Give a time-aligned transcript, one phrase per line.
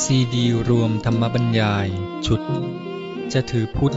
[0.00, 1.88] ซีดีรวมธรรมบรรยาย
[2.26, 2.40] ชุด
[3.32, 3.96] จะถือพุทธ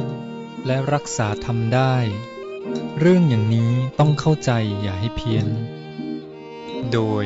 [0.66, 1.96] และรักษาธรรมได้
[3.00, 5.48] เรื่องอย่างนี้ต้องเข้าใจอย่าให้เพี้ยน
[6.94, 7.26] โดย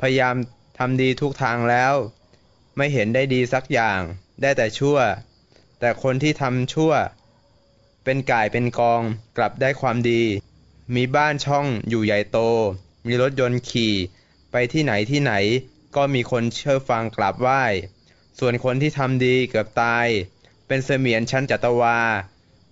[0.00, 0.36] พยายาม
[0.78, 1.94] ทำดีทุกทางแล้ว
[2.76, 4.00] ไม่เห็นได้ดีสักอย่าง
[4.42, 4.98] ได้แต่ชั่ว
[5.80, 6.92] แต่คนที่ทำชั่ว
[8.04, 9.02] เป็นก่ายเป็นกอง
[9.36, 10.22] กลับได้ความดี
[10.94, 12.38] มีบ้านช่องอยู่ใหญ่โต
[13.06, 13.94] มีรถยนต์ขี่
[14.52, 15.32] ไปที่ไหนที่ไหน
[15.96, 17.62] ก็มีคนเชื่อฟังกราบไหว้
[18.38, 20.06] ส่วนคนที่ทำดีเกือบตาย
[20.66, 21.98] เป็นเสมียนชั้นจัตวา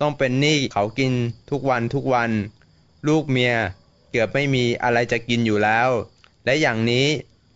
[0.04, 1.12] ต้องเป็นหนี้เขากิน
[1.50, 2.30] ทุกวันทุกวัน
[3.08, 3.54] ลูกเมีย
[4.10, 5.88] เกือบไม่มีอะไรจะกินอยู่แล้ว
[6.44, 7.06] และอย่างนี้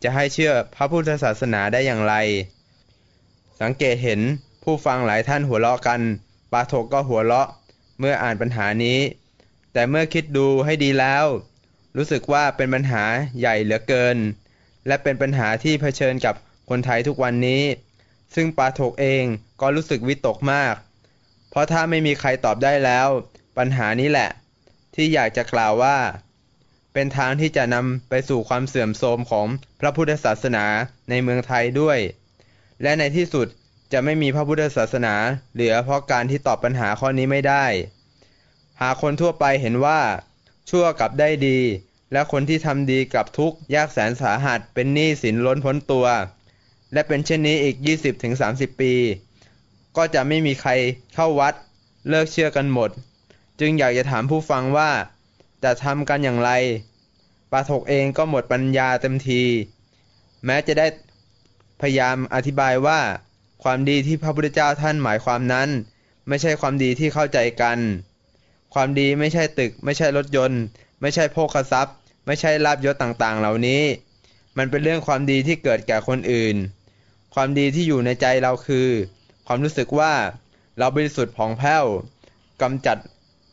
[0.03, 2.15] จะให้เชื่อพระพุทธศาสนาได้อย่างไร
[3.61, 4.21] สังเกตเห็น
[4.63, 6.01] ผู้ฟังหลายท่านหัวเราะกัน
[6.53, 7.49] ปาโถกก็หัวเราะ
[7.99, 8.99] เมื่ออ่านปัญหานี้
[9.73, 11.25] แต่เมื่อคิดดูให้ดีแล้ว
[11.97, 13.05] รู้สึกว่าเป็นปัญหา
[13.39, 14.17] ใหญ่เหลือเกิน
[14.87, 16.35] และเป็นปัญหาที่เผชิญกับ
[16.69, 17.63] คนไทยทุกวันนี้
[18.35, 19.25] ซึ่งปาโถกเอง
[19.61, 20.75] ก็รู้สึกวิตกมาก
[21.51, 23.09] เพราะถ้าไม่มีใครตอบได้แล้ว
[23.59, 24.31] ปัญหานี้แหละ
[24.95, 25.97] ที่อยากจะกล่าวว่า
[26.95, 29.47] เป็นทางที่จะนำไปสู่ความเสื่อมโทรมของ
[29.81, 30.65] พระพุทธศาสนา
[31.11, 31.99] ในเมืองไทยด้วย
[32.83, 33.47] และในที่สุด
[33.93, 35.15] จะไม่มีพระพุทธศาสนา
[35.55, 37.65] เหลือเพราะการที่ตอบปัญหาข้อนี้ไม่ได้
[38.81, 40.01] หากคนทั่วไปเห็นว่า
[40.71, 41.59] ชั่วกับได้ดี
[42.13, 46.07] และคนที่ทำดีกับทุกยากแสนสาหัสเป็นหนี้สินล้นพ้นตัว
[46.93, 47.77] และเป็นเช่นนี้อีก
[48.29, 48.93] 20-30 ปี
[49.99, 50.71] ก็จะไม่มีใคร
[51.15, 51.55] เข้าวัด
[52.09, 52.91] เลิกเชื่อกันหมด
[53.61, 54.91] จึงอยากจะถามผู้ฟังว่า
[55.65, 56.51] จะทำกันอย่างไร
[57.53, 59.43] ปาถกเองก็หมดปัญญาเต็มที
[60.45, 60.87] แม้จะได้
[61.81, 63.01] พยายามอธิบายว่า
[63.63, 65.69] ความดีที่พระพุทธเจ้าท่านหมายความนั้น
[66.29, 67.79] ไม่ใช่ความดีที่เข้าใจกัน
[68.75, 70.63] ความดีไม่ใช่ตึก ไม่ใช่รถยนต์
[71.01, 73.83] ไม่ใช่โภคทรัพย์ ไม่ใช่ลาบยศต่างๆ เหล่านี้
[74.57, 76.57] มันเป็นเรื่องความดีที่เกิดแก่คนอื่น
[77.35, 78.89] ความดีที่อยู่ในใจเราคือ
[79.51, 80.15] ความรู้สึกว่า
[80.79, 81.85] เราบริสุทธิ์ผ่องแผ้ว
[82.63, 82.99] กำจัด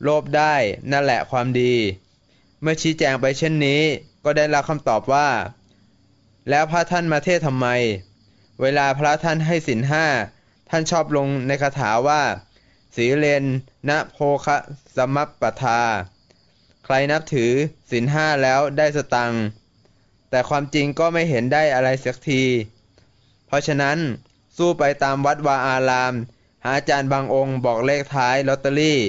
[0.03, 0.56] โลภได้
[0.91, 1.73] นั่นแหละความดี
[2.61, 3.81] เมื่อชี้แจงไปเช่นนี้
[4.23, 5.29] ก็ได้รับคำตอบว่า
[6.50, 7.67] แล้วพระท่านมาเทศทำไม
[8.61, 10.05] เวลาพระท่านให้สินห้า
[10.69, 12.22] ท่านชอบลงในคาถาว่า
[12.95, 13.45] สีเลน
[13.89, 14.57] นะโพคะ
[14.95, 15.81] สมัปปทา
[16.85, 17.51] ใครนับถือ
[17.91, 19.34] สินห้าแล้วได้สตัง
[20.29, 22.44] แต่ความจริงก็ไม่เห็นได้อะไรสักที
[23.47, 23.97] เพราะฉะนั้น
[24.57, 26.13] สู้ไปตามวัดวาอาราม
[26.63, 28.99] หาอาจารย์บางองค์บอกเลขท้ายลอตเตอรี่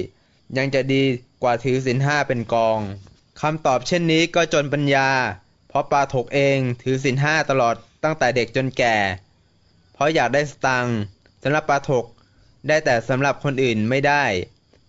[0.57, 1.03] ยังจะดี
[1.43, 2.79] กว่าถือสินห้าเป็นกอง
[3.41, 5.09] คำตอบเช่นนี้ก็จนปัญญา
[5.69, 8.95] เพราะปาถกเองถือสินห้าตลอดตั้งแต่เด็กจนแก่
[9.93, 10.87] เพราะอยากได้สตัง
[11.43, 12.05] สำหรับปาถก
[12.67, 14.23] ได้แต่สำหรับคนอื่นไม่ได้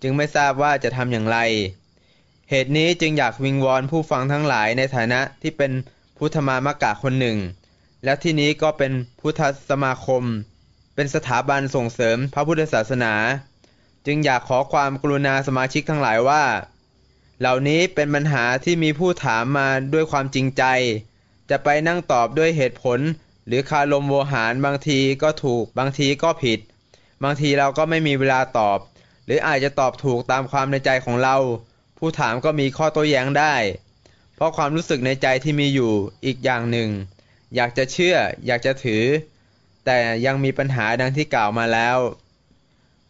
[0.03, 1.39] จึงไม่ทราบว่าจะทำอย่างไร
[2.51, 5.73] เหตุนี้จึงอยากวิงวอนผู้ฟังทั้งหลายในฐานะที่เป็น
[6.17, 7.39] พุทธมามกะคนหนึ่ง
[8.05, 9.41] และที่นี้ก็เป็นพุทธ
[9.71, 10.23] สมาคม
[10.95, 13.15] เป็นสถาบันส่งเสริมพระพุทธศาสนา
[14.07, 16.45] จึงอยากขอความกรุณาสมาชิกทั้งหลายว่า
[17.41, 20.65] เหล่านี้เป็นปัญหาที่มีผู้ถามมาด้วยความจริงใจ
[21.51, 22.99] จะไปนั่งตอบด้วยเหตุผล
[23.47, 26.59] หรือคารมโวหารบางทีก็ถูก บางทีก็ผิด
[27.25, 28.79] บางทีเราก็ไม่มีเวลาตอบ
[29.27, 31.37] หรืออาจจะตอบถูกตามความในใจของเรา
[31.99, 33.55] ผู้ถามก็มีข้อโต้แย้งได้
[34.35, 35.93] เพราะความรู้สึกในใจที่มีอยู่
[36.25, 36.91] อีกอย่างหนึ่ง
[37.55, 38.17] อยากจะเชื่อ
[38.47, 39.05] อยากจะถือ
[39.87, 41.99] แต่ยังมีปัญหาดังที่กล่าวมาแล้ว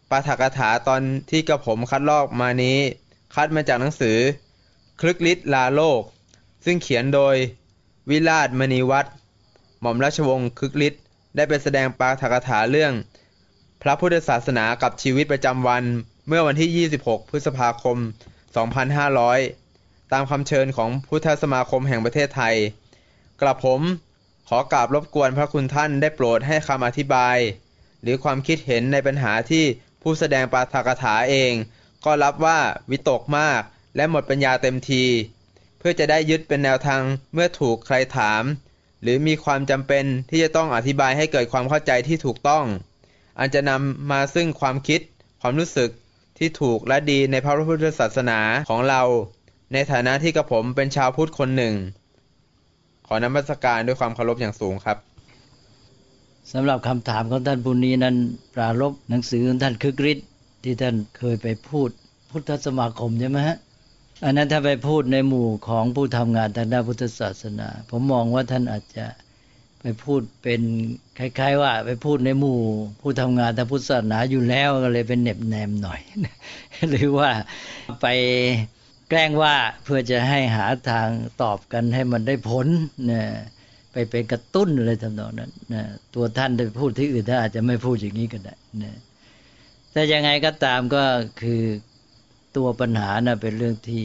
[0.09, 2.77] ปาฐกถาตอนที่กระผมคัดลอกมานี้
[3.35, 4.17] คัดมาจากหนังสือ
[5.01, 6.01] คลึกฤทธิ์ลาโลก
[6.65, 7.35] ซึ่งเขียนโดย
[8.09, 9.13] วิราชมณีวัฒน์
[9.81, 11.01] หม่อมราชวงศ์คลึกฤทธิ์
[11.35, 12.93] ได้ไปแสดงปาฐกถาเรื่อง
[13.81, 15.83] พระพุทธศาสนากับชีวิตประจำวัน
[16.27, 17.97] เมื่อวันที่ 26 พฤษภาคม
[18.85, 22.55] 2500 ตามคำเชิญของพุทธสมาคมแห่งประเทศไทย
[23.41, 23.81] กระผม
[24.51, 27.37] ขอกราบรบกวนพระคุณท่านได้โปรดให้คำอธิบาย
[28.01, 29.65] หรือความคิดเห็นในปัญหาที่
[30.01, 31.53] ผู้แสดงปาฐกถาเอง
[32.05, 32.59] ก็รับว่า
[32.91, 33.61] วิตกมาก
[33.95, 35.03] และหมดปัญญาเต็มที
[35.79, 37.01] เพื่อจะได้ยึดเป็นแนวทาง
[37.33, 38.43] เมื่อถูกใครถาม
[39.01, 42.65] หรือมีความจำเป็นที่จะต้องอธิบายให้เกิดความเข้าใจที่ถูกต้อง
[43.39, 45.01] อันจะนำมาซึ่งความคิด
[45.41, 45.89] ความรู้สึก
[46.37, 49.01] ที่ถูกและดีในพระพุทธศาสนาของเรา
[49.73, 51.75] ในฐานะที่กระผมเป็นชาวพุทธคนหนึ่ง
[53.11, 54.97] ขอนมัสการด้วยความเคารพอย่างสูงครับ
[56.53, 58.15] สำหรับคำถามของท่านบุญนี้นั้น
[58.55, 60.27] ปรารบหนังสือของท่านคึกฤทธิ์
[60.63, 61.89] ที่ท่านเคยไปพูด
[62.31, 63.57] พุทธสมาคมใช่ไหมฮะ
[64.23, 69.05] อันนั้นถ้าไปพูดในหมู่ของผู้ทำงานทางด้านพุทธศาสนา ผมมองว่าท่านอาจจะ
[69.81, 70.61] ไปพูดเป็น
[71.17, 72.59] คล้าย ๆ ว่า ไปพูดในหมู่
[73.01, 76.01] ผู้ทำงานทางพุทธศาสนาอยู่แล้วก็เลยเป็นเน็บแนมหน่อย
[76.89, 77.29] หรือว่า
[78.01, 78.07] ไป
[79.09, 81.09] แกล้งว่าเพื่อจะให้หาทาง
[81.41, 82.67] ตอบกันให้มันได้ผล
[83.05, 83.27] เนี่ย
[83.91, 85.83] ไปเป็นกระตุ้นอะไรทำนองนั้นนะ
[86.15, 88.97] ตัวท่านไปพูดที่อื่นท่านอาจจะไม่พูดอย่างนี้ก็ได้นะ
[89.91, 91.03] แต่ยังไงก็ตามก็
[91.41, 91.61] คือ
[92.57, 94.03] ตัวปัญหานะเป็นเรื่องที่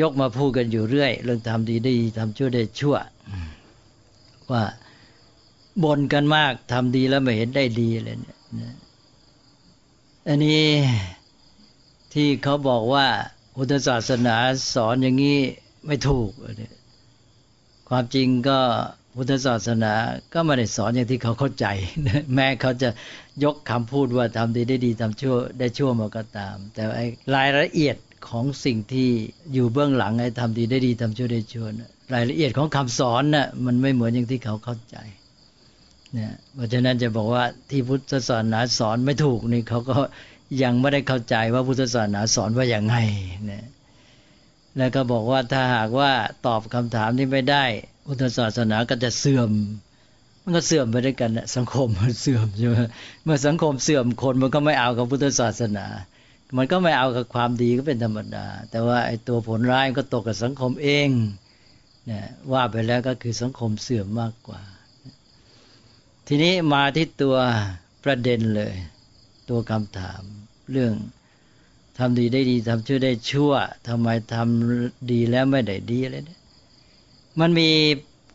[0.00, 2.96] ยกมาพูดกันอยู่เรื่อย เรื่องทำดีได้ทำชั่วได้ชั่ว
[4.50, 4.64] ว่า
[5.84, 8.34] บ่นกันมากทำดีแล้วไม่เห็นได้ดีเลยเนี่
[8.70, 8.74] ย
[10.28, 10.62] อันนี้
[12.12, 13.06] ที่เขาบอกว่า
[13.56, 14.36] พุทธศาสนา
[14.74, 15.38] สอนอย่างนี้
[15.86, 16.74] ไม่ถูกเนี่ย
[17.88, 18.58] ความจริงก็
[19.16, 19.92] พุทธศาสนา
[20.34, 21.66] ก็ไม่ได้สอนอย่างที่เขาเข้าใจ
[22.34, 22.88] แม้เขาจะ
[23.44, 27.96] ยกคำพูดว่าทำดีได้ดีทำชั่วได้ชั่วมาก็ตาม แต่ไอ้รายละเอียด
[28.28, 29.08] ของสิ่งที่
[29.52, 31.66] อยู่เบื้องหลังไอ้ทำดีได้ดีทำชั่วได้ชั่ว
[32.14, 34.96] รายละเอียดของคำสอนน่ะมันไม่เหมือนอย่างที่เขาเข้าใจ
[36.12, 39.96] เนี่ยเพราะฉะนั้นจะบอกว่าที่พุทธศาสนาสอนไม่ถูกนี่เขาก็
[40.62, 42.96] ยังไม่ได้เข้าใจว่าพุทธศาสนาสอนว่าอย่างไง
[43.50, 43.64] นี่ย
[44.76, 46.12] แล้วก็บอกว่าถ้าหากว่า
[46.46, 47.64] ตอบคำถามนี้ไม่ได้
[48.06, 49.50] พุทธศาสนาก็จะเสื่อม
[50.42, 52.76] มันก็เสื่อมไปด้วยกันนะสังคมมันเสื่อมใช่ไหม
[53.24, 55.86] เมื่อสังคมเสื่อมคนมันก็ไม่เอากับพุทธศาสนา
[56.56, 61.08] มันก็ไม่เอากับความดีก็เป็นธรรมดา แต่ว่าไอ้ตัวผลร้ายก็ตกกับสังคมเอง
[62.10, 64.62] นี่ยว่าไปแล้วก็คือสังคมเสื่อมมากกว่า
[66.26, 67.36] ทีนี้มาที่ตัว
[68.04, 68.74] ประเด็นเลย
[69.48, 70.22] ตัวคำถาม
[70.72, 70.94] เรื่อง
[71.98, 73.52] ทำดีได้ดีทำชั่วได้ชั่ว
[73.88, 76.40] ทำไมทำดีแล้วไม่ได้ดีอะไรเนี่ย
[77.40, 77.70] มันมี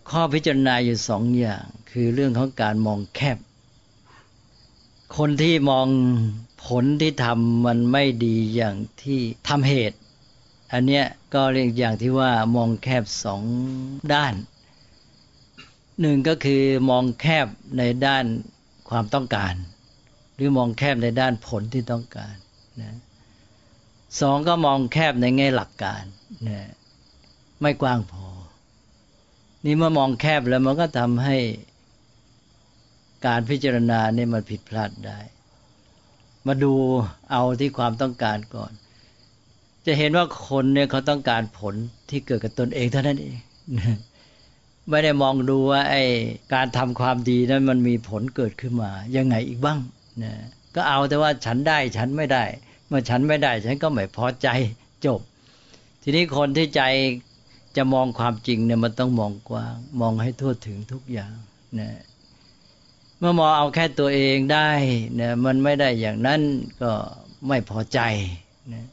[0.10, 3.38] ข้อพิจารณาอยู่สองอย่าง คือเรื่องของการมองแคบ
[5.18, 5.88] คนที่มอง
[6.66, 9.98] ผลที่ทำมันไม่ดีอย่างที่ทำเหตุ
[10.72, 13.42] อันเนี้ยก็เรียกอย่างที่ว่ามองแคบสอง
[14.13, 14.33] ด้าน
[16.01, 17.48] หนึ่งก็คือมองแคบ
[17.78, 18.25] ในด้าน
[18.90, 19.54] ความต้องการ
[20.38, 22.36] หรือมองแคบในด้านผลที่ต้องการ
[22.81, 22.95] นะ
[24.22, 26.04] สองก็มองแคบในแง่หลักการ
[26.50, 26.69] นะ
[27.62, 28.28] ไม่กว้างพอ
[29.66, 31.38] นี่เมื่อมองแคบแล้วมันก็ทำให้
[33.28, 35.19] การพิจารณาเนี่ยมันผิดพลาดได้
[36.47, 36.73] มาดู
[37.31, 38.71] เอาที่ความต้องการก่อน
[39.85, 41.76] จะเห็นว่าคนเนี่ยเขาต้องการผล
[42.09, 43.38] ที่เกิดกับตนเองเท่านั้นเอง
[44.90, 46.04] ไม่ได้มองดูว่าไอ้
[46.54, 49.80] การทำความดีนั้นมันมีผลเกิดขึ้นมา ยังไงอีกบ้าง
[50.24, 50.33] นะ
[50.76, 52.44] ก็เอาแต่ว่าฉันได้ฉันไม่ได้
[52.88, 54.47] เมื่อฉันไม่ได้ ฉันก็ไม่พอใจ
[55.06, 55.21] จบ
[56.02, 56.81] ทีนี้คนที่ใจ
[57.78, 61.33] จะมองความจริงเนี่ยมันต้องมองกว้าง มองให้ทั่วถึงทุกอย่าง
[61.80, 61.90] นะ
[63.19, 64.69] เมื่อมองเอาแค่ตัวเองได้
[65.16, 66.42] เนี่มันไม่ได้อย่างนั้น
[66.81, 66.92] ก็
[67.47, 68.00] ไม่พอใจ
[68.74, 68.86] นะ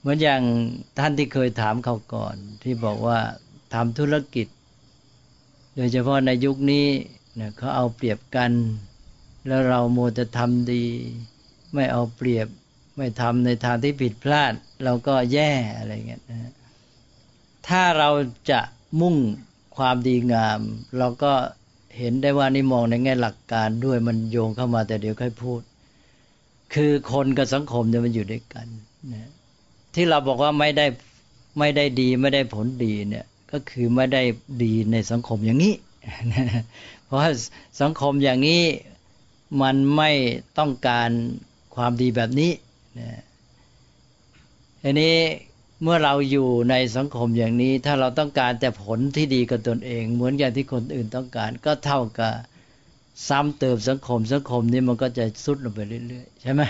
[0.00, 0.42] เหมือนอย่าง
[0.98, 3.18] ท่านที่เคยถามเขาก่อน ที่บอกว่า
[3.74, 4.46] ทำธุรกิจ
[5.76, 6.86] โดยเฉพาะในยุคนี้
[7.36, 8.50] เนี่ยเขาเอาเปรียบกัน
[9.46, 10.84] แล้วเราโมจะทำดี
[11.74, 12.48] ไม่เอาเปรียบ
[12.96, 14.52] ไม่ทำในทางที่ผิดพลาด
[14.84, 16.52] เราก็แย่อะไรเงี้ยนะ
[17.68, 18.10] ถ้าเรา
[18.50, 18.60] จะ
[19.00, 19.16] มุ่ง
[19.76, 20.60] ความดีงาม
[20.98, 21.32] เราก็
[21.98, 25.60] เห็นได้ว่านี่มองในแง่หลักการด้วยมันโยงเข้ามาแต่เดี๋ยวค่อยพูด
[26.74, 28.66] คือคนกับสังคมเนี่ยมันอยู่ด้วยกัน
[29.12, 29.30] นะ
[29.94, 30.86] ที่เราบอกว่าไม่ได้
[31.58, 34.22] ไม่ได้ดีไม่ได้ผลดีเนี่ยก็คือไม่ได้
[34.62, 35.74] ดีในสังคมอย่างนี้
[37.04, 37.20] เพราะ
[37.80, 38.62] สังคมอย่างนี้
[39.60, 40.10] มันไม่
[40.58, 41.10] ต้องการ
[41.74, 42.52] ความดีแบบนี้
[42.98, 43.22] นะ
[44.82, 45.16] ทีนี้
[45.82, 52.34] เมื่อเราอยู่ในสังคมอย่างนี้ ถ้าเราต้องการแต่ผลที่ดีกับตนเอง เหมือนอย่างที่คนอื่นต้องการ ก็เท่ากับ
[53.28, 56.62] ซ้ำเติมสังคมสังคมนี้มันก็จะสุดลงไปเรื่อยๆใช่ไหม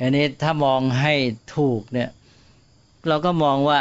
[0.00, 1.14] อันนี้ถ้ามองให้
[1.56, 2.10] ถูกเนี่ย
[3.08, 3.80] เราก็มองว่า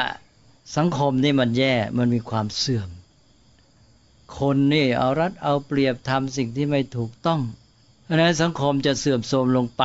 [0.78, 2.90] สังคมนี่มันแย่มันมีความเสื่อม
[4.40, 7.42] คนนี่เอารัดเอาเปรียบทำสิ่งที่ไม่ถูกต้อง
[8.04, 9.84] เพราะนั้นสังคมจะเสื่อมโทรมลงไป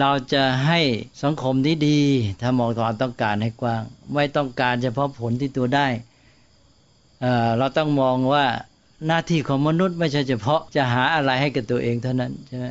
[0.00, 0.80] เราจะให้
[1.22, 2.00] สังคมที่ดี
[2.40, 3.82] ถ้ามองความต้องการให้กว้าง
[4.14, 5.86] ไม่ต้องการเฉพาะผลที่ตัวได้
[7.58, 8.44] เราต้องมองว่า
[9.06, 12.66] หน้าที่ของมนุษย์ไม่ใช่เฉพาะจะหาอะไรให้กับตัวเองเท่านั้นใช่ไหม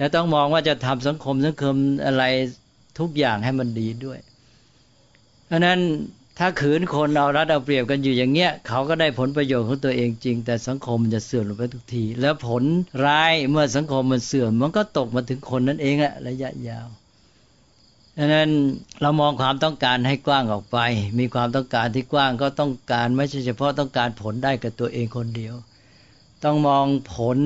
[0.00, 2.24] จะต้องมองว่าจะทำสังคมสังคมอะไร
[2.98, 4.18] ทุกอย่างให้มันดีด้วย
[5.46, 5.78] เพราะนั้น
[6.38, 12.64] ถ้าขืนคนเอารัดเอาเปรียบกันอยู่อย่างเงี้ยเขาก็ได้ผลประโยชน์ของตัวเองจริง แต่สังคมจะเสื่อมลงไปทุกที แล้วผล
[13.04, 16.88] ร้ายเมื่อสังคมมันเสื่อม มันก็ตกมาถึงคนนั่นเองอะระยะยาว
[18.16, 18.50] ดังนั้น
[19.00, 20.78] เรามองความต้องการให้กว้างออกไป
[21.18, 25.54] มีความต้องการที่กว้างก็ต้องการไม่ใช่เฉพาะต้องการผลได้กับตัวเองคนเดียว
[26.44, 27.38] ต้องมองผล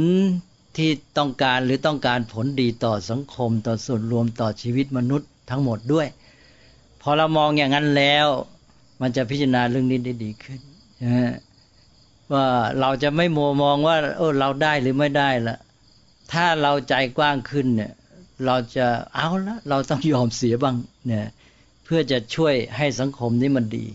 [0.76, 6.06] ที่ต้องการหรือต้องการผลดีต่อสังคม ต่อส่วนรวมต่อชีวิตมนุษย์ทั้งหมดด้วย
[7.02, 8.26] พอเรามองอย่างนั้นแล้ว
[9.02, 10.60] มันจะพิจารณาเรื่องนี้ได้ดีขึ้น
[12.32, 12.46] ว่า
[12.80, 15.58] เราจะไม่มัวมองว่าเออเราได้หรือไม่ได้ละ
[16.32, 17.92] ถ้าเราใจกว้างขึ้นเนี่ย
[18.46, 21.26] เราจะเอาละเราต้องยอมเสียบ้างเนี่ย
[21.84, 23.86] เพื่อจะช่วยให้สังคมนี้มันดี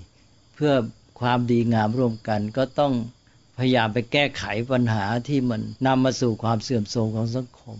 [0.56, 0.74] เพื่อ
[1.20, 2.94] ความดีงามร่วมกัน ก็ต้อง
[3.58, 7.78] พยายามไปแก้ไขปัญหาที่มันนำมาสู่ความเสื่อมโทรมของสังคม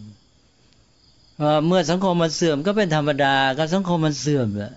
[1.68, 4.74] เมื่อสังคมมันเสื่อมก็เป็นธรรมดาก็สังคมมันเสื่อมแล้ว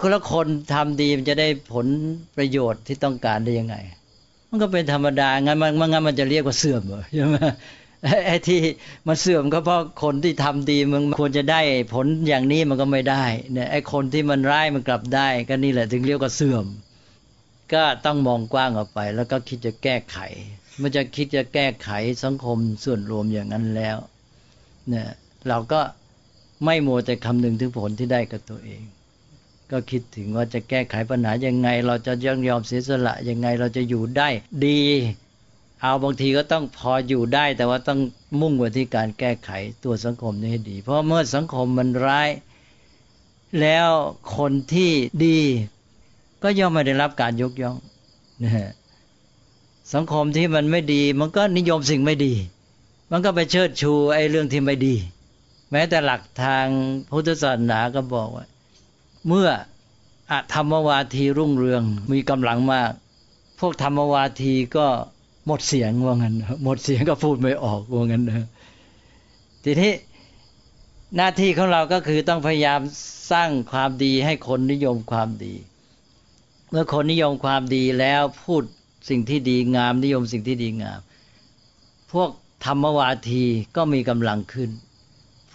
[0.00, 1.86] คนละคนทำดีมันจะได้ผล
[2.36, 3.76] ประโยชน์ที่ต้องการได้ยังไง
[4.50, 7.36] มันก็เป็นธรรมดา งั้นมันงั้นมันจะเรียกว่าเสื่อมเหรอใช่ไหม
[8.26, 8.60] ไอ้ที่
[9.06, 11.60] มันเสื่อมก็เพราะคนที่ทำดีมันควรจะได้
[11.94, 16.64] ผลอย่างนี้มันก็ไม่ได้เนี่ยไอ้คนที่มันร้ายมันกลับได้ ก็นี่แหละถึงเรียกว่าเสื่อม
[17.72, 20.18] ก็ต้องมองกว้างออกไป แล้วก็คิดจะแก้ไข
[20.80, 21.90] มันจะคิดจะแก้ไข
[22.24, 23.96] สังคมส่วนรวมอย่างนั้นแล้ว
[24.88, 25.08] เนี่ย
[25.48, 25.80] เราก็
[26.64, 28.82] ไม่มัวแต่คำนึงถึงผลที่ได้กับตัวเอง
[29.70, 34.28] ก็คิดถึงว่าจะแก้ไขปัญหายังไง เราจะยังยอมเสียสละยังไงเราจะอยู่ได้
[34.66, 34.80] ดี
[35.80, 37.98] เอาบางทีก็ต้องพออยู่ได้ แต่ว่าต้อง
[38.40, 39.50] มุ่งไปที่การแก้ไข
[39.84, 42.28] ตัวสังคมนี้ให้ดี เพราะเมื่อสังคมมันร้าย
[43.60, 43.88] แล้ว
[44.36, 44.92] คนที่
[45.26, 45.38] ดี
[46.42, 47.76] ก็ย่อมไม่ได้รับการยกย่อง
[48.42, 48.70] นะฮะ
[49.94, 52.34] สังคมที่มันไม่ดี มันก็นิยมสิ่งไม่ดี
[53.10, 54.94] มันก็ไปเชิดชูไอ้เรื่องที่ไม่ดี
[55.70, 56.66] แม้แต่หลักทาง
[57.10, 58.46] พุทธศาสนาก็บอกว่า
[59.28, 59.48] เมื่อ
[60.30, 62.92] อธรรมวาทีรุ่งเรืองมีกำลังมาก
[63.60, 64.86] พวกธรรมวาทีก็
[65.46, 68.46] หมดเสียงว่างั้นหมดเสียงก็พูดไม่ออกว่างั้นนะ
[69.64, 69.92] ทีนี้
[71.16, 72.80] หน้าที่ของเราก็คือต้องพยายาม
[73.32, 75.54] สร้างความดีให้คนนิยมความดี
[76.70, 78.62] เมื่อคนนิยมความดีแล้วพูด
[79.08, 81.00] สิ่งที่ดีงามนิยมสิ่งที่ดีงาม
[82.12, 82.30] พวก
[82.64, 83.44] ธรรมวาที
[83.76, 84.70] ก็มีกำลังขึ้น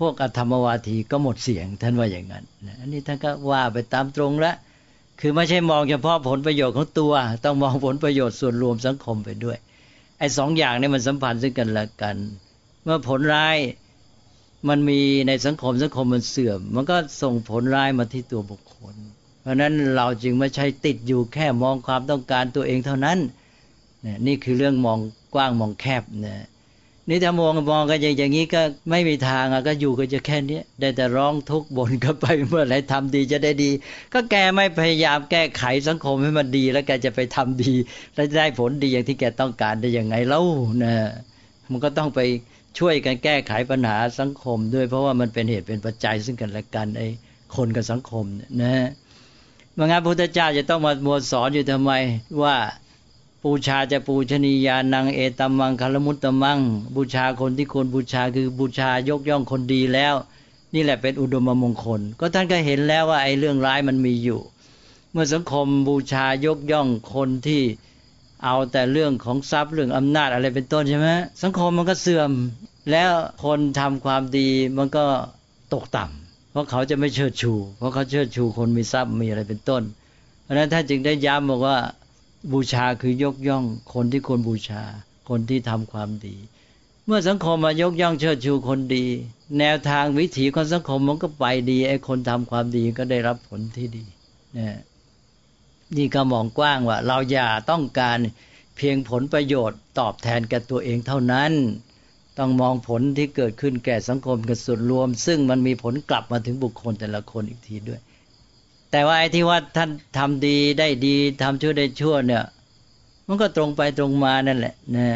[0.02, 2.44] พวกอธรรมวาทีก็หมดเสียงท่านว่าอย่างนั้น
[2.80, 4.56] อันนี้ท่านก็ว่าไปตามตรงแล้ว
[5.20, 7.14] คือไม่ใช่มองเฉพาะผลประโยชน์ของตัว
[7.46, 9.58] ต้องมองผลประโยชน์ส่วนรวมสังคมไปด้วย
[10.20, 12.16] ไอ้สองอย่างนี้มันสัมพันธ์ซึ่งกันและกัน
[12.84, 13.58] เมื่อผลร้าย
[14.70, 18.96] มันมีในสังคมสังคมมันเสื่อม มันก็ส่งผลร้ายมาที่ตัวบุคคล
[19.42, 23.18] เพราะนั้นเราจึงไม่ใช่ติดอยู่แค่มองความต้องการตัวเองเท่านั้น
[24.28, 25.00] นี่คือเรื่องมอง
[25.34, 26.48] กว้างมองแคบนะ
[27.10, 33.72] นี่ถ้ามองมองกันอย่างนี้ก็ไม่มีทางอะก็อยู่ก็จะแค่นี้ได้แต่ร้องทุกข์บ่นก็ไปเมื่อไรทำดีจะได้ดี
[34.14, 37.74] ก็แกไม่พยายามแก้ไขสังคมให้มันดี แล้วแกจะไปทำดี
[38.16, 40.42] แล้วจะได้ผลดีอย่างที่แกต้องการได้ยังไงเล่า
[40.84, 40.94] นะ
[41.72, 42.20] มันก็ต้องไป
[42.80, 47.08] ช่วยกันแก้ไขปัญหาสังคมด้วย เพราะว่ามันเป็นเหตุเป็นปัจจัยซึ่งกันและกันไอ้
[47.56, 48.26] คนกับสังคม
[48.62, 48.88] นะ
[49.76, 51.92] เมื่องั้นพระพุทธเจ้าจะต้องมามัวสอนอยู่ทำไม
[52.44, 52.56] ว่า
[53.46, 56.60] บูชาจะปูชนียานังเอตัมมังคารมุตตมัง
[56.96, 60.16] บูชาคนที่ควรบูชาคือบูชายกย่องคนดีแล้ว
[60.74, 64.40] นี่แหละเป็นอุดมมงคล ก็ท่านก็เห็นแล้วว่าไอ้เรื่องร้ายมันมีอยู่
[65.12, 67.62] เมื่อสังคมบูชายกย่องคนที่
[68.44, 71.10] เอาแต่เรื่องของทรัพย์เรื่องอำนาจอะไรเป็นต้นใช่ไหม
[71.44, 72.32] สังคมมันก็เสื่อม
[72.92, 73.12] แล้ว
[73.44, 75.06] คนทำความดีมันก็
[75.74, 79.84] ตกต่ำเพราะเขาจะไม่เชิดชู เพราะเขาเชิดชูคนมีทรัพย์มีอะไรเป็นต้น
[80.44, 81.78] เพราะนั้นท่านจึงได้ย้ำบอกว่า
[82.52, 84.84] บูชาคือยกย่อง คนที่ควรบูชา
[85.30, 86.36] คนที่ทำความดี
[87.06, 89.06] เมื่อสังคมมายกย่องเชิดชูคนดี
[89.60, 94.06] แนวทางวิถีของสังคมมันก็ไปดีไอ้คนทำความดีก็ได้รับผลที่ดี
[94.58, 94.70] นี่
[95.98, 98.18] นี่ก็มองกว้างว่า เราอย่าต้องการ
[98.76, 101.52] เพียงผลประโยชน์ตอบแทนแก่ตัวเองเท่านั้น
[102.38, 108.00] ต้องมองผลที่เกิดขึ้นแก่สังคมกับส่วนรวม ซึ่งมันมีผลกลับมาถึงบุคคลแต่ละคนอีกทีด้วย
[108.92, 112.44] แต่ว่าไอ้ที่ว่าท่านทำดีได้ดีทำชั่วได้ชั่วเนี่ย
[113.28, 115.08] มันก็ตรงไปตรงมานั่นแหละนะ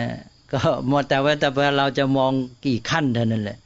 [0.52, 2.32] ก็มองแต่ว่าแต่ว่าเราจะมอง
[2.66, 3.58] กี่ขั้นเท่านั้นแหละ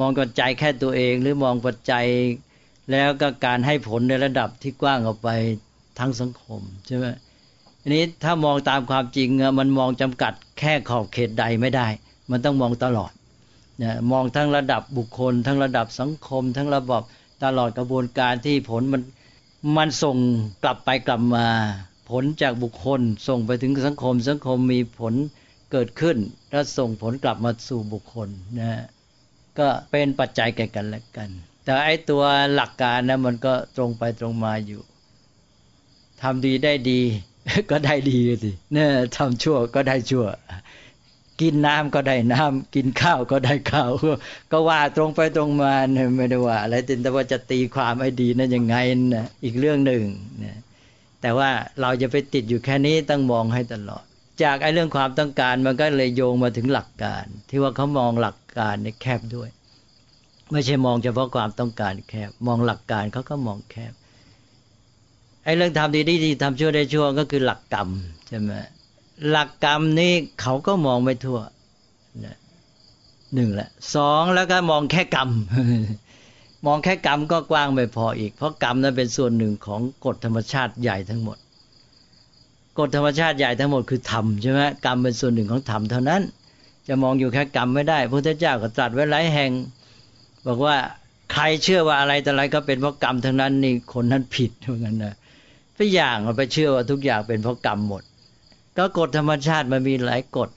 [0.00, 2.06] มองปัจจัยแค่ตัวเองหรือมองปัจจัย
[2.90, 5.28] แล้วก็การให้ผลในระดับที่กว้างออกไป
[5.98, 7.06] ทั้งสังคมใช่ไหม
[7.82, 11.86] อันนี้ถ้ามองตามความจริงมันมองจำกัดแค่ขอบเขตใดไม่ได้
[12.30, 13.12] มันต้องมองตลอด
[13.82, 17.02] นะมองทั้งระดับบุคคล ทั้งระดับสังคม ทั้งระบบ
[17.44, 19.02] ตลอดกระบวนการที่ผลมัน
[19.74, 20.16] มันส่ง
[20.62, 21.46] กลับไปกลับมา
[22.10, 25.14] ผลจากบุคคล ส่งไปถึงสังคม สังคมมีผล
[25.72, 26.16] เกิดขึ้น
[26.50, 28.84] แล้วส่งผลกลับมาสู่บุคคลนะ
[29.58, 31.30] ก็เป็นปัจจัยแก่กันและกัน
[31.64, 32.22] แต่ไอตัว
[32.54, 34.82] หลักการนะมันก็ตรงไปตรงมาอยู่
[36.22, 37.00] ทำดีได้ดี
[37.70, 40.26] ก็ได้ดีสิเนี่ยทำชั่วก็ได้ชั่ว
[41.40, 43.90] กินน้ำก็ได้น้ำกินข้าวก็ได้ข้าว
[44.52, 48.76] ก็ว่าตรงไปตรงมาเนี่ยไม่ได้ว่าอะไรแต่ว่าจะตีความให้ดีนั่นยังไง
[49.14, 50.04] นะอีกเรื่องหนึ่ง
[50.44, 50.58] นะ
[51.22, 51.50] แต่ว่า
[51.80, 54.04] เราจะไปติดอยู่แค่นี้ต้องมองให้ตลอด
[54.42, 59.48] จากไอ้เรื่องความต้องการมันก็เลยโยงมาถึงหลักการ ที่ว่าเขามองหลักการในแคบด้วย
[60.52, 63.92] ไม่ใช่มองเฉพาะความต้องการแคบ มองหลักการเขาก็มองแคบ
[65.44, 67.88] ไอ้เรื่องทำดีดีทำชั่วได้ชั่วก็คือหลักกรรม
[68.28, 68.52] ใช่ไหม
[69.28, 71.40] หลักกรรมนี้เขาก็มองไม่ทั่ว
[73.34, 75.28] หนึ่งแหละสองแล้วก็มองแค่กรรม
[76.66, 81.38] มองแค่กรรมก็กว้างไม่พออีก เพราะกรรมนั้นเป็นส่วนหนึ่งของกฎธรรมชาติใหญ่ทั้งหมด
[82.78, 86.22] กฎธรรมชาติใหญ่ทั้งหมดคือธรรมใช่ไหมกรรมเป็นส่วนหนึ่งของธรรมเท่านั้น
[86.88, 89.50] จะมองอยู่แค่กรรมไม่ได้พระพุทธเจ้าก็ตรัสไว้หลายแห่ง
[90.46, 90.76] บอกว่า
[91.32, 95.14] ใครเชื่อว่าอะไรแต่อะไรก็เป็นเพราะกรรมทั้งนั้นนี่คนนั้นผิดเหมือนกันนะ
[95.78, 98.02] ทุกอย่างเราไปเชื่อว่าทุกอย่างเป็นเพราะกรรมหมด
[98.78, 100.48] ก็กฎธรรมชาติมันมีหลายกฎ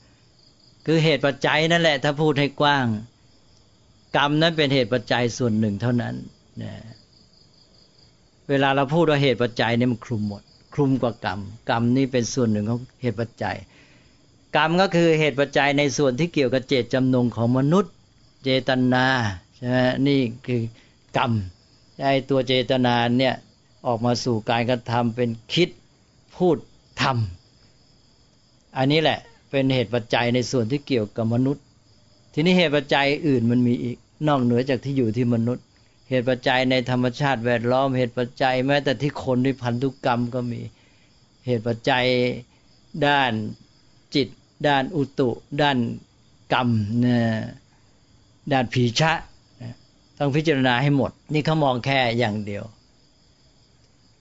[0.85, 2.85] คือเหตุปัจจัยนั่นแหละ ถ้าพูดให้กว้าง
[4.17, 6.15] กรรมนั้นเป็นเหตุปัจจัยส่วนหนึ่งเท่านั้น
[6.61, 6.73] นะ
[8.49, 13.57] เวลาเราพูดว่าเหตุปัจจัยนี่มันคลุมหมด คลุมกว่ากรรม กรรมนี่เป็นส่วนหนึ่งของเหตุปัจจัย
[14.55, 17.93] กรรมก็คือเหตุปัจจัยในส่วนที่เกี่ยวกับเจตจำนงของมนุษย์
[18.43, 19.05] เจตนา
[19.55, 20.61] ใช่ไหมนี่คือ
[21.17, 21.31] กรรม
[22.03, 23.35] ไอ้ตัวเจตนาเนี่ย
[23.87, 25.69] ออกมาสู่การกระทำเป็นคิด
[26.37, 26.57] พูด
[27.01, 27.38] ทำ
[28.77, 31.63] อันนี้แหละเป็นเหตุปัจจัยในส่วนที่เกี่ยวกับมนุษย์
[32.33, 35.65] ทีนี้เหตุปัจจัยอื่นมันมีอีกนอกเหนือจากที่อยู่ที่มนุษย์
[36.09, 40.61] เหตุปัจจัยในธรรมชาติแวดล้อม เหตุปัจจัยแม้แต่ที่คนที่พันธุกรรมก็มี
[41.45, 42.05] เหตุปัจจัย
[43.07, 43.31] ด้าน
[44.15, 44.27] จิต
[44.67, 45.29] ด้านอุตุ
[45.61, 45.77] ด้าน
[46.53, 46.69] กรรม
[47.05, 47.19] นะ
[48.51, 49.11] ด้านผีชะ
[50.17, 52.63] ต้องพิจารณาให้หมด นี่เขามองแค่อย่างเดียว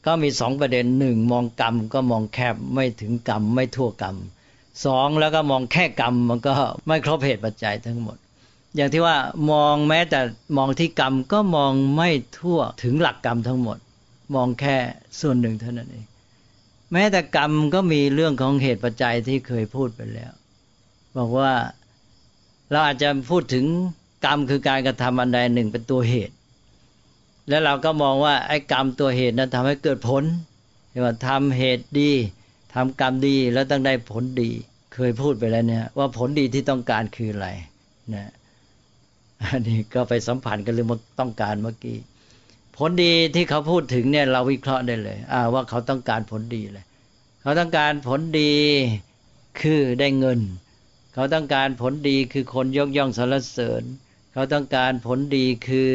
[0.07, 4.17] ก็มีสองประเด็นหนึ่งมองกรรมก็มองแคบไม่ถึงกรรมไม่ทั่วกรรม
[4.85, 6.53] สองแล้วก็มองแค่กรรมมันก็
[6.87, 8.17] ไม่ครบเหตุปัจจัยทั้งหมด
[8.77, 9.17] อย่างที่ว่า
[9.51, 10.21] มองแม้แต่
[10.57, 13.79] มองที่กรรมก็มองไม่ทั่วถึงหลักกรรมทั้งหมด
[14.35, 14.77] มองแค่
[15.21, 16.07] ส่วนหนึ่งเท่านั้นเอง
[16.93, 20.33] แม้แต่กรรมก็มีเรื่องของเหตุปัจจัยที่เคยพูดไปแล้ว
[21.17, 21.53] บอกว่า
[22.71, 23.65] เราอาจจะพูดถึง
[24.25, 26.35] กรรมคือการกระทำอันใดหนึ่งเป็นตัวเหตุ
[27.49, 30.25] แล้วเราก็มองว่าไอ้กรรมตัวเหตุนั้นทำให้เกิดผล
[31.05, 32.13] ว่าทำเหตุดี
[32.75, 34.51] ทำกรรมดีแล้วต้องได้ผลดี
[35.01, 37.49] เคยพูดไปแล้วเนี่ย ว่าผลดีที่ต้องการคืออะไร
[38.15, 38.31] นะ
[39.45, 40.89] อันนี้ก็ไปสัมผัสกันเรื่อง
[41.21, 41.99] ต้องการเมื่อกี้
[42.77, 46.85] ผลดีที่เขาพูดถึงเนี่ยเราวิเคราะห์ได้เลยอ่าว่าเขาต้องการผลดีเลย
[47.43, 48.55] เขาต้องการผลดี
[49.61, 50.41] คือได้เงิน
[51.15, 53.83] เขาต้องการผลดีคือคนยกย่องสรรเสริญ
[54.33, 55.91] เขาต้องการผลดีคือ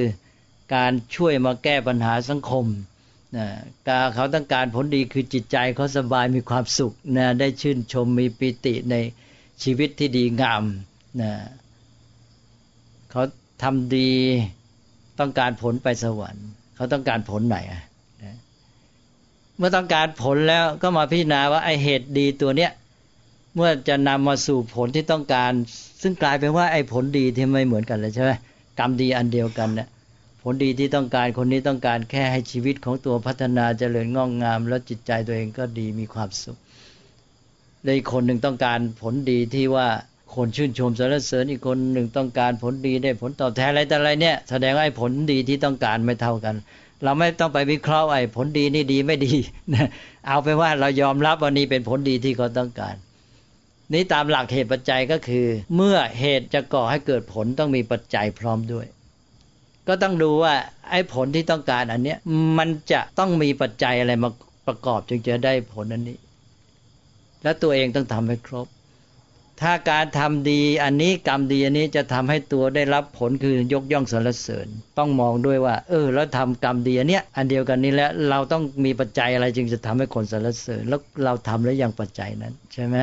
[0.76, 2.66] การช่วยมาแก้ปัญหาสังคม
[3.36, 3.48] นะ
[3.88, 8.96] การเขาต้องการผลดีคือจิตใจเขาสบายมีความสุขนะได้ชื่นชมมีปิติใน
[9.64, 10.64] ชีวิตที่ดีงาม
[11.22, 11.32] นะ
[13.12, 13.24] เขา
[13.64, 14.12] ทำดี
[15.20, 17.84] ต้องการผลไปสวรรค์ เขาต้องการผลไหนอะ
[19.58, 22.72] เมื่อต้องการผลแล้วก็มาพิจารณาว่าไอเหตุดีตัวเนี้ย
[23.56, 25.52] เมื่อจะนำมาสู่ผลที่ต้องการ
[26.02, 28.32] ซึ่งกลายเป็นว่าไอ้ผลดีที่ไม่เหมือนกันเลยใช่ไหม
[28.80, 29.88] กรรมดีอันเดียวกันเนี่ย
[30.44, 36.58] ผลดีที่ต้องการคนนี้ต้องการแค่ให้ชีวิตของตัวพัฒนาเจริญงอกงาม แล้วจิตใจตัวเองก็ดีมีความสุข
[37.84, 39.88] เลยคนหนึ่งต้องการผลดีที่ว่า
[40.36, 46.56] คนชื่นชมสรรเสริญอีกคนหนึ่งต้องการผลดีได้ผลตอบแทนอะไรแต่อะไรเนี่ยแสดงว่าไอ้ผลดีที่ต้องการไม่เท่ากัน
[47.04, 49.36] เราไม่ต้องไปวิเคราะห์ไอ้ผลดีนี่ดีไม่ดี
[49.74, 49.88] นะ
[50.28, 52.96] เอาไปว่าเรายอมรับว่านี่เป็นผลดีที่เขาต้องการ
[53.94, 58.88] นี้ตามหลักเหตุปัจจัยก็คือ เมื่อเหตุจะก่อให้เกิดผลต้องมีปัจจัยพร้อมด้วย
[59.88, 60.54] ก็ต้องดูว่า
[60.90, 62.18] ไอ้ผลที่ต้องการอันเนี้ย
[62.58, 64.30] มันจะต้องมีปัจจัยอะไรมา
[64.68, 66.18] ประกอบจึงจะได้ผลอันนี้
[67.44, 68.68] และตัวเองต้องทำให้ครบ
[69.62, 74.68] ถ้าการทำดีอันนี้กรรมดีอันนี้จะทำให้ตัวได้รับผลคือยกย่องสรรเสริญ
[74.98, 82.96] ต้องมองด้วยว่า เออ แล้วทำกรรมดีอันเนี้ยอันเดียวกันนี้แล้วเราต้องมีปัจจัยอะไรจึงจะทำให้คนสรรเสริญ แล้วเราทำแล้วยังปัจจัยนั้น ใช่ไหม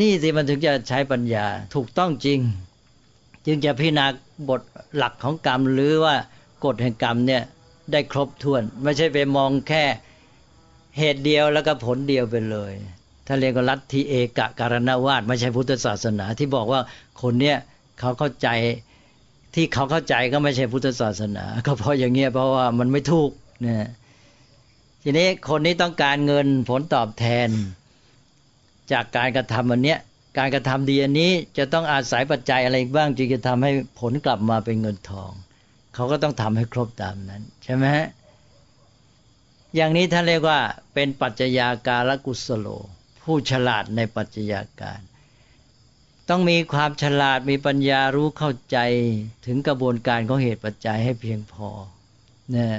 [0.00, 2.38] นี่สิมันถึงจะใช้ปัญญาถูกต้องจริง
[3.46, 4.06] จึงจะพิจารณา
[4.48, 4.60] บท
[4.96, 6.14] หลักของกรรมหรือว่า
[6.64, 7.42] กฎแห่งกรรมเนี่ย
[7.92, 9.84] ได้ครบถ้วน ไม่ใช่ไปมองแค่
[10.98, 12.72] เหตุเดียวแล้วก็ผลเดียวไปเลย
[13.26, 16.80] ถ้าเรียกว่าลัทธิเอกะการณวาดไม่ใช่พุทธศาสนา ที่บอกว่า
[17.22, 17.56] คนเนี้ย
[18.00, 18.48] เขาเข้าใจ
[19.54, 23.30] ที่เขาเข้าใจก็ไม่ใช่พุทธศาสนา ก็เพราะอย่างเงี้ยเพราะว่ามันไม่ถูก
[23.60, 23.88] เนี่ย
[25.02, 27.48] ทีนี้คนนี้ต้องการเงินผลตอบแทน
[28.92, 29.98] จากการกระทำอันเนี้ย
[30.38, 33.70] การกระทำดีอันนี้จะต้องอาศัยปัจจัยอะไรบ้างจึงจะทำให้
[34.00, 35.30] ผลกลับมาเป็นเงินทอง
[35.94, 38.08] เขาก็ต้องทำให้ครบตามนั้น ใช่ไหมฮะ
[39.76, 40.60] อย่างนี้ท่านเรียกว่า
[40.94, 42.66] เป็นปัจจัยาการกุศโล
[43.22, 45.00] ผู้ฉลาดในปัจจัยาการ
[46.28, 48.78] ต้องมีความฉลาดมีปัญญารู้เข้าใจ
[49.46, 51.68] ถึงกระบวนการของเหตุปัจจัยให้เพียงพอ
[52.54, 52.78] นี่ย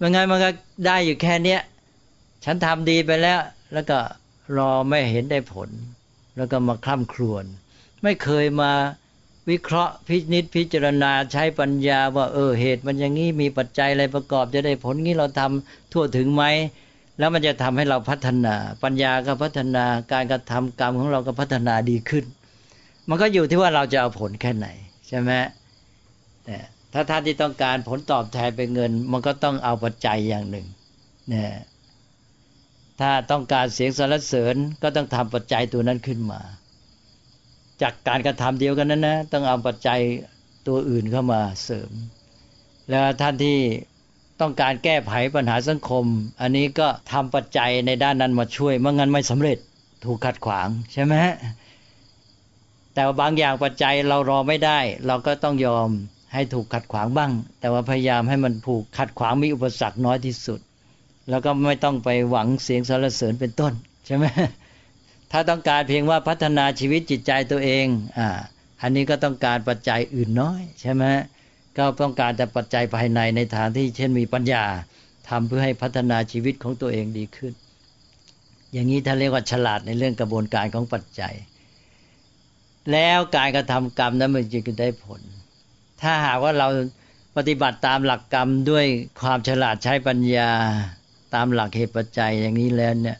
[0.00, 0.50] มันไงมันก็
[0.86, 1.60] ได้อยู่แค่เนี้ย
[2.44, 3.40] ฉันทำดีไปแล้ว
[3.72, 3.98] แล้วก็
[4.56, 5.70] รอไม่เห็นได้ผล
[6.36, 7.44] แล้วก็มาคล่ำครวญ
[8.02, 8.72] ไม่เคยมา
[9.50, 16.44] วิเคราะห์พิจิตพิจารณาใช้ปัญญาว่าเออเหตุมันอย่างนี้มีปัจจัยอะไรประกอบจะได้ผลนี้เราทำทั่วถึงไหม
[17.18, 22.24] แล้วมันจะทำให้เราพัฒนา ปัญญาก็พัฒนาการกระทำกรรมของเราก็พัฒนาดีขึ้น
[23.08, 24.66] มันก็อยู่ที่ว่าเราจะเอาผลแค่ไหน
[25.08, 25.30] ใช่ไหม
[26.44, 26.56] แต่
[26.92, 30.66] ถ้าท่านที่ต้องการผลตอบแทนเป็นเงิน มันก็ต้องเอาปัจจัยอย่างหนึ่ง
[31.28, 31.52] เนี่ย
[33.00, 36.40] ถ้าต้องการเสียงสรรเสริญก็ต้องทำปัจจัยตัวนั้นขึ้นมา
[37.82, 40.00] จากการกระทำเดียวกันนั้นนะ ต้องเอาปัจจัย
[40.66, 41.90] ตัวอื่นเข้ามาเสริม
[42.90, 43.58] แล้วท่านที่
[44.40, 46.04] ต้องการแก้ไขปัญหาสังคม
[46.40, 49.58] อันนี้ก็ทำปัจจัยในด้านนั้นมาช่วยเมื่องั้นไม่สำเร็จ
[50.04, 51.14] ถูกขัดขวางใช่ไหม
[52.94, 55.88] แต่ว่าบางอย่างปัจจัยเรารอไม่ได้ เราก็ต้องยอม
[56.34, 60.60] ให้ถูกขัดขวางบ้าง แต่ว่าพยายามให้มันผูกขัดขวางมีอุปสรรคน้อยที่สุด
[61.30, 63.72] แล้วก็ไม่ต้องไปหวังเสียงสรรเสริญเป็นต้น
[64.06, 64.24] ใช่ไหม
[65.32, 67.86] ถ้าต้องการเพียงว่าพัฒนาชีวิตจิตใจตัวเอง
[68.18, 68.28] อ่า
[68.82, 71.04] อันนี้ก็ต้องการปัจจัยอื่นน้อยใช่ไหม
[71.78, 74.64] ก็ต้องการแต่ปัจจัยภายในในทางที่เช่นมีปัญญา
[75.28, 77.52] ทำเพื่อให้พัฒนาชีวิตของตัวเองดีขึ้น
[78.72, 81.34] อย่างนี้ถ้าเรียกว่าฉลาดในเรื่องกระบวนการของปัจจัย
[82.92, 85.20] แล้วการกระทำกรรมนั้นมันจึงได้ผล
[86.02, 86.68] ถ้าหากว่าเรา
[87.36, 88.86] ปฏิบัติตามหลักกรรมด้วย
[89.20, 90.50] ความฉลาดใช้ปัญญา
[91.34, 93.18] ตามหลักเหตุปัจจัยอย่างนี้แล้วเนี่ย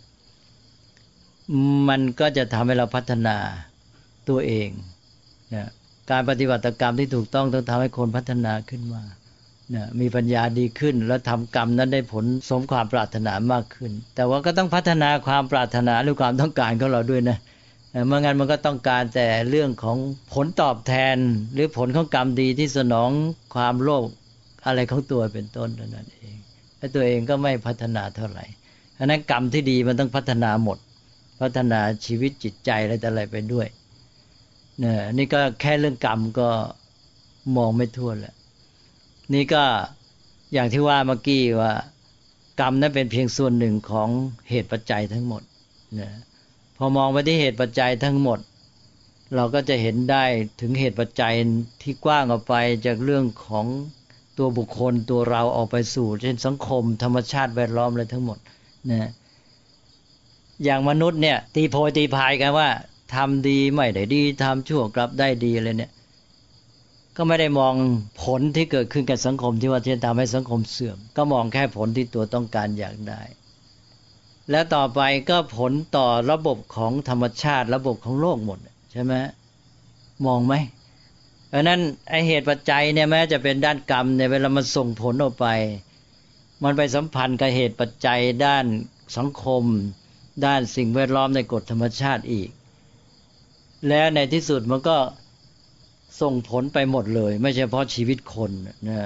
[1.89, 3.37] มันก็จะทำให้เราพัฒนา
[4.29, 4.69] ตัวเอง
[5.55, 5.69] นะ
[6.11, 9.03] การปฏิบัติกรรมที่ถูกต้องต้องทำให้คนพัฒนาขึ้นมา
[9.75, 17.39] นะมีปัญญาดีขึ้น แล้วทำกรรมนั้นได้ผลสมความปรารถนามากขึ้น แต่ว่าก็ต้องพัฒนาความปรารถนาหรือความต้องการของเราด้วยนะ
[18.07, 19.97] เมื่องั้นมันก็ต้องการแต่เรื่องของ
[20.33, 21.17] ผลตอบแทน
[21.53, 23.11] หรือผลของกรรมดีที่สนอง
[23.55, 24.05] ความโลภ
[24.67, 26.37] อะไรของตัวเป็นต้นนั่นเอง
[26.83, 28.45] และตัวเองก็ไม่พัฒนาเท่าไหร่
[28.95, 30.79] เพราะนั้นกรรมที่ดีมันต้องพัฒนาหมด
[31.41, 33.67] พัฒนาชีวิตจิตใจอะไรแต่อะไรไปด้วย
[34.81, 36.49] เนี่ยนี่ก็แค่เรื่องกรรมก็
[37.57, 38.35] มองไม่ทั่วแหละ
[39.35, 39.65] นี่ก็
[40.53, 41.73] อย่างที่ว่าเมื่อกี้ว่า
[42.61, 44.09] กรรมนั้นเป็นเพียงส่วนหนึ่งของ
[44.51, 45.43] เหตุปัจจัยทั้งหมด
[45.95, 46.13] เนี่ย
[46.77, 48.39] พอมองไปที่เหตุปัจจัยทั้งหมด
[49.37, 50.25] เราก็จะเห็นได้
[50.61, 51.35] ถึงเหตุปัจจัย
[51.83, 52.55] ที่กว้างออกไป
[52.87, 53.67] จากเรื่องของ
[54.39, 58.39] ตัวบุคคลตัวเราออกไปสู่ เช่นสังคม ธรรมชาติแวดล้อมอะไรทั้งหมด
[58.91, 59.09] นี่ย
[60.65, 62.69] อย่างมนุษย์เนี่ย ตีโพยตีพายกันว่า
[63.15, 65.93] ทำดีไม่ได้ดีทำชั่วกลับได้ดีอะไรเนี่ย
[67.17, 67.75] ก็ไม่ได้มอง
[68.23, 73.23] ผลที่เกิดขึ้นกับสังคมที่ว่าจะทำให้สังคมเสื่อม ก็มองแค่ผลที่ตัวต้องการอยากได้
[74.51, 78.59] และต่อไปก็ผลต่อระบบของธรรมชาติ ระบบของโลกหมด
[78.93, 79.15] ใช่ไหม
[80.27, 80.55] มองไหม
[81.53, 85.47] เพราะนั้นไอเหตุปัจจัยเนี่ยแม้จะเป็นด้านกรรมเนี่ยเวลามันส่งผลออกไป
[86.65, 88.65] มันไปสัมพันธ์กับเหตุปัจจัยด้าน
[89.17, 89.65] สังคม
[90.47, 92.49] ด้านสิ่งแวดล้อมในกฎธรรมชาติอีก
[93.89, 94.97] และในที่สุดมันก็
[96.21, 98.51] ส่งผลไปหมดเลย ไม่เฉพาะชีวิตคน
[98.89, 99.01] นะ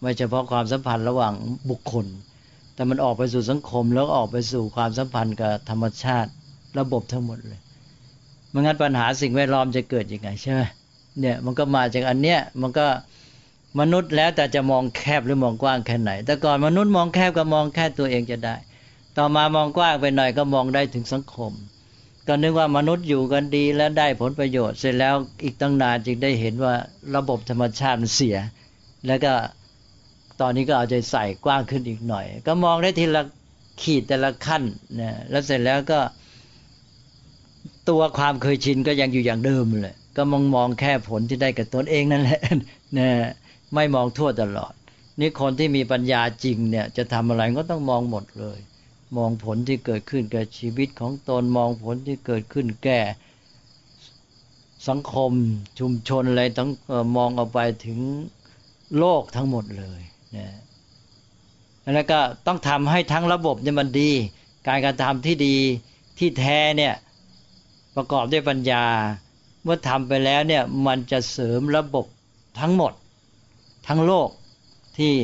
[0.00, 1.34] ไม่เฉพาะความสัมพันธ์ระหว่าง
[1.70, 2.06] บุคคล
[2.74, 6.30] แต่มันออกไปสู่สังคมแล้วออกไปสู่ความสัมพันธ์กับธรรมชาติ
[6.78, 7.60] ระบบทั้งหมดเลย
[8.52, 10.62] มันงั้นปัญหาสิ่งแวดล้อมจะเกิดยังไงใช่ไหม
[11.20, 12.86] เนี่ยมันก็มาจากอันเนี้ยมันก็
[13.80, 18.56] มนุษย์แล้วแต่จะมองแคบหรือมองกว้างแค่ไหน แต่ก่อนมนุษย์มองแคบก็มองแค่ตัวเองจะได้
[19.16, 21.52] ต่อมามองกว้างไปหน่อยก็มองได้ถึงสังคม
[22.26, 26.74] ก็นึกว่ามนุษย์อยู่กันดีและได้ผลประโยชน์ เสร็จแล้วอีกตั้งนานจึงได้เห็นว่า
[27.16, 28.36] ระบบธรรมชาติมันเสีย
[29.06, 29.32] แล้วก็
[30.40, 33.22] ตอนนี้ก็เอาใจใส่กว้างขึ้นอีกหน่อย ก็มองได้ทีละ
[33.82, 34.62] ขีดแต่ละขั้น
[35.00, 36.00] นะแล้วเสร็จแล้วก็
[37.88, 42.40] ตัวความเคยชินก็ยังอยู่อย่างเดิมเลย ก็มองมองแค่ผลที่ได้กับตนเองนั่นแหละ
[42.98, 43.08] นะ
[43.74, 44.72] ไม่มองทั่วตลอด
[45.20, 48.58] นี่คนที่มีปัญญาจริงเนี่ย จะทำอะไรก็ต้องมองหมดเลย
[49.16, 53.00] มองผลที่เกิดขึ้นกับชีวิตของตนมองผลที่เกิดขึ้นแก่
[54.88, 55.32] สังคม
[55.78, 56.70] ชุมชนอะไรทั้ง
[57.16, 57.98] มองออกไปถึง
[58.98, 60.00] โลกทั้งหมดเลย
[60.36, 60.48] นะ
[61.94, 64.10] แล้วก็ต้องทำให้ทั้งระบบเนี่ยมันดี
[64.68, 65.56] การกระทำที่ดี
[66.18, 66.94] ที่แท้เนี่ย
[67.96, 68.84] ประกอบด้วยปัญญา
[69.62, 72.06] เมื่อทำไปแล้วเนี่ยมันจะเสริมระบบ
[72.60, 72.92] ทั้งหมด
[73.88, 74.28] ทั้งโลก
[74.98, 75.14] ที่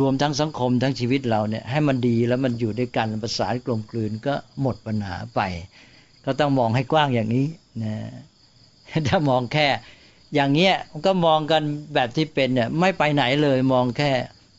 [0.00, 5.40] รวมทั้งสังคมทั้งชีวิตเราเนี่ยให้มันดีแล้วมันอยู่ด้วยกันประสานกลมกลืนก็หมดปัญหาไป
[6.24, 7.46] ก็ต้องมองให้กว้างอย่างนี้
[7.82, 7.94] นะ
[9.08, 9.68] ถ้ามองแค่
[10.34, 11.62] อย่างเงี้ยมันก็มองกัน
[11.94, 14.10] แบบที่เป็นเนี่ยไม่ไปไหนเลยมองแค่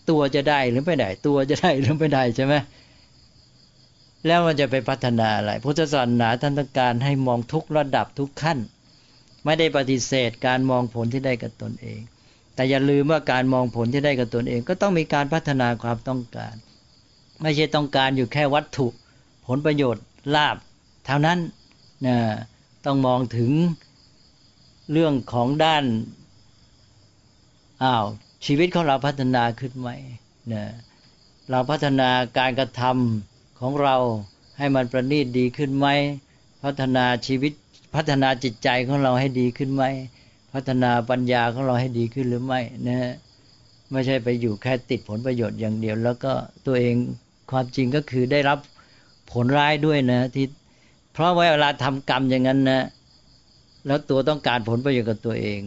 [0.09, 2.53] ตัวจะได้หรือไม่ได้ตัวจะได้หรือไม่ได้ใช่ไหม
[4.25, 8.57] แล้วมันจะไปพัฒนาอะไรพุทธศาสนาท่านต้องการให้มองทุกระดับทุกขั้น
[9.45, 11.99] ไม่ได้ปฏิเสธการมองผลที่ได้กับตนเอง
[12.55, 16.55] แต่อย่าลืมว่าการมองผลที่ได้กับตนเอง ก็ต้องมีการพัฒนาความต้องการ
[17.41, 18.87] ไม่ใช่ต้องการอยู่แค่วัตถุ
[19.47, 20.03] ผลประโยชน์
[20.35, 20.57] ลาบ
[21.05, 21.39] เท่านั้น
[22.05, 22.17] นะ
[22.85, 23.51] ต้องมองถึง
[24.91, 25.83] เรื่องของด้าน
[27.83, 28.05] อ้าว
[28.45, 29.89] ชีวิตของเราพัฒนาขึ้นไหม
[30.53, 30.63] นะ
[31.49, 33.95] เราพัฒนาการกระทำของเรา
[34.57, 35.87] ให้มันประณีตดีขึ้นไหม
[36.63, 37.53] พัฒนาชีวิต
[37.95, 39.83] พัฒนาจิตใจของเราให้ดีขึ้นไหม
[40.53, 43.13] พัฒนาปัญญาของเราให้ดีขึ้นหรือไม่นะ
[43.91, 46.33] ไม่ใช่ไปอยู่แค่ติดผลประโยชน์อย่างเดียว แล้วก็
[46.65, 46.95] ตัวเอง
[47.51, 48.59] ความจริงก็คือได้รับ
[49.31, 50.45] ผลร้ายด้วยนะที่
[51.13, 52.81] เพราะว่าเวลาทำกรรมอย่างนั้นนะ
[53.87, 55.61] แล้วตัวต้องการผลประโยชน์กับตัวเอง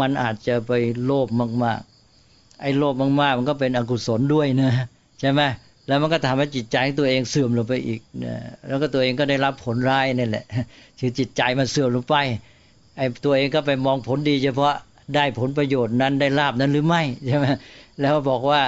[0.00, 0.72] มันอาจจะไป
[1.04, 1.28] โลภ
[1.64, 1.80] มาก
[2.20, 4.70] ๆ ไอ้โลภมาก ๆ มันก็เป็นอกุศลด้วยนะ
[5.20, 5.40] ใช่ไหม
[5.86, 8.36] แล้วมันก็ทำให้จิตใจตัวเองเสื่อมลงไปอีกนะ
[8.68, 10.44] แล้วก็ตัวเองก็ได้รับผลร้ายนี่แหละ
[11.00, 12.16] คือจิตใจมันเสื่อมลงไป
[12.96, 14.74] ไอ้ตัวเองก็ไปมองผลดี เฉพาะ
[15.14, 17.46] ได้ผลประโยชน์นั้นได้ลาบนั้นหรือไม่ใช่ไหม
[18.00, 18.62] แล้วบอกว่า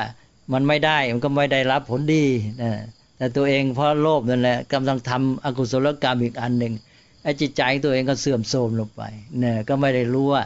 [0.52, 2.24] มันไม่ได้มันก็ไม่ได้รับผลดี
[2.62, 2.70] นะ
[3.18, 6.74] แต่ตัวเองเพราะโลภนั่นแหละกำลังทำอกุศลกรรมอีกอันหนึ่ง
[7.22, 9.02] ไอ้จิตใจตัวเองก็เสื่อมโทรมลงไป
[9.38, 10.42] เนี่ยก็ไม่ได้รู้ว่า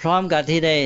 [0.00, 0.76] พร้อมกับที่ได้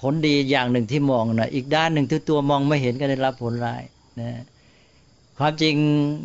[0.00, 3.82] ผลดีอย่างหนึ่งที่มองนะอีกด้านหนึ่งที่ตัวมองไม่เห็นก็ได้รับผลร้าย
[4.20, 4.30] นะ
[5.38, 5.74] ความจริง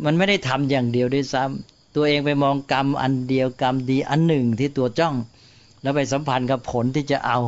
[0.04, 5.14] มันไม่ได้ทำอย่างเดียวด้วยซ้ำตัวเองไปมองกรรมอันเดียวกรรมดีอันหนึ่งที่ตัวจ้อง
[5.82, 7.38] แล้วไปสัมพันธ์กับผลที่จะเอา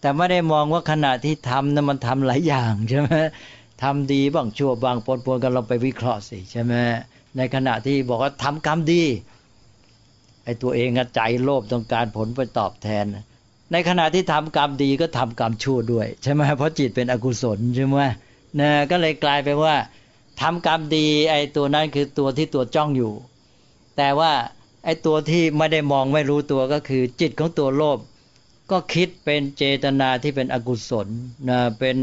[0.00, 3.14] แต่ไม่ได้มองว่าขณะที่ทำนั้นมันทำหลายอย่างใช่ไหม
[3.82, 6.74] ทำดีบ้างชั่วบางปนปนกันเราไปวิเคราะห์สิใช่ไหม
[7.36, 9.02] ในขณะที่บอกว่าทำกรรมดี
[10.44, 13.04] ไอ้ตัวเองใจโลภต้องการผลไปตอบแทน
[13.72, 17.98] ในขณะที่ทำกรรมดีก็ทำกรรมชั่วด้วย ใช่ไหมเพราะจิตเป็นอกุศลใช่ไหม
[18.60, 19.74] นะก็เลยกลายไปว่า
[20.40, 23.12] ทำกรรมดีไอ้ตัวนั้นคือตัวที่ตัวจ้องอยู่
[23.96, 24.32] แต่ว่า
[24.84, 27.98] ไอ้ตัวที่ไม่ได้มองไม่รู้ตัวก็คือ จิตของตัวโลภ
[28.70, 31.08] ก็คิดเป็นเจตนาที่เป็นอกุศล
[31.50, 31.98] นะเป็น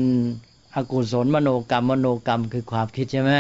[0.76, 3.32] อกุศลมโนกรรมมโนกรรมคือความคิดใช่ไหม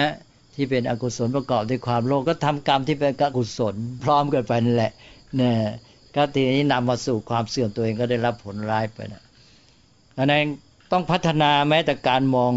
[0.56, 4.91] ที่เป็นอกุศลประกอบด้วยความโลภก็ทำกรรมที่เป็นอกุศล พร้อมกันไปนั่นแหละ
[5.38, 5.56] เนี่ย
[6.15, 9.24] ก็ทีนี้นำมาสู่ความเสื่อมตัวเองก็ได้รับผลร้ายไปนะ
[10.17, 10.43] อันนั้น
[10.91, 12.54] ต้องพัฒนาแม้แต่การมอง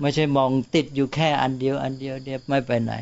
[0.00, 2.92] ไม่ใช่มองติดอยู่แค่อันเดียว อันเดียวเดียวไม่ไปไหน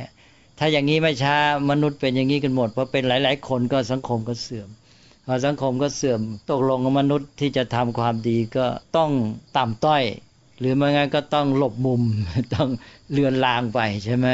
[0.59, 1.37] ถ้าอย่างนี้ไม่ช้า
[1.70, 4.68] มนุษย์เป็นอย่างนี้กันหมดเพราะเป็นหลาย ๆ คนก็สังคมก็เสื่อม
[5.26, 9.11] พอสังคมก็เสื่อมตกลงมนุษย์ที่จะทำความดีก็ต้อง
[9.57, 10.03] ต่ำต้อย
[10.59, 12.03] หรือไม่งั้นก็ต้องหลบมุม
[12.55, 12.68] ต้อง
[13.12, 14.29] เลือนลางไปใช่ไหม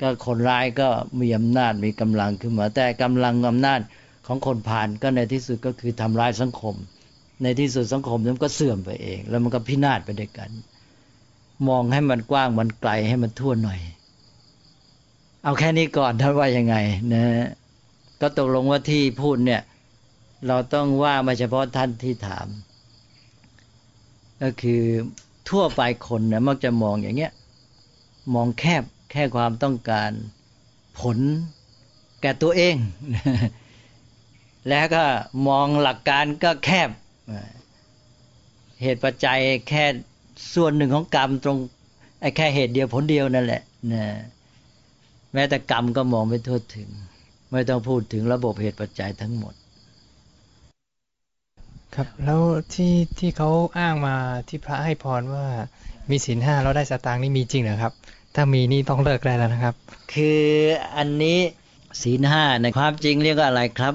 [0.00, 0.88] ก็คนร้ายก็
[1.20, 3.80] มีอำนาจมีกำลังขึ้นมาแต่กำลังอำนาจ
[4.26, 6.74] ของคนผ่านก็ในที่สุดก็คือทำร้ายสังคม
[7.42, 10.50] ในที่สุดสังคมนั้นก็เสื่อมไปเอง แล้วมันก็พินาศไปด้วยกัน
[11.68, 13.80] มองให้มันกว้างมันไกลให้มันทั่วหน่อย
[15.42, 16.76] เอาแค่นี้ก่อนท่านว่ายังไง
[17.12, 17.24] นะ
[18.20, 19.62] ก็ตกลงว่าที่พูดเนี่ย
[20.46, 22.46] เราต้องว่าไม่เฉพาะท่านที่ถาม
[24.42, 24.82] ก็คือ
[25.48, 27.32] ทั่วไปคนนะมักจะมองอย่างเงี้ย
[28.34, 30.10] มองแคบแค่ความต้องการ
[30.98, 31.18] ผล
[32.20, 32.76] แก่ตัวเอง
[34.68, 35.04] แล้วก็
[35.48, 36.90] มองหลักการก็แคบ
[38.82, 39.84] เหตุปัจจัยแค่
[40.54, 41.58] ส่วนหนึ่งของกรรมตรง
[42.20, 44.04] ไอ้แค่เหตุเดียวผลเดียวนั่นแหละนะ
[45.34, 46.88] แม้แต่กรรมก็มองไม่ทั่วถึง
[47.52, 49.54] ไม่ต้องพูดถึงระบบเหตุปัจจัยทั้งหมด
[51.94, 52.42] ครับ แล้ว
[52.74, 54.14] ที่ที่เขาอ้างมา
[54.48, 55.46] ที่พระให้พรว่า
[56.10, 57.92] มีศีลห้าแล้วได้สตางค์นี่มีจริงเหรอครับ
[58.34, 59.74] ถ้ามีนี่ต้องเลิกได้แล้วนะครับ
[60.12, 60.42] คือ
[60.96, 61.38] อันนี้
[62.02, 63.94] ศีลห้าในความจริงเรียกว่าอะไรครับ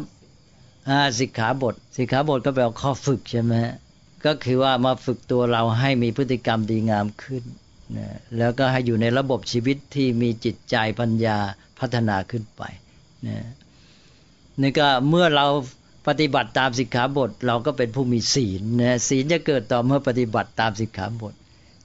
[0.90, 3.54] อ่าสิกขาบทสิกขาบทก็แปลว่าข้อฝึกใช่ไหม
[4.26, 7.44] ก็คือว่ามาฝึกตัวเราให้มีพฤติกรรมดีงามขึ้น
[7.98, 8.08] นะ
[8.38, 11.38] แล้วก็ให้อยู่ในระบบชีวิตที่มีจิตใจปัญญา
[11.80, 12.62] พัฒนาขึ้นไป
[13.28, 13.48] นะ
[14.62, 15.48] นี่ก็เมื่อเรา
[16.08, 21.34] ปฏิบัติตามสิกขาบท เราก็เป็นผู้มีศีลนะศีลจะเกิดต่อเมื่อปฏิบัติตามสิกขาบท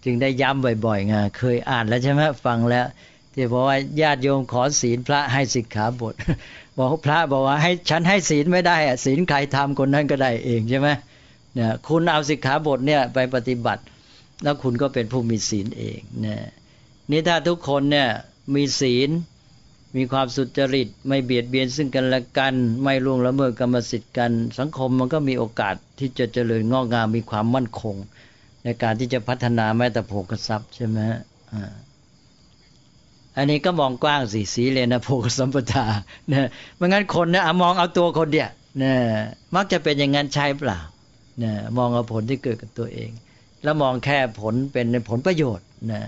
[0.05, 2.87] จึงได้ย้ำบ่อยๆไงเคยอ่านแล้วใช่ไหมฟังแล้ว
[3.35, 6.15] ที่บอกว่าญาติโยมขอศีลพระให้สิกขาบท
[6.79, 10.89] บอกพระบอกว่าให้ฉันให้ศีลไม่ได้อะศีลใครทำคนนั้นก็ได้เองใช่ไหม
[11.59, 13.83] นี่ยคุณเอาสิกขาบทเนี่ยไปปฏิบัติ
[14.43, 16.43] แล้วคุณก็เป็นผู้มีศีลเองเนี่ย
[17.11, 18.09] นี่ถ้าทุกคนเนี่ย
[18.55, 19.11] มีศีล
[19.97, 27.97] มีความสุจริต ไม่เบียดเบียนซึ่งกันและกัน ไม่ล่วงละเมิดกรรมสิทธิ์กัน สังคมมันก็มีโอกาสที่จะเจริญงอกงามมีความมั่นคง
[28.65, 30.99] ในการที่จะพัฒนาแม้แต่โภกทรัพย์ใช่ไหม
[31.53, 31.73] อ่า
[33.37, 35.87] อันนี้ก็มองกว้างสิสีเลยนะโภกสัมปทา
[36.29, 38.99] เนี่ยไม่งั้นคนเนี่ยมองเอาตัวคนเดียวเนี่ย
[39.55, 40.79] มักจะเป็นอย่างนั้นใช่เปล่า
[41.43, 43.11] นี่ยมองเอาผลที่เกิดกับตัวเอง
[43.63, 46.03] แล้วมองแค่ผลเป็นผลประโยชน์นะ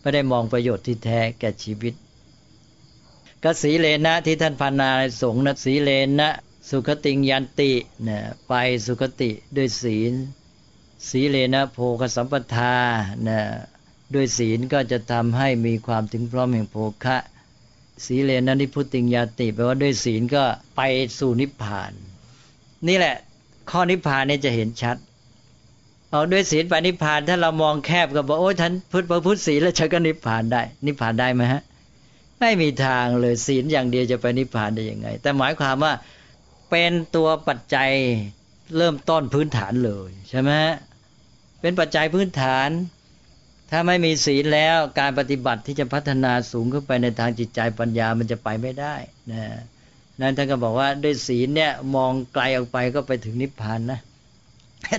[0.00, 1.94] ไม่ได้มองประโยชน์ที่แท้แก่ชีวิต
[3.44, 4.90] กสีเลนะที่ท่านพานา
[5.22, 6.28] สงนะสีเลนะ
[6.68, 7.72] สุขติงยันติ
[8.08, 8.52] นะไป
[8.86, 10.12] สุขติด้วยศีล
[11.08, 12.76] สีเลนะโภคสัมปทา
[13.26, 13.38] นะ
[14.14, 17.16] ด้วยศีลก็จะทำให้มีความถึงพร้อมแห่งโภคะ
[18.04, 20.44] สีเลนะนิพุติงยาติแปลว่าด้วยศีลก็
[20.76, 20.80] ไป
[21.18, 21.92] สู่นิพพาน
[22.88, 23.16] นี่แหละ
[23.70, 24.96] ข้อนิพพานเนี่ยจะเห็นชัด
[26.10, 31.62] เอาด้วยศีลไปนิพพานถ้าเรามองแคบก็บอกโอ้ยท่านพุทธพระพุทธศีลแล้วฉันก็นิพพานได้ นิพพานได้ไหมฮะ
[32.40, 35.92] ไม่มีทางเลยศีลอย่างเดียวจะไปนิพพานได้ยังไง แต่หมายความว่า
[36.70, 37.90] เป็นตัวปัจจัย
[38.76, 40.52] เริ่มต้นพื้นฐานเลยใช่ไหม
[41.60, 42.68] เป็นปัจจัยพื้นฐาน
[43.70, 48.94] ถ้าไม่มีศีลแล้วการปฏิบัติที่จะพัฒนาสูงขึ้นไปในทางจิตใจปัญญามันจะไปไม่ได้
[49.32, 49.42] นะ
[50.20, 54.00] นั้นท่านก็บอกว่าด้วยศีลเนี่ยมองไกลออกไปก็ไปถึงนิพพานนะ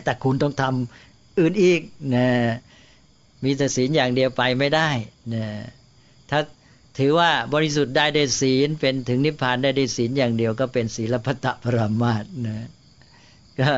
[0.04, 1.82] แต่คุณต้องทำอื่นอีก
[2.16, 2.28] นะ
[3.44, 4.90] มีแต่ศีลอย่างเดียวไปไม่ได้
[5.34, 5.46] นะ
[6.30, 6.40] ถ้า
[6.98, 12.68] ถือว่าบริสุทธิ์ได้ด้วยศีลเป็นถึงนิพพานได้ด้วยศีลอย่างเดียวก็เป็นศีลพัตตปรามาสนะ
[13.60, 13.72] ก็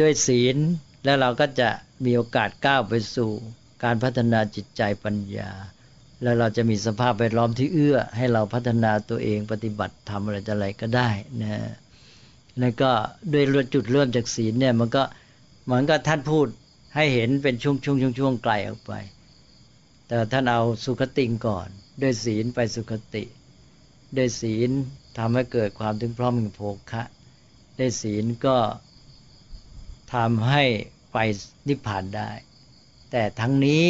[0.00, 0.56] ด้วยศีล
[1.04, 1.68] แล้วเราก็จะ
[2.04, 3.30] มีโอกาสก้าวไปสู่
[3.84, 5.50] การพัฒนาจิตใจปัญญา
[6.22, 11.08] แล้วเราจะมีสภาพแวดล้อมที่เอื้อ ให้เราพัฒนาตัวเองปฏิบัติทำอะไรจะอะไรก็ได้
[11.42, 11.70] นะ
[12.60, 12.90] แล้วก็
[13.32, 15.02] ด้วยจุดเริ่มจากศีลเนี่ยมันก็
[15.64, 16.46] เหมือนกับท่านพูด
[16.94, 18.92] ให้เห็นเป็นช่วงช่วงช่วงช่วงไกลออกไป
[20.06, 21.68] แต่ท่านเอาสุขติงก่อน
[22.02, 23.24] ด้วยศีลไปสุคติ
[24.16, 24.70] ด้วยศีล
[25.18, 27.02] ทำให้เกิดความถึงพร้อมแห่งโภคะ
[27.78, 28.56] ด้วยศีลก็
[30.14, 30.64] ทำให้
[31.12, 31.18] ไป
[31.68, 32.30] นิพพานได้
[33.10, 33.84] แต่ทั้งนี้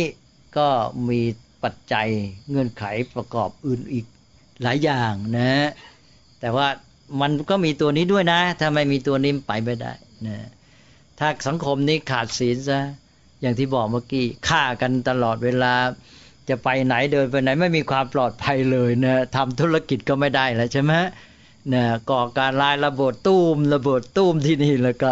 [0.58, 0.68] ก็
[1.08, 1.20] มี
[1.62, 2.08] ปัจจัย
[2.48, 4.04] เงื่อนไขประกอบอื่นอีก
[4.62, 5.52] หลายอย่างนะ
[6.40, 6.68] แต่ว่า
[7.20, 9.92] มันก็มีตัวนี้ด้วยนะ ถ้าไม่มีตัวนี้ไปไม่ได้
[10.26, 10.38] นะ
[11.18, 12.80] ถ้าสังคมนี้ขาดศีลซะ
[13.40, 15.74] อย่างที่บอกเมื่อกี้ฆ่ากันตลอดเวลา
[16.48, 20.92] จะไปไหนเดินไปไหนไม่มีความปลอดภัยเลยนะทำธุรกิจก็ไม่ได้แล้วใช่ไหม
[21.74, 25.10] นะก่อการลายระเบิดตู้มระเบิดตู้มที่นี่แล้วก็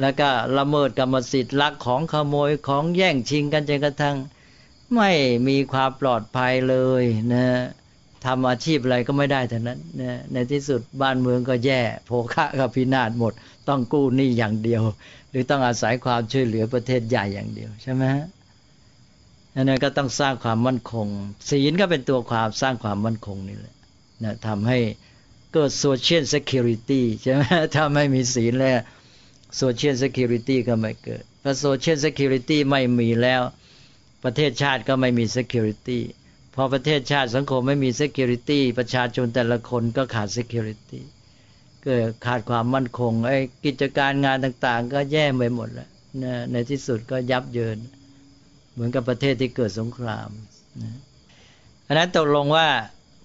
[0.00, 4.16] แล้วก็ละเมิดกรรมสิทธิ์ลักของขโมยของแย่งชิงกันจนกระทั่ง
[4.94, 5.10] ไม่
[5.48, 7.46] มีความปลอดภัยเลยนะ
[8.24, 13.32] ทำอาชีพอะไรก็ไม่ได้แต่นั้นนะในที่สุดบ้านเมืองก็แย่โภคะก็พินาศหมด
[13.68, 14.82] ต้องกู้หนี้อย่างเดียว
[15.30, 18.04] หรือต้องอาศัยความช่วยเหลือประเทศใหญ่อย่างเดียวใช่ไหม
[19.54, 21.06] อันนั้นก็ต้องสร้างความมั่นคง
[21.48, 23.74] ศีลก็เป็นตัวความสร้างความมั่นคงนี่แหละ
[24.24, 24.78] นะทำให้
[25.52, 27.42] เกิด social security ใช่ไหม
[27.74, 28.78] ถ้าไม่มีศีลแล้ว
[29.56, 33.42] social security ก็ไม่เกิดพอ social security ไม่มีแล้ว
[34.24, 36.02] ประเทศชาติก็ไม่มี security
[36.54, 41.04] พอประเทศชาติสังคมไม่มี security ประชาชนแต่ละคนก็ขาด security
[41.84, 45.90] เกิดขาดความมั่นคงไอ้กิจการงานต่างๆ ก็แย่ไปหมดแล้ว
[46.24, 47.78] นะในที่สุดก็ยับเยิน
[48.72, 50.30] เหมือนกับประเทศที่เกิดสงคราม
[50.80, 50.90] นะ
[51.86, 52.68] อันนั้นตกลงว่า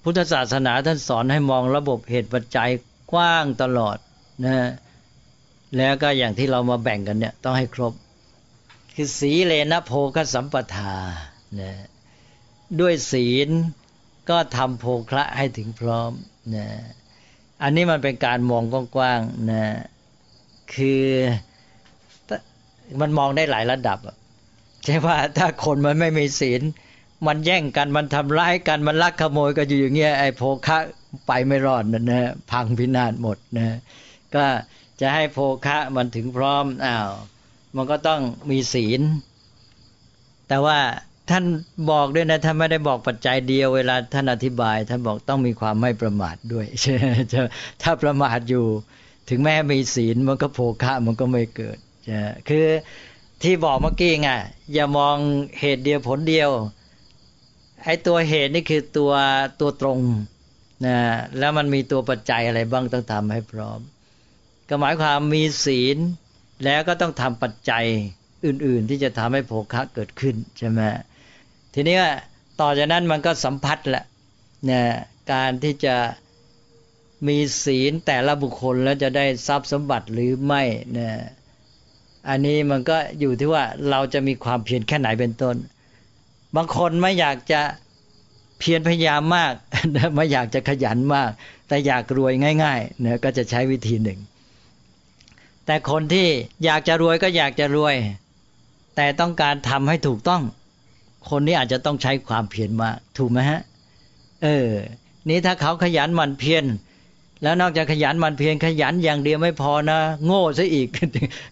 [0.03, 2.69] พุทธศาสนาท่านสอนให้มองระบบเหตุปัจจัย
[3.13, 3.97] กว้างตลอด
[4.45, 4.69] นะ
[5.77, 7.93] แล้วก็อย่างที่เรามาแบ่งกันเนี่ยต้องให้ครบ
[8.95, 10.95] คือสีเลนะโพคสัมปทา
[11.59, 11.73] นะ
[12.79, 13.49] ด้วยศีล
[14.29, 16.11] ก็ทำโภคะให้ถึงพร้อม
[16.55, 16.67] นะ
[17.63, 18.63] อันนี้มันเป็นการมอง
[18.95, 19.65] กว้างๆนะ
[20.75, 21.03] คือ
[23.01, 23.99] มันมองได้หลายระดับ
[24.85, 26.61] ใช่ว่าถ้าคนมันไม่มีศีล
[27.27, 30.77] มันแย่งกันมันทำร้ายกันมันลักขโมยก็อยู่อย่างเงี้ยไอ้โภคะ
[31.27, 33.77] ไปไม่รอดนะนะพังพินาศหมดนะ
[34.35, 34.45] ก็
[35.01, 37.09] จะให้โภคะมันถึงพร้อมอ้าว
[37.75, 39.01] มันก็ต้องมีศีล
[40.47, 40.79] แต่ว่า
[41.29, 41.43] ท่าน
[41.91, 46.65] บอกด้วยนะท่านไม่ได้บอกปัจจัยเดียวเวลาท่านอธิบาย ท่านบอกต้องมีความไม่ประมาทด้วย
[47.81, 48.65] ถ้าประมาทอยู่
[49.29, 51.77] ถึงแม้มีศีลมันก็โภคะมันก็ไม่เกิด
[52.49, 52.65] คือ
[53.43, 54.29] ที่บอกเมื่อกี้ไง
[54.73, 55.15] อย่ามอง
[55.59, 56.49] เหตุเดียวผลเดียว
[57.83, 59.11] ไอ้ตัวเหตุนี่คือตัว
[59.59, 59.99] ตัวตรง
[60.85, 60.97] นะ
[61.37, 63.79] แล้วมันมีตัวปัจจัยอะไรบ้างต้องทำให้พร้อม
[64.69, 65.97] ก็หมายความมีศีล
[66.63, 67.85] แล้วก็ต้องทำปัจจัย
[68.45, 70.79] อื่น ๆ ที่จะทำให้โภคะเกิดขึ้นใช่ไหม
[71.73, 71.97] ทีนี้
[72.61, 74.05] ต่อจากนั้นมันก็สัมพัทธ์แหละ
[74.69, 74.81] นะ
[75.31, 75.95] การที่จะ
[77.27, 80.63] มีศีลแต่ละบุคคลแล้วจะได้ทรัพย์สมบัติหรือไม่
[80.97, 81.09] นะ
[82.29, 85.55] อันนี้มันก็อยู่ที่ว่าเราจะมีความเพียรแค่ไหนเป็นต้น
[86.55, 87.61] บางคนไม่อยากจะ
[88.59, 89.53] เพียรพยายามมาก
[90.15, 91.29] ไม่อยากจะขยันมาก
[91.67, 92.33] แต่อยากรวย
[92.63, 94.19] ง่ายๆเนี่ยก็จะใช้วิธีหนึ่ง
[95.65, 96.27] แต่คนที่
[96.65, 97.95] อยากจะรวยก็อยากจะรวย
[98.95, 100.41] แต่ต้องการทำให้ถูกต้อง
[101.29, 103.61] คนนี้อาจจะต้องใช้ความเพียรมากถูกไหมฮะ
[104.43, 104.69] เออ
[105.29, 106.65] นี้ถ้าเขาขยันหมั่นเพียร
[107.43, 110.87] แล้วนอกจากขยันมันเพียรขยันอย่างเดียวไม่พอนะ โง่ซะอีก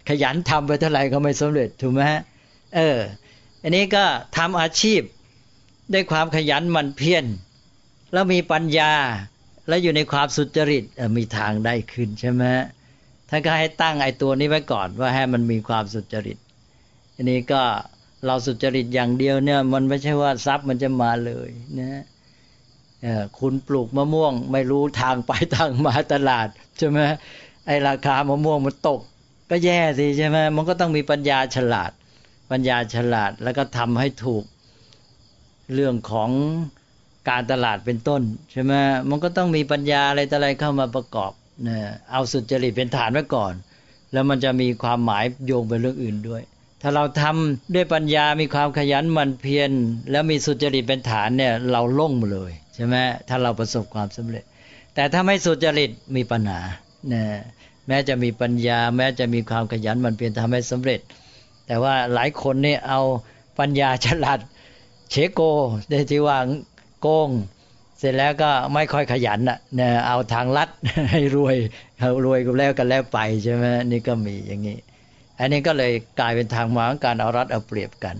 [0.10, 2.22] ขยันทำไปเท่าไหร่ก็ไม่สำเร็จถูกไหมฮะ
[2.76, 2.98] เออ
[3.62, 4.04] อันนี้ก็
[4.38, 5.02] ทำอาชีพ
[5.94, 7.26] ด้วยความขยันมันเพียร
[8.14, 8.94] แล้วมีปัญญา
[9.68, 10.84] แล้วอยู่ในความสุจริต
[11.18, 12.44] มีทางได้ขึ้นใช่ไหม
[13.34, 16.38] ท่านก็ให้ตั้งไอ้ตัวนี้ไว้ก่อนว่าให้มันมีความสุจริต
[17.16, 17.62] อันนี้ก็
[18.26, 22.02] เราสุจริตอย่างเดียวเนี่ย มันไม่ใช่ว่าทรัพย์มันจะมาเลยนะ
[23.40, 27.00] คุณปลูกมะม่วง ไม่รู้ทางไปทางมาตลาดใช่ไหม
[27.66, 29.00] ไอ้ราคามะม่วงมันตก
[29.50, 31.92] ก็แย่สิใช่ไหมมันก็ต้องมีปัญญาฉลาด
[32.52, 34.44] ปัญญาฉลาดแล้วก็ทำให้ถูก
[35.74, 36.30] เรื่องของ
[37.30, 38.22] การตลาดเป็นต้น
[38.52, 38.74] ใช่ไหม
[39.10, 41.32] มันก็ต้องมีปัญญาอะไรต่ออะไรเข้ามาประกอบ
[41.68, 41.78] นะ
[42.12, 43.54] เอาสุจริตเป็นฐานไว้ก่อน
[44.12, 46.44] แล้วมันจะมีความหมายโยงไปเรื่องอื่นด้วย
[46.82, 49.72] ถ้าเราทำด้วยปัญญามีความขยันมันเพียร
[50.12, 52.96] แล้วมีสุจริตเป็นฐานเนี่ยเราล่งเลยใช่ไหม
[53.28, 54.44] ถ้าเราประสบความสำเร็จ
[54.96, 56.60] แต่ถ้าไม่สุจริตมีปัญหา
[57.14, 57.24] นะ
[57.88, 61.00] แม้จะมีปัญญา แม้จะมีความขยันมันเพียรทำให้สำเร็จ
[61.68, 63.02] แต่ว่าหลายคนเนี่ยเอา
[63.60, 64.40] ปัญญาฉลาด
[65.10, 65.42] เชโก
[65.90, 66.38] ได้ที่ว่า
[67.02, 67.30] โกง
[68.02, 70.70] เสร็จแล้วก็ไม่ค่อยขยันอะเนี่ยเอาทางลัด
[71.12, 71.56] ให้รวย
[72.00, 74.78] เอารวยก็แล้วกันแล้วไปใช่ไหมนี่ก็มีอย่างนี้
[75.40, 78.18] อันนี้ก็เลยกลายเป็นทางมาของการเอารัดเอาเปรียบกัน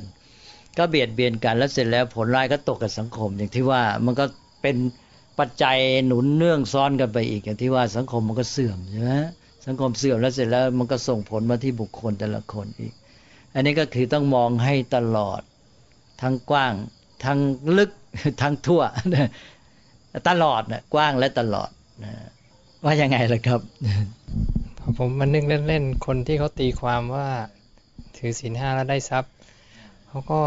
[0.78, 4.26] ก็เบียดเบียนกันแล้วเสร็จแล้วผลร้ายก็ตกกับสังคม อย่างที่ว่ามันก็
[4.62, 4.78] เป็น
[5.40, 5.78] ปัจจัย
[6.08, 9.14] หนุนเนื่องซ้อนกันไปอีก อย่างที่ว่าสังคมมันก็เสื่อมใช่ไหม
[9.66, 12.94] สังคมเสื่อมแล้วเสร็จแล้วมันก็ส่งผลมาที่บุคคลแต่ละคนอีก
[13.54, 15.42] อันนี้ก็คือต้องมองให้ตลอด
[16.22, 16.74] ทั้งกว้าง
[17.26, 17.40] ทั้ง
[17.78, 17.92] ลึก
[18.42, 18.82] ทั้งทั่ว
[20.30, 21.70] ตลอดนะกว้างและตลอด
[22.04, 22.12] นะ
[22.84, 23.62] ว่ายังไงล่ะครับ
[24.98, 27.28] ผมมันนึกเล่นๆ คนที่เขาตีความว่า
[28.18, 29.32] ถือศีลห้าแล้วได้ทรัพย์
[30.08, 30.42] เขาก็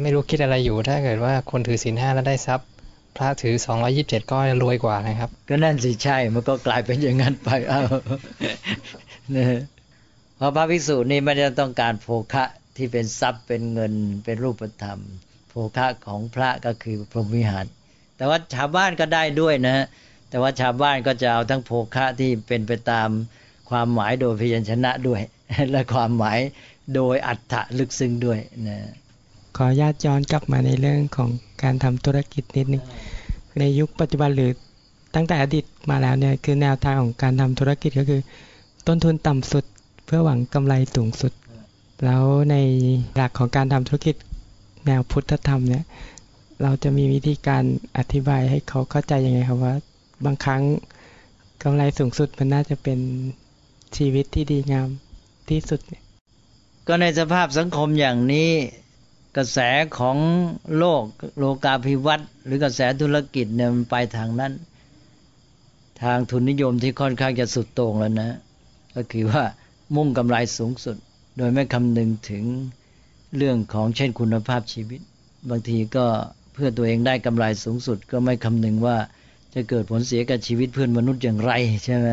[0.00, 2.68] ไม่รู้คิดอะไรอยู่ถ้าเกิดว่าคนถือศีลห้าแล้วได้ทรัพย์
[3.16, 7.82] พระถือสองร้อยิบเจ็ดก็รวยกว่านะครับ ก็นั่นสิใช่มันก็กลายเป็นอย่างนั้นไปเอา
[9.32, 9.46] เนี่ย
[10.36, 12.44] เพราะพระภิกษุนี่ไม่ได้ต้องการโภคะ
[12.76, 13.92] ที่เป็นทรัพย์เป็นเงิน
[14.24, 14.98] เป็นรูปธรรม
[15.48, 17.64] โภคะของพระก็คือพรหมวิหาร
[18.20, 19.86] แต่ว่าชาวบ้านก็ได้ด้วยนะ
[20.30, 23.08] แต่ว่าชาวบ้านก็จะเอาทั้งโภคะที่เป็นไปตาม
[23.70, 25.20] ความหมายโดยพยัญชนะด้วย
[25.70, 26.38] และความหมาย
[26.94, 28.76] โดยอัฏฐะลึกซึ้งด้วยนะ
[29.56, 31.30] ขอญาติย้อนกลับมาในเรื่องของ
[31.62, 32.84] การทำธุรกิจนิดนึง
[33.58, 34.52] ในยุคปัจจุบันหรือ
[35.14, 38.20] ตั้งแต่อดีตมาแล้วเนี่ยคือแนวทางของการทำธุรกิจก็คือ
[38.86, 39.64] ต้นทุนต่ำสุด
[40.06, 41.32] เพื่อหวังกำไรสูงสุด
[42.04, 42.56] แล้วใน
[43.14, 44.16] หลักของการทำธุรกิจ
[44.86, 45.84] แนวพุทธธรรมเนี่ย
[46.62, 47.64] เราจะมีวิธีการ
[47.98, 49.74] อธิบายให้เขาเข้าใจยังไงครับว่า
[50.24, 50.62] บางครั้ง
[51.62, 52.98] กำไรสูงสุดมันน่าจะเป็น
[53.96, 54.88] ชีวิตที่ดีงาม
[55.48, 55.80] ที่สุด
[56.86, 58.50] ก็ในสภาพสังคมอย่างนี้
[59.36, 59.58] กระแส
[59.98, 60.16] ของ
[60.78, 61.02] โลก
[61.38, 64.52] โลกาภิวัตน์หรือกระแสธุรกิจเนี่ยมันไปทางนั้น
[66.02, 68.30] ทางทุนนิยมที่ค่อนข้างจะสุดโต่งแล้วนะ
[68.96, 69.44] ก็คือว่า
[69.94, 70.96] มุ่งกำไรสูงสุด
[71.36, 72.44] โดยไม่คำนึงถึง
[73.36, 75.00] เรื่องของเช่นคุณภาพชีวิต
[75.48, 76.06] บางทีก็
[76.52, 78.96] เพื่อตัวเองได้กำไรสูงสุด ก็ไม่คำนึงว่า
[79.54, 81.52] จะเกิดผลเสียกับชีวิตเพื่อนมนุษย์อย่างไร
[81.84, 82.08] ใช่ไหม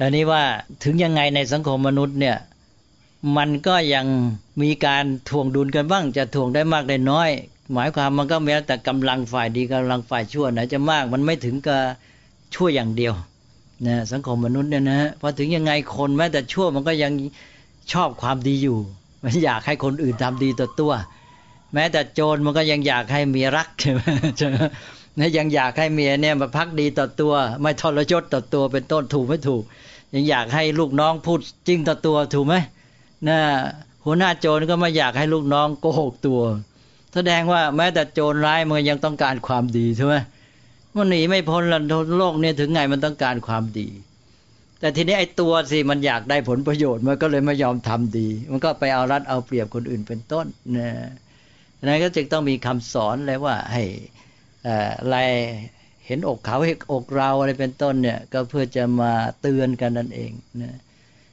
[0.00, 0.42] อันนี้ว่า
[0.84, 2.36] ถึงยังไงในสังคมมนุษย์เนี่ย
[3.36, 4.06] มันก็ยัง
[4.62, 7.30] มีการทวงดุลกันบ้าง จะทวงได้มากได้น้อย
[7.72, 11.80] หมายความมันก็แม้แต่กำลังฝ่ายดีกำลังฝ่ายชั่วไหนจะมากมันไม่ถึงกับ
[12.54, 13.14] ชั่วอย่างเดียว
[13.86, 17.12] นะสังคมมนุษย์เนี่ยนะพอถึงยังไงคนแม้แต่ชั่วมันก็ยัง
[17.92, 18.78] ชอบความดีอยู่
[19.24, 20.92] มันอยากให้คนอื่นทำดีต่อตัว
[21.74, 24.00] แม้แต่โจรมันก็ยังอยากให้เมียรักใช่ไหม
[25.18, 29.62] นะยังอยากให้เมียเนี่ยมาพักดีต่อตัว ไม่ทรยศต่อตัวเป็นต้นถูกไม่ถูก
[30.14, 32.54] ยังอยากให้ลูกน้องพูดจริงต่อตัวถูกไหม
[33.28, 33.38] นะ
[34.04, 36.40] หัวหน้าโจรก็ไม่อยากให้ลูกน้องโกหกตัว
[37.14, 40.14] แสดงว่าแม้แต่โจรร้ายมันยังต้องการความดีใช่ไหม
[40.96, 41.80] มันหนีไม่พ้นละ
[42.18, 43.88] โลกเนี่ยถึงไงมันต้องการความดี
[44.80, 50.46] แต่ทีนี้ไอ้ตัวสิมันอยากได้ผลประโยชน์มันก็เลยไม่ยอมทำดี มันก็ไปเอารัดเอาเปรียบคนอื่นเป็นต้น
[50.76, 50.88] นะ
[51.88, 53.82] นั้นก็จึงต้องมีคำสอนเลยว่าให้
[54.66, 55.16] อะไร
[56.06, 59.12] เห็นอกเขาเห็นอกเราอะไรเป็นต้นเนี่ย ก็เพื่อจะมา
[59.42, 60.78] เตือนกันนั่นเองนะ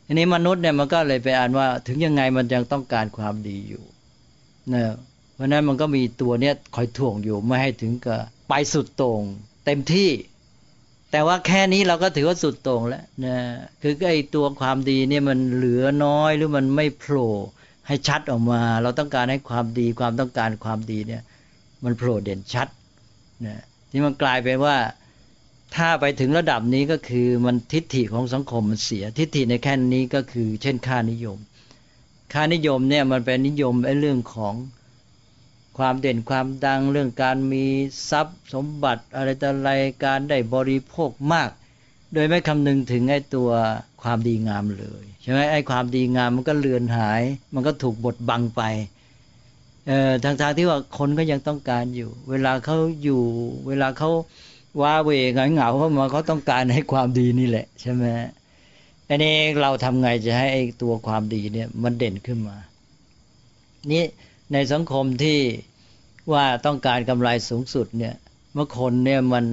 [0.06, 3.84] ทีนี้มนุษย์เนี่ยมันก็เลยไปอ่านว่า ถึงยังไงมันยังต้องการความดีอยู่
[4.74, 4.84] นะ
[5.36, 9.22] เพราะนั้นมันก็มีตัวเนี้ยคอยถ่วงอยู่ไม่ให้ถึงกับไปสุดโต่ง
[9.66, 10.10] เต็มที่
[11.12, 13.36] แต่ว่าแค่นี้เราก็ถือว่าสุดโต่งแล้วนะ
[13.82, 17.34] คือไอ้ตัวความดีเนี่ยมันเหลือน้อยหรือมันไม่โผล่
[17.90, 21.22] ให้ชัดออกมา เราต้องการให้ความดีความต้องการความดีเนี่ย
[21.84, 22.68] มันโผล่เด่นชัด
[23.46, 24.78] นะที่มันกลายเป็นว่า
[25.76, 31.38] ถ้าไปถึงระดับนี้ก็คือมันทิฏฐิของสังคมมันเสีย ทิฏฐิในแค่นี้ก็คือ เช่นค่านิยม
[32.34, 34.54] ค่านิยมเนี่ยมันเป็นนิยมไอ้เรื่องของ
[35.78, 37.66] ความเด่นความดังเรื่องการมี
[38.10, 39.72] ทรัพย์สมบัติอะไรต่ออะไร
[40.06, 41.50] การได้บริโภคมาก
[42.14, 43.50] โดยไม่คำนึงถึงไอ้ตัว
[44.04, 47.22] ความดีงามเลยใช่ไหมไอ้ความดีงามมันก็เลือนหาย
[47.54, 48.62] มันก็ถูกบดบังไป
[49.88, 53.22] เอ่อทางทางที่ว่าคนก็ยังต้องการอยู่ เวลาเขาอยู่
[53.68, 54.10] เวลาเขา
[54.82, 58.06] ว้าเวงเหงาเข้ามาเขาต้องการให้ความดีนี่แหละ ใช่ไหม
[59.08, 62.58] อันนี้เราทำไงจะให้ไอ้ตัวความดีเนี่ย มันเด่นขึ้นมา
[63.92, 64.04] นี่
[64.54, 65.40] ในสังคมที่
[66.34, 68.16] ว่าต้องการกำไรสูงสุดเนี่ย
[68.54, 69.46] เมื่อคนเนี่ยมัน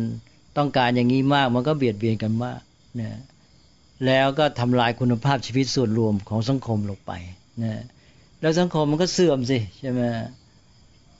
[0.57, 2.61] ต้องการอย่างนี้มาก มันก็เบียดเบียนกันมาก
[3.01, 3.11] นะ
[4.07, 7.13] แล้วก็ทำลายคุณภาพชีวิตส่วนรวมของสังคมลงไป
[7.63, 7.83] นะ
[8.41, 10.01] แล้วสังคมมันก็เสื่อมสิใช่ไหม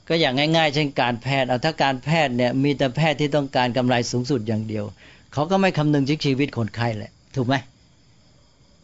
[0.07, 4.85] ก็อย่างง่ายๆ เช่นการแพทย์เอาถ้าการแพทย์เนี่ยมีแต่แพทย์ที่ต้องการกำไรสูงสุดอย่างเดียว
[5.33, 7.55] เขาก็ไม่คำนึงถึงชีวิตคนไข้แหละ ถูกไหม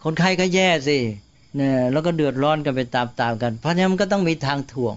[0.04, 0.98] คนไข้ก็แย่สิ
[1.56, 4.96] เนี่ยแล้วก็เดือดร้อนกันไปตามๆกัน เพราะฉะนั้นมันก็ต้องมีทางถ่วง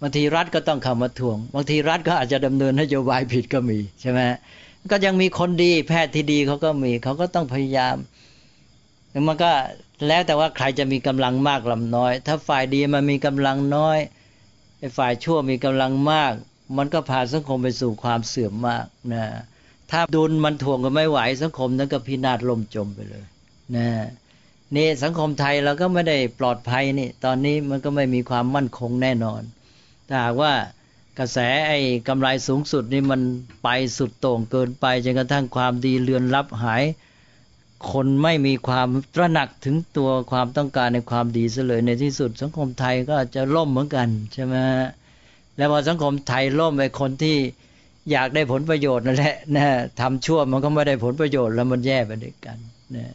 [0.00, 4.20] บางทีรัฐก็ต้องเข้ามาถ่วงบางทีรัฐก็อาจจะดำเนินนโยบายผิดก็มีใช่ไหม
[4.90, 7.96] ก็ยังมีคนดีแพทย์ที่ดีเขาก็มีเขาก็ต้องพยายาม
[9.28, 9.52] มันก็
[10.06, 13.98] แล้วแต่ว่าใครจะมีกำลังมากลำน้อย ถ้าฝ่ายดีมันมีกำลังน้อย
[14.78, 16.32] ไอ้ฝ่ายชั่วมีกำลังมาก
[16.76, 19.24] มันก็พาสังคมไปสู่ความเสื่อมมากนะ
[19.90, 23.24] ถ้าดุลมันถ่วงกันไม่ไหวสังคมนั้นก็พินาศล่มจมไปเลย
[23.76, 23.86] นะ
[24.76, 29.42] นี่สังคมไทยเราก็ไม่ได้ปลอดภัยนี่ ตอนนี้มันก็ไม่มีความมั่นคงแน่นอน
[30.08, 30.52] ถ้าหากว่า
[31.18, 31.38] กระแส
[31.68, 33.20] ไอ้กำไรสูงสุดนี่มัน
[33.62, 36.82] ไปสุดโต่งเกินไปจนกระทั่งความดีเลือนลับหาย
[37.90, 44.54] คนไม่มีความตระหนักถึงตัวความต้องการในความดีเลยในที่สุด สังคมไทยก็จะล่มเหมือนกันใช่ไหม
[45.56, 47.36] แล้วพอสังคมไทยล่มไปคนที่
[48.10, 49.66] อยากได้ผลประโยชน์นั่นแหละนะ
[50.00, 52.58] ทำชั่วมันก็ไม่ได้ผลประโยชน์แล้วมันแย่ไปด้วยกัน
[52.96, 53.12] นะ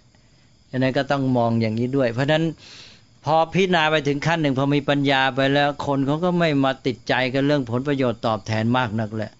[0.71, 2.43] ฉะนั้นก็ต้องมองอย่างนี้ด้วย เพราะฉะนั้น
[3.25, 9.31] พอพิจารณาไปถึงขั้นหนึ่งพอมีปัญญาไปแล้ว คนเขาก็ไม่มาติดใจกันเรื่องผลประโยชน์ตอบแทนมากนักแหละ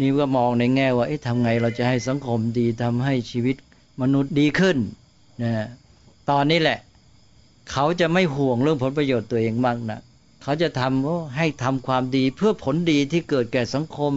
[0.00, 3.56] นี่ก็มองในแง่ว่าเอ๊ะทำไงเราจะให้สังคมดีทำให้ชีวิต
[4.02, 4.76] มนุษย์ดีขึ้น
[5.42, 5.52] นะ
[6.30, 6.78] ตอนนี้แหละ
[7.70, 10.00] เขาจะไม่ห่วงเรื่องผลประโยชน์ตัวเองมากนะ
[10.42, 14.12] เขาจะทำให้ทำความดีเพื่อผลดีที่เกิดแก่สังคม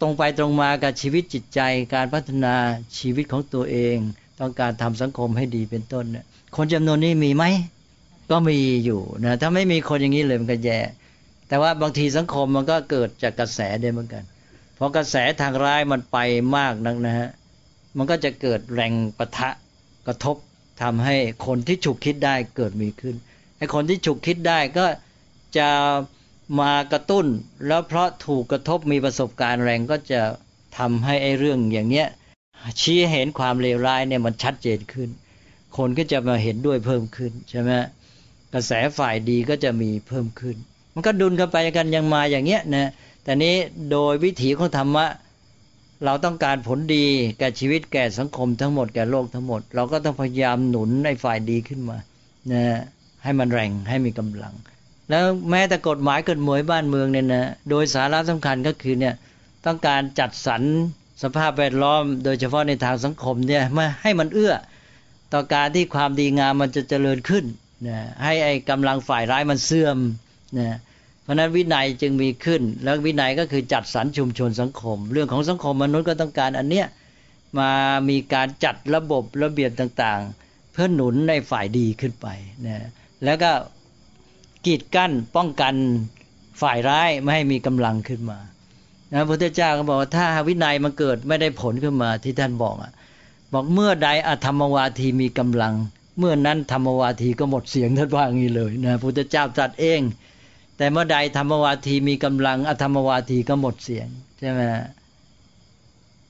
[0.00, 1.60] ตรงไปตรงมากับชีวิตจิตใจ
[1.94, 2.54] การพัฒนา
[2.98, 3.96] ชีวิตของตัวเอง
[4.40, 6.24] ต้องการทำสังคมให้ดีเป็นต้นเนี่ย
[6.56, 7.44] คนจำนวนนี้มีไหม
[8.30, 10.78] ก็มีอยู่นะถ้าไม่มีคนอย่างนี้เลยมันก็แย่
[11.48, 14.24] แต่ว่าบางทีสังคมมันก็เกิดจากกระแสได้เหมือนกัน
[14.74, 16.18] เพอกระแสทางร้ายมันไป
[16.56, 17.28] มากนักนะฮะ
[17.96, 19.48] มันก็จะเกิดแรงปะทะ
[20.06, 20.36] กระทบ
[20.82, 21.16] ทำให้
[21.46, 23.16] คนที่ฉุกคิดได้เกิดมีขึ้น
[23.58, 24.86] ไอ้คนที่ฉุกคิดได้ก็
[25.58, 25.68] จะ
[26.60, 27.26] มากระตุ้น
[27.66, 30.20] แล้วเพราะถูกกระทบมีประสบการณ์แรงก็จะ
[30.78, 32.08] ทำให้ไอ้เรื่องอย่างเนี้ย
[32.80, 35.08] ชี้เห็นความเลวร้ายเนี่ยมันชัดเจนขึ้น
[35.76, 37.70] คนก็จะมาเห็นด้วยเพิ่มขึ้นใช่ไหม
[38.54, 40.56] กระแสฝ่ายดีก็จะมีเพิ่มขึ้น
[40.94, 42.90] มันก็ดุลกันไปกันยังมาอย่างเงี้ยนะ
[43.24, 43.54] แต่นี้
[43.90, 45.06] โดยวิถีของธรรมะ
[46.04, 47.04] เราต้องการผลดี
[47.38, 51.96] แก่ชีวิตแก่สังคมทั้งหมดแก่โลกทั้งหมด เราก็ต้องพยายามหนุนในฝ่ายดีขึ้นมา
[52.52, 52.62] นะ
[53.24, 54.54] ให้มันแรงให้มีกำลัง
[55.10, 59.14] แล้วแม้แต่กฎหมายกฎหมายบ้านเมืองเนี่ยนะโดยสาระสำคัญก็คือเนี่ย
[59.66, 60.62] ต้องการจัดสรร
[61.22, 64.54] สภาพแวดล้อม โดยเฉพาะในทางสังคมเนี่ยมาให้มันเอื้อ
[65.32, 67.44] ต่อการที่ความดีงามมันจะเจริญขึ้น
[67.88, 69.98] นะให้ไอ้กำลังฝ่ายร้ายมันเสื่อม
[70.58, 70.76] นะ
[71.24, 76.86] เพราะนั้นวินัยจึงมีขึ้น แล้ววินัยก็คือจัดสรรชุมชนสังคม เรื่องของสังคมมนุษย์ก็ต้องการอันเนี้ย
[77.58, 77.70] มา
[78.08, 82.26] มีการจัดระบบระเบียบต่างๆ เพื่อหนุนในฝ่ายดีขึ้นไป
[82.66, 82.88] นะ
[83.24, 83.50] แล้วก็
[84.66, 85.74] กีดกั้นป้องกัน
[86.62, 88.38] ฝ่ายร้ายไม่ให้มีกำลังขึ้นมา
[89.12, 92.92] นะพระพุทธเจ้าก็บอกว่าถ้าวินัยมันเกิดไม่ได้ผลขึ้นมาที่ท่านบอกอะ
[93.52, 95.74] บอกเมื่อใดอธรรมวาทีมีกำลัง
[96.18, 100.00] เมื่อนั้นธรรมวาทีก็หมดเสียงท่านว่างี้เลยนะพระพุทธเจ้าตรัสเอง
[100.76, 104.08] แต่เมื่อใดธรรมวาทีมีกำลังอธรรมวาทีก็หมดเสียง
[104.38, 104.60] ใช่ไหม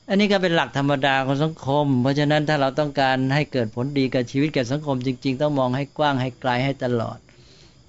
[0.09, 7.19] อันนี้ก็เป็นหลักธรรมดาของสังคม เพราะฉะนั้นถ้าเราต้องการให้เกิดผลดีกับชีวิตแก่สังคมจริง ๆ ต้องมองให้กว้างให้ไกลให้ตลอด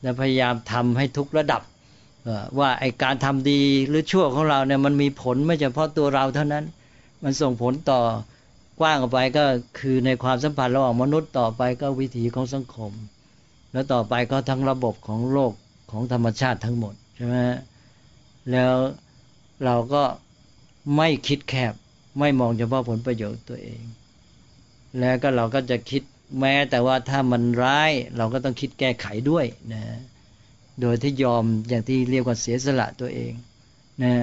[0.01, 1.61] และพยายามทำให้ทุกระดับ
[2.59, 6.65] ว่าไอการทำดีหรือชั่วของเราเนี่ยมันมีผลไม่เฉพาะตัวเราเท่านั้น
[7.23, 8.01] มันส่งผลต่อ
[8.79, 9.43] กว้างออกไปก็
[9.79, 12.91] คือในความสัมพันธ์ระหว่างมนุษย์ต่อไปก็วิถีของสังคม
[13.71, 15.53] แล้วต่อไปก็ทั้งระบบของโลก
[15.95, 17.37] ของธรรมชาติทั้งหมดใช่ไหม
[18.51, 18.73] แล้ว
[19.65, 20.03] เราก็
[20.97, 21.73] ไม่คิดแคบ
[22.19, 23.83] ไม่มองเฉพาะผลประโยชน์ตัวเอง
[24.99, 26.01] แล้วก็เราก็จะคิด
[26.39, 29.83] แม้แต่ว่าถ้ามันร้ายเราก็ต้องคิดแก้ไขด้วยนะ
[30.81, 33.33] โดยที่ยอมอย่างที่เรียกว่าเสียสละตัวเอง
[34.03, 34.13] นะ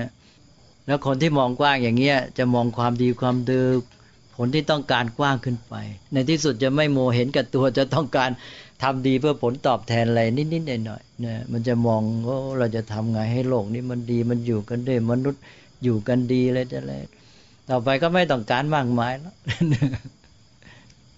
[0.87, 3.69] แล้วคนที่มองกว้างอย่างเงี้ยจะมองความดีความดือ
[4.37, 5.75] ผลที่ต้องการกว้างขึ้นไป
[6.13, 8.31] ในที่สุดจะไม่โมเห็นกับตัวจะต้องการ
[8.83, 15.43] ทำดีเพื่อผลตอบแทนอะไรนิดๆหน่อยๆนะมันจะมองว่าเราจะทำไงให้โลกนี้มันดีมันอยู่กันได้มนุษย์
[15.83, 16.95] อยู่กันดีอะไรแต่อะไร
[17.71, 19.35] ต่อไปก็ไม่ต้องการมากมายแล้ว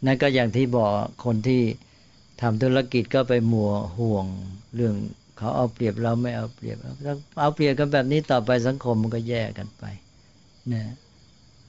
[0.05, 0.91] นั่นก็อย่างที่บอก
[1.25, 1.63] คนที่
[2.41, 4.27] ทำธุรกิจก็ไปมัวห่วง
[4.77, 4.95] เรื่อง
[5.39, 6.79] เขาเอาเปรียบเราไม่เอาเปรียบ
[7.41, 9.85] เอาเปรียบกันแบบนี้ต่อไปสังคมมันก็แย่กันไป
[10.73, 10.83] นะ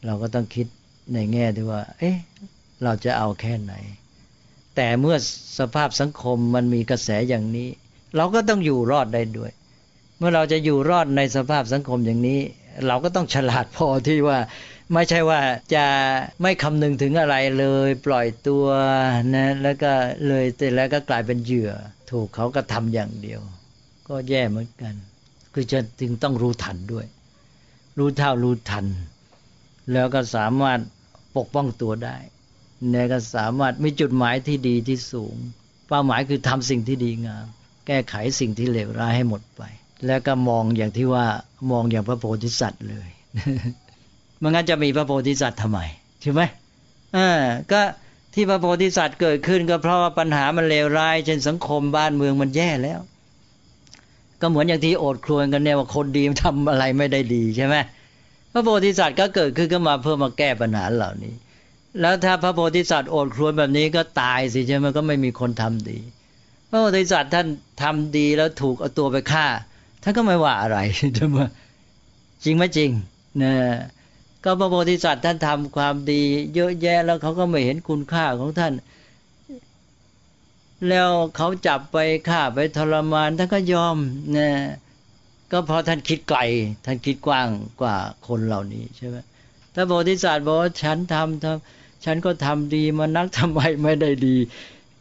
[0.06, 0.68] เราก็ต้องคิด
[1.14, 2.18] ในแง่ที่ว่า เอ๊ะ
[2.84, 3.74] เราจะเอาแค่ไหน
[4.76, 5.18] แต่เมื่อ
[5.60, 7.70] สภาพสังคมมันมีกระแสอย่างนี้
[8.16, 9.52] เราก็ต้องอยู่รอดได้ด้วย
[10.18, 12.40] เมื่อเราจะอยู่รอดในสภาพสังคมอย่างนี้
[12.88, 14.40] เราก็ต้องฉลาดพอที่ว่า
[14.94, 15.40] ไม่ใช่ว่า
[15.76, 15.86] จะ
[16.42, 18.66] ไม่คำนึงถึงอะไรเลย ปล่อยตัว
[19.36, 19.92] นะแล้วก็
[20.28, 21.72] เลยแต่แล้วก็กลายเป็นเหยื่อ
[22.12, 23.42] ถูกเขาก็ทำอย่างเดียว
[24.08, 24.94] ก็แย่เหมือนกัน
[25.54, 27.06] คือจะจึงต้องรู้ทันด้วย
[27.98, 28.86] รู้เท่ารู้ทัน
[29.92, 30.80] แล้วก็สามารถ
[31.38, 32.18] ปกป้องตัวได้
[32.90, 35.36] เนี่ยก็สามารถมีจุดหมายที่ดีที่สูง
[35.88, 37.46] เป้าหมายคือทำสิ่งที่ดีงาม
[37.88, 39.62] แก้ไขสิ่งที่เลวร้ายให้หมดไป
[40.06, 41.26] แล้วก็มองอย่างที่ว่า
[41.72, 43.10] มองอย่างพระโพธิสัตว์เลย
[44.42, 45.80] มันงั้นจะมีพระโพธิสัตว์ทำไม
[46.22, 46.42] ใช่ไหม
[47.18, 47.30] อ่า
[47.72, 47.82] ก็
[48.34, 53.00] ที่พระโพธิสัตว์เกิดขึ้นก็เพราะว่าปัญหามันเลวร้าย เช่นสังคมบ้านเมืองมันแย่แล้ว
[54.42, 57.76] ก็เหมือนอย่างที่โอดครวญกันเนี่ยว่าคนดีทำอะไรไม่ได้ดีใช่ไหม
[58.58, 61.34] พระโพธิสัตว์ก็เกิดขึ้นก็มาเพื่อมาแก้ปัญหาเหล่านี้
[62.02, 66.00] แล้วถ้าพระโพธิสัตว์โอดครวญแบบนี้ก็ตายสิใช่ไหมก็ไม่มีคนทำดี
[66.70, 67.48] พระโพธิสัตว์ท่าน
[67.82, 69.46] ทำดีแล้วถูกเอาตัวไปฆ่า
[70.04, 70.78] ท่านก็ไม่ว่าอะไร
[71.16, 71.38] ใช่ไหม
[72.44, 72.90] จริงไหมจริง
[73.42, 73.54] นะ
[74.44, 76.22] ก็พระโพธิสัตว์ท่านทำความดี
[76.56, 78.74] เยอะแยะแล้วเขาก็ไม่เห็นคุณค่าของท่าน
[80.90, 81.98] แล้วเขาจับไป
[82.30, 83.98] ฆ่าไปทรมานท่านก็ยอม
[84.38, 84.50] นะ
[85.56, 86.40] ก็เพราะท่านคิดไกล
[86.86, 87.48] ท่านคิดกว้าง
[87.82, 87.98] กว่า
[88.28, 89.18] คนเหล่านี้ใช่ไหม
[89.76, 94.36] ถ้าโพธิสัตว์บอกว่าฉันทำทำฉันก็ทำดีมานักทำไมไม่ได้ดี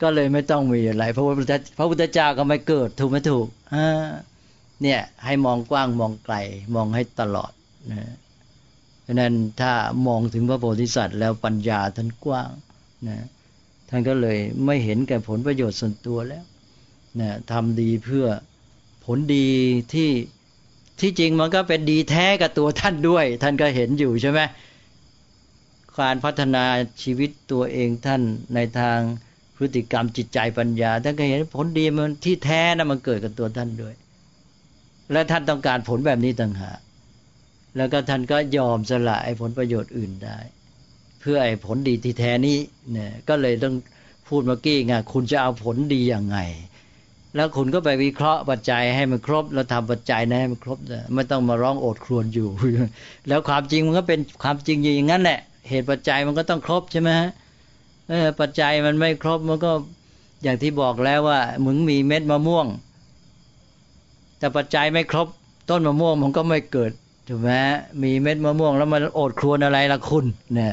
[0.02, 1.34] ก็เลยไม่ต้องมีอะไรเพราะว่า
[1.78, 4.08] พระพุทธเจ้าก็ไม่เกิดถูกไหมถูกอ่า
[4.82, 6.36] เนี่ยให้มองกว้างมองไกล
[6.74, 7.52] มองให้ตลอด
[7.92, 8.12] นะ
[9.02, 9.72] เพราะนั้นถ้า
[10.06, 12.50] มองถึงพระโพธิสัตว์แล้วปัญญาท่านกว้าง
[13.08, 13.26] นะ
[13.88, 16.44] ท่านก็เลยไม่เห็นแก่ผลประโยชน์ส่วนตัวแล้ว
[17.20, 18.26] นะทำดีเพื่อ
[19.04, 19.48] ผลดี
[19.94, 20.10] ที่
[21.00, 24.40] ที่จริงมันก็เป็นดีแท้กับตัวท่านด้วย ท่านก็เห็นอยู่ใช่ไหม
[25.98, 26.64] การพัฒนา
[27.02, 28.22] ชีวิตตัวเองท่าน
[28.54, 28.98] ในทาง
[29.56, 33.94] พฤติกรรมจิตใจปัญญาท่านก็เห็นผลดีมันที่แท้นะมันเกิดกับตัวท่านด้วย
[35.12, 36.80] และท่านต้องการผลแบบนี้ต่างหาก
[37.76, 40.38] แล้วก็ท่านก็ยอมสละไอ้ผลประโยชน์อื่นได้
[41.20, 42.58] เพื่อไอ้ผลดีที่แท้นี้
[42.92, 43.74] เนี่ยก็เลยต้อง
[44.28, 46.38] พูดเมื่อกี้ไงคุณจะเอาผลดีอย่างไง
[47.36, 50.78] แล้วคุณก็ไปวิเคราะห์ปัจจัยให้มันครบ แล้วทำปัจจัยนะให้มันครบ
[51.14, 52.48] ไม่ต้องมาร้องโอดครวญอยู่
[53.28, 57.30] แล้วความจริงมันก็เป็นความจริงอย่างนั้นแหละ เหตุปัจจัยมันก็ต้องครบใช่ไหมฮะ
[58.40, 59.72] ปัจจัยมันไม่ครบมันก็
[60.42, 62.66] อย่างที่บอกแล้วว่ามึงมีเม็ดมะม่วง
[64.38, 65.26] แต่ปัจจัยไม่ครบ
[65.70, 66.92] ต้นมะม่วงมันก็ไม่เกิด
[67.28, 67.50] ถูกไหม
[68.02, 70.24] มีเม็ดมะม่วง แล้วมันโอดครวญอะไรล่ะคุณ
[70.54, 70.72] เนี่ย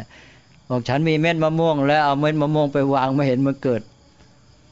[0.70, 3.82] บอกฉันมีเม็ดมะม่วง แล้วเอาเม็ดมะม่วงไปวางไม่เห็นมันเกิด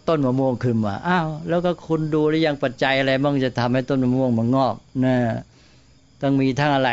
[0.09, 5.15] ต้นมะม่วงขึ้นมา อ้าว แล้วก็คุณดูหรือยังปัจจัยอะไรบ้างจะทำให้ต้นมะม่วงมันงอกนะ
[6.21, 6.91] ต้องมีทั้งอะไร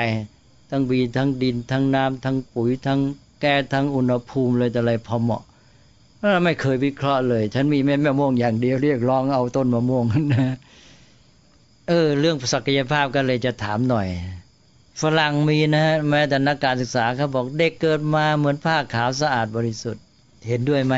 [0.71, 3.01] ต้องมีทั้งดิน ทั้งน้ำทั้งปุ๋ย ทั้ง
[3.41, 5.43] แก้ทั้งอุณหภูมิเลยแต่อะไรพอเหมาะ
[6.45, 10.05] ไม่เคยวิเคราะห์เลย ฉันมีแม่มะม่วงอย่างเดียวเรียกร้องเอาต้นมะม่วง
[10.35, 10.57] นะ
[11.89, 14.09] เออ เรื่องศักยภาพก็เลยจะถามหน่อย
[15.03, 20.03] ฝรั่งมีนะฮะแม้แต่นักการศึกษาเขาบอกเด็กเกิดมาเหมือนผ้าขาวสะอาดบริสุทธิ์
[20.49, 20.95] เห็นด้วยไหม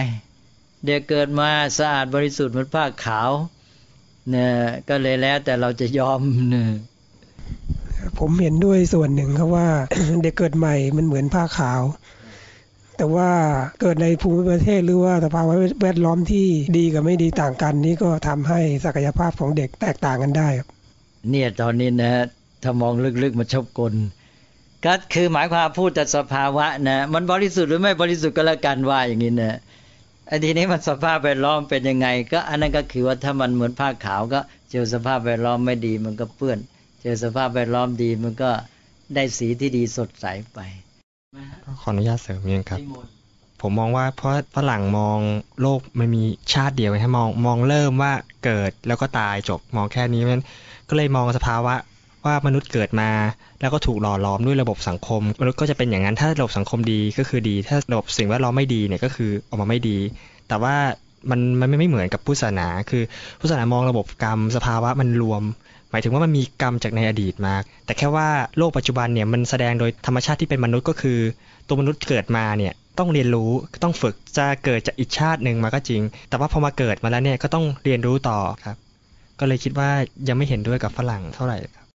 [0.86, 1.48] เด็กเกิดมา
[1.78, 3.30] สะอาดบริสุทธิ์เหมือนผ้าขาว
[4.30, 4.52] เนี่ย
[4.88, 6.20] ก็เลยแล้วแต่เราจะยอม
[6.50, 6.70] เนี่ย
[8.18, 9.68] ผมเห็นด้วยส่วนหนึ่งครับว่า
[10.22, 11.82] เด็กเกิดใหม่มันเหมือนผ้าขาว
[12.96, 13.30] แต่ว่า
[13.80, 16.46] เกิดในภูมิประเทศหรือว่าสภาวะแวดล้อมที่
[16.78, 20.68] ดีกับไม่ดีต่างกัน นี่ก็ทำให้ศักยภาพของเด็กแตกต่างกันได้ครับ
[21.30, 22.12] เนี่ยตอนนี้นะ
[22.62, 23.94] ถ้ามองลึกๆมาชบกล
[24.84, 29.58] ก็คือหมายความพูดแต่สภาวะนะมันบริสุทธิ์หรือไม่บริสุทธิ์ก็แล้วกันว่าอย่างนี้นะ
[30.28, 36.58] ไอ้ทีนี้มันสภาพแวดล้อมเป็นยังไง ก็อันนั้นก็คือว่าถ้ามันเหมือนผ้าขาวก็เจอสภาพแวดล้อมไม่ดีมันก็เปื้อน
[37.02, 38.50] เจอสภาพแวดล้อมดีมันก็
[39.14, 40.58] ได้สีที่ดีสดใสไป
[41.80, 42.80] ขออนุญาตเสริมเองครับ
[43.60, 45.18] ผมมองว่าเพราะฝรั่งมอง
[45.60, 46.22] โลกมันมี
[46.52, 48.12] ชาติเดียวให้มองมองเริ่มว่า
[48.44, 50.40] เกิดแล้วก็ตายจบมองแค่นี้มัน
[50.88, 51.74] ก็เลยมองสภาวะ
[52.24, 53.10] ว่ามนุษย์เกิดมา
[53.60, 59.98] แล้วก็ถูกหล่อหลอมด้วยระบบสังคมมนุษย์ก็จะเป็นอย่างนั้นถ้าระบบสังคมดีก็คือดี ถ้าระบบสิ่งแวดล้อมไม่ดีเนี่ยก็คือออกมาไม่ดี
[60.48, 60.74] แต่ว่า
[61.30, 63.02] มันมันไม่เหมือนกับพุทธศาสนา คือ
[63.40, 65.42] พุทธศาสนามองระบบกรรมสภาวะมันรวม
[65.90, 67.54] หมายถึงว่ามันมีกรรมจากในอดีตมา
[67.86, 71.18] แต่แค่ว่าโลกปัจจุบันเนี่ยมันแสดงโดยธรรมชาติที่เป็นมนุษย์ก็คือ
[71.68, 73.50] ตัวมนุษย์เกิดมาเนี่ยต้องเรียนรู้
[73.82, 78.76] ต้องฝึกจะเกิดจากอีกชาติหนึ่งมาก็จริง แต่ว่าพอมาเกิดมาแล้วเนี่ยก็ต้องเรียนรู้ต่อครับ
[79.40, 79.90] ก็เลยคิดว่า
[80.28, 81.87] ยังไม่เห็นด้วยกับฝรั่งเท่าไหร่ครับ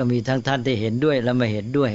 [0.00, 1.92] ก็มีทั้งท่านที่เห็นด้วยและไม่เห็นด้วย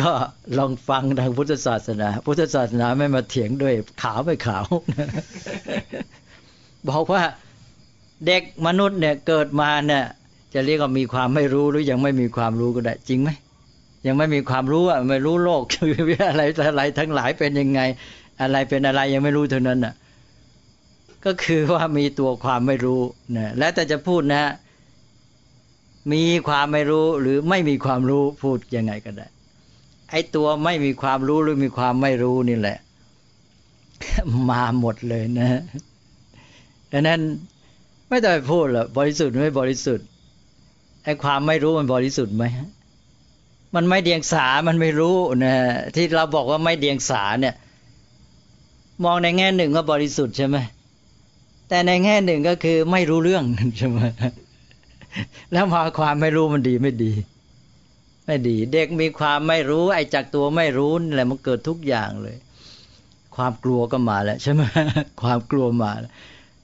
[0.00, 0.12] ก็
[0.58, 4.64] ลองฟังทางพุทธศาสนา พุทธศาสนาไม่มาเถียงด้วยขาวไม่ขาว
[6.88, 7.22] บอกว่า
[8.26, 10.04] เด็กมนุษย์เนี่ยเกิดมาเนี่ย
[10.54, 13.30] จะเรียกว่ามีความไม่รู้หรือยังไม่มีความรู้ก็ได้ จริงไหม
[14.06, 15.92] ยังไม่มีความรู้อะไม่รู้โลกคือ
[16.28, 17.80] อะไรอะไรทั้งหลายเป็นยังไง
[18.42, 19.94] อะไรเป็นอะไรยังไม่รู้เท่านั้นอะ
[21.24, 23.00] ก็คือว่ามีตัวความไม่รู้
[23.36, 24.42] นะแล้วแต่จะพูดนะ
[26.12, 29.26] มีความไม่รู้หรือไม่มีความรู้พูดยังไงก็ได้
[30.10, 32.78] ไอ้ตัวไม่มีความรู้หรือมีความไม่รู้นี่แหละ
[34.50, 35.48] มาหมดเลยนะ
[36.92, 37.20] ดังนั้น
[38.08, 40.06] ไม่ต้องไปพูดหรอกบริสุทธิ์ไม่บริสุทธิ์
[41.04, 42.44] ไอ้ความไม่รู้มันบริสุทธิ์ไหม
[43.74, 45.54] มันไม่เดียงสา มันไม่รู้นะ
[45.94, 47.54] ที่เราบอกว่าไม่เดียงสาเนี่ย
[49.04, 50.56] มองในแง่หนึ่งก็บริสุทธิ์ใช่ไหม
[51.68, 53.44] แต่ในแง่หนึ่งก็คือไม่รู้เรื่อง
[53.78, 53.98] ใช่ไหม
[55.52, 57.12] แล้วมาความไม่รู้มันดีไม่ดี
[58.26, 62.36] ไม่ดี เด็กมีความไม่รู้ ไอ้จากตัวไม่รู้นี่แหละมันเกิดทุกอย่างเลย
[63.36, 64.62] ความกลัวก็มาแล้วใช่ไหม
[65.22, 66.12] ความกลัวมาแล้ว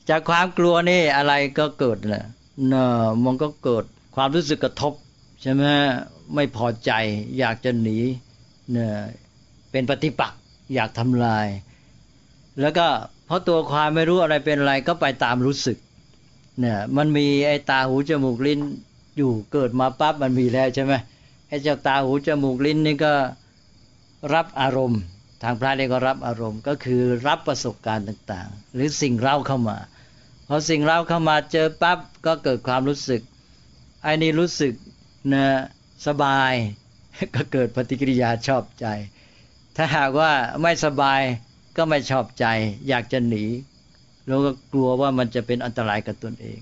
[0.09, 2.25] จากความกลัวนี่อะไรก็เกิดแหละ
[2.69, 2.89] เนอะ
[3.25, 3.85] มันก็เกิด
[4.17, 4.93] ความรู้สึกกระทบ
[5.43, 5.65] ใช่ไหม
[6.35, 6.91] ไม่พอใจ
[7.39, 7.99] อยากจะหนี
[8.73, 8.91] เนี่ย
[9.71, 10.41] เป็นปฏิปักษ์
[10.75, 11.47] อยากทำลาย
[12.61, 12.87] แล้วก็
[13.27, 15.79] เพราะตัวความไม่รู้อะไรเป็นอะไรก็ไปตามรู้สึก
[16.61, 18.61] เนี่ยมันมีไอ้ตาหูจมูกลิ้น
[19.17, 20.93] อยู่เกิดมาปั๊บมันมีแล้วใช่ไหม
[21.49, 23.13] ไอ้เจ้าตาหูจมูกลิ้นนี่ก็
[24.35, 25.01] รับอารมณ์
[25.43, 29.79] ทางพระเรียก็รับอารมณ์ ก็คือรับประสบการณ์ต่างๆ หรือสิ่งเล่าเข้ามา
[30.49, 33.23] พอสิ่งเล่าเข้ามาเจอปั๊บก็เกิดความรู้สึก
[34.03, 34.75] ไอ้นี่รู้สึก
[35.33, 35.45] นะ
[36.07, 36.53] สบาย
[37.35, 38.87] ก็เกิดปฏิกิริยาชอบใจ
[39.77, 40.33] ถ้าหากว่า
[40.63, 41.21] ไม่สบาย
[41.77, 42.47] ก็ไม่ชอบใจ
[42.89, 43.45] อยากจะหนี
[44.27, 46.59] แล้วก็กลัวว่ามันจะเป็นอันตรายกับตนเอง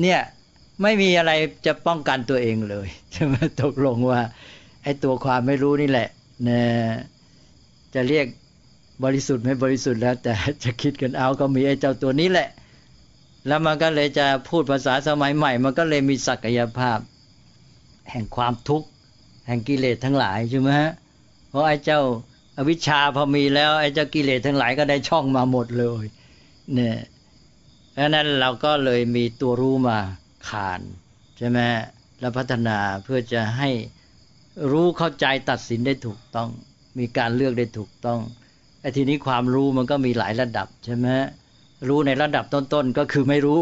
[0.00, 0.20] เนี่ย
[0.82, 1.32] ไม่มีอะไร
[1.66, 4.20] จะป้องกันตัวเองเลยใช่ไหมตกลงว่า
[4.82, 6.08] ไอ้ตัวความไม่รู้นี่แหละ
[6.48, 6.62] นะ
[7.94, 8.26] จะเรียก
[9.04, 10.32] บริสุทธิ์ไม่บริสุทธิ์แล้ว แต่
[10.64, 12.48] จะคิดกันเอาก็มีไอ้เจ้าตัวนี้แหละ
[13.46, 16.98] แล้วมันก็เลยจะพูดภาษาสมัยใหม่ มันก็เลยมีศักยภาพ
[18.10, 18.86] แห่งความทุกข์
[19.46, 20.92] แห่งกิเลสทั้งหลายใช่ไหมฮะ
[21.48, 22.00] เพราะไอ้เจ้า
[22.56, 26.04] อวิชชาพอมีแล้วไอ้เจ้ากิเลสทั้งหลายก็ได้ช่องมาหมดเลย
[26.72, 26.96] เนี่ย
[27.96, 29.98] ดังนั้นเราก็เลยมีตัวรู้มา
[30.48, 30.80] ขาน
[31.38, 31.58] ใช่ไหม
[32.20, 33.70] แล้วพัฒนาเพื่อจะให้
[34.70, 36.50] รู้เข้าใจตัดสินได้ถูกต้อง
[36.98, 38.20] มีการเลือกได้ถูกต้อง
[38.80, 41.06] ไอ้ทีนี้ความรู้มันก็มีหลายระดับใช่ไหม
[41.88, 43.60] รู้ในระดับต้นๆก็คือไม่รู้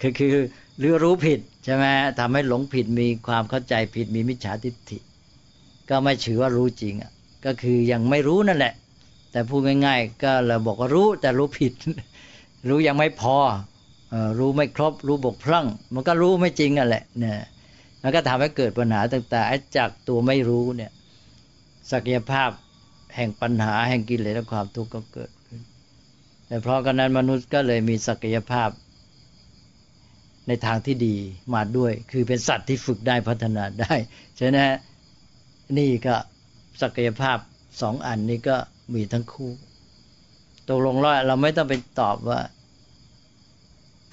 [0.00, 0.34] คือคือ
[0.78, 1.84] หรือรู้ผิดใช่ไหม
[2.18, 4.98] ทำให้หลงผิดมีความเข้าใจผิดมีมิจฉาทิฏฐิ
[5.90, 7.12] ก็ไม่ถือว่ารู้จริงอะ
[7.44, 8.74] ก็คือยังไม่รู้นั่นแหละ
[9.32, 11.72] แต่พูดง่ายๆ ก็เราบอกว่ารู้แต่รู้ผิด
[12.68, 13.36] รู้ยังไม่พอ
[14.38, 17.38] รู้ไม่ครบ รู้บกพร่อง มันก็รู้ไม่จริงอะแหละเนี่ย
[18.02, 20.90] มันก็ทำให้เกิดปัญหาต่างๆจากตัวไม่รู้เนี่ย
[21.92, 22.50] ศักยภาพ
[23.16, 25.60] แห่งปัญหาแห่งกิเลสและความทุกข์ก็เกิดขึ้น
[26.46, 28.68] แต่เพราะกันนั้นมนุษย์ก็เลยมีศักยภาพ
[30.48, 31.16] ในทางที่ดี
[31.54, 33.94] มาด้วย คือเป็นสัตว์ที่ฝึกได้พัฒนาได้
[34.38, 34.70] ฉะนั้น
[35.78, 36.14] นี่ก็
[36.82, 37.38] ศักยภาพ
[37.82, 38.56] สองอันนี้ก็
[38.94, 39.50] มีทั้งคู่
[40.68, 42.40] ตกลงแล้วเราไม่ต้องไปตอบว่า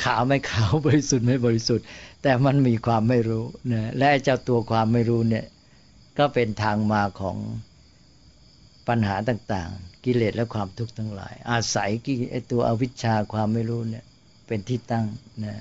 [0.04, 1.86] ขาวไม่ขาวบริสุทธิ์ไม่บริสุทธิ์
[2.24, 5.46] แต่มันมีความไม่รู้นะและเจ้าตัวความไม่รู้เนี่ย
[6.18, 7.38] ก็เป็นทางมาของ
[8.88, 14.06] ปัญหาต่าง ๆ กิเลสและความทุกข์ทั้งหลาย อาศัยกิไอตัวอวิชชาความไม่รู้เนี่ย
[14.48, 15.06] เป็นที่ตั้ง
[15.44, 15.54] นะ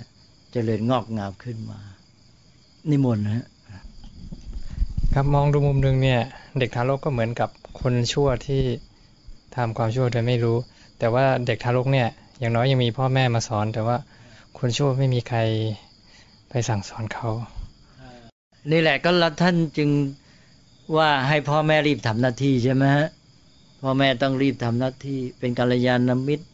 [0.52, 1.80] เจริญงอกงามขึ้นมา
[2.90, 3.44] นิมนต์นะ
[5.14, 6.20] ครับมองดูมุมหนึ่งเนี่ย
[6.58, 7.50] เด็กทารกก็เหมือนกับ
[7.80, 8.62] คนชั่วที่
[9.56, 10.56] ทำความชั่วโดยไม่รู้
[10.98, 13.96] แต่ว่าเด็กทารกเนี่ย อย่างน้อยยังมีพ่อแม่มาสอน แต่ว่า
[14.58, 15.38] คนชั่วไม่มีใคร
[16.48, 17.30] ไปสั่งสอนเขา
[18.70, 19.90] นี่แหละก็แล้วท่านจึง
[20.96, 23.08] ว่าให้พ่อแม่รีบทำหน้าที่ใช่ไหมฮะ
[23.82, 26.46] พ่อแม่ต้องรีบทำหน้าที่ เป็นกัลยาณมิตร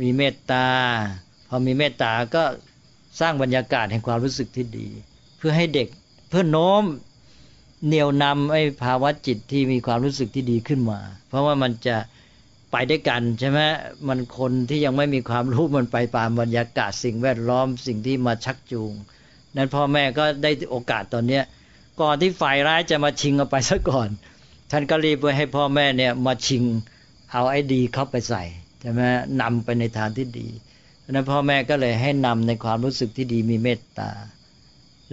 [0.00, 0.66] มีเมตตา
[1.48, 2.42] พอมีเมตตาก็
[3.20, 4.88] สร้างบรรยากาศแห่งความรู้สึกที่ดี
[5.38, 5.88] เพื่อให้เด็ก
[6.28, 6.84] เพื่อโน้ม
[7.86, 11.96] เหนี่ยวนำไอ้ภาวะจิตที่มีความรู้สึกที่ดีขึ้นมา เพราะว่ามันจะ
[12.78, 13.60] ไปด้วยกันใช่ไหม
[14.08, 18.92] มันคนที่ยังไม่มีความรู้มันไปตามบรรยากาศสิ่งแวดล้อมสิ่งที่มาชักจูง
[19.56, 21.44] นั้นพ่อแม่ก็ได้โอกาสตอนเนี้ย
[22.00, 24.08] ก่อนที่ฝ่ายร้ายจะมาชิงเอาไปซะก่อน
[24.70, 26.62] ท่านก็รีบไปให้พ่อแม่เนี่ยมาชิง
[27.32, 28.44] เอาไอ้ดีเข้าไปใส่
[28.80, 29.00] ใช่ไหม
[29.42, 30.48] นำไปในทางที่ดี
[31.10, 34.10] นั้นพ่อแม่ก็เลยให้นำในความรู้สึกที่ดีมีเมตตา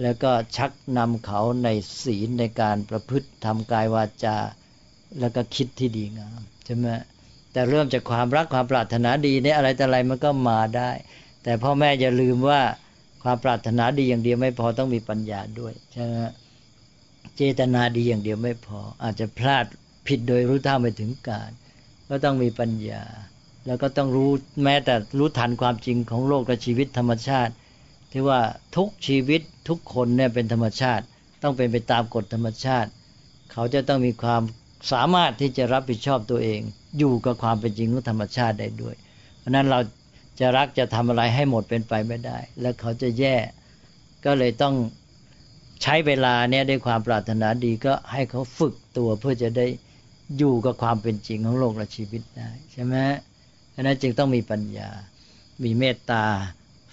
[0.02, 1.68] แล้วก็ชักนำเขาใน
[2.02, 4.36] ศีลในการประพฤติทำกายวาจา
[5.20, 6.86] แล้วก็คิดที่ดีงามใช่ไหม
[7.54, 10.90] แต่เริ่มจากความรักความปรารถนาดีเนี่ยอะไรแต่อะไรมันก็มาได้
[11.42, 12.60] แต่พ่อแม่อย่าลืมว่า
[13.22, 16.14] ความปรารถนาดีอย่างเดียวไม่พอต้องมีปัญญาด้วยใช่ไหม
[17.36, 19.64] เจตนาดีอย่างเดียวไม่พอ อาจจะพลาด
[20.06, 21.50] ผิดโดยรู้เท่าไม่ถึงการ
[22.08, 23.02] ก็ต้องมีปัญญา
[23.66, 24.30] แล้วก็ต้องรู้
[24.64, 27.52] แม้แต่รู้ทันความจริงของโลกและชีวิตธรรมชาติ
[28.12, 28.40] ที่ว่า
[28.76, 31.04] ทุกชีวิตทุกคนเนี่ยเป็นธรรมชาติ
[31.42, 32.90] ต้องเป็นไปตามกฎธรรมชาติ
[33.52, 34.42] เขาจะต้องมีความ
[34.92, 36.60] สามารถที่จะรับผิดชอบตัวเอง
[36.98, 38.96] อยู่กับความเป็นจริงของธรรมชาติได้ด้วย
[39.38, 39.80] เพราะนั้นเรา
[40.40, 43.36] จะรักจะทำอะไรให้หมดเป็นไปไม่ได้ แล้วเขาจะแย่
[44.24, 44.74] ก็เลยต้อง
[45.82, 49.66] ใช้เวลาเนี่ยด้วยความปรารถนาดีก็ให้เขาฝึกตัวเพื่อจะได้
[50.38, 52.96] อยู่กับความเป็นจริงของโลกและชีวิตได้ใช่ไหม
[53.70, 54.90] เพราะนั้นจึงต้องมีปัญญา
[55.62, 56.24] มีเมตตา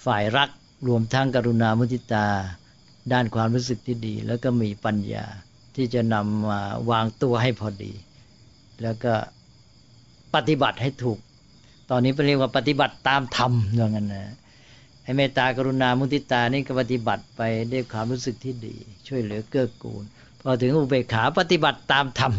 [0.06, 0.50] ฝ่ายรัก
[0.88, 2.28] รวมทั้งกรุณามุทิตา
[3.14, 5.26] ด้านความรู้สึกที่ดี แล้วก็มีปัญญา
[5.76, 6.62] ที่จะนำมา
[6.92, 7.94] วางตัวให้พอดี
[8.82, 9.14] แล้วก็
[10.36, 11.20] ปฏิบัติให้ถูก
[11.90, 14.34] ตอนนี้เป็นเรียกว่าปฏิบัติตามธรรมอย่างนั้นนะ
[15.04, 17.42] ให้เมตตากรุณามุทิตานี่ก็ปฏิบัติไป
[17.72, 18.76] ด้วยความรู้สึกที่ดี
[19.08, 20.04] ช่วยเหลือเกื้อกูล
[20.42, 22.34] พอถึงอุเบกขาปฏิบัติตามธรรม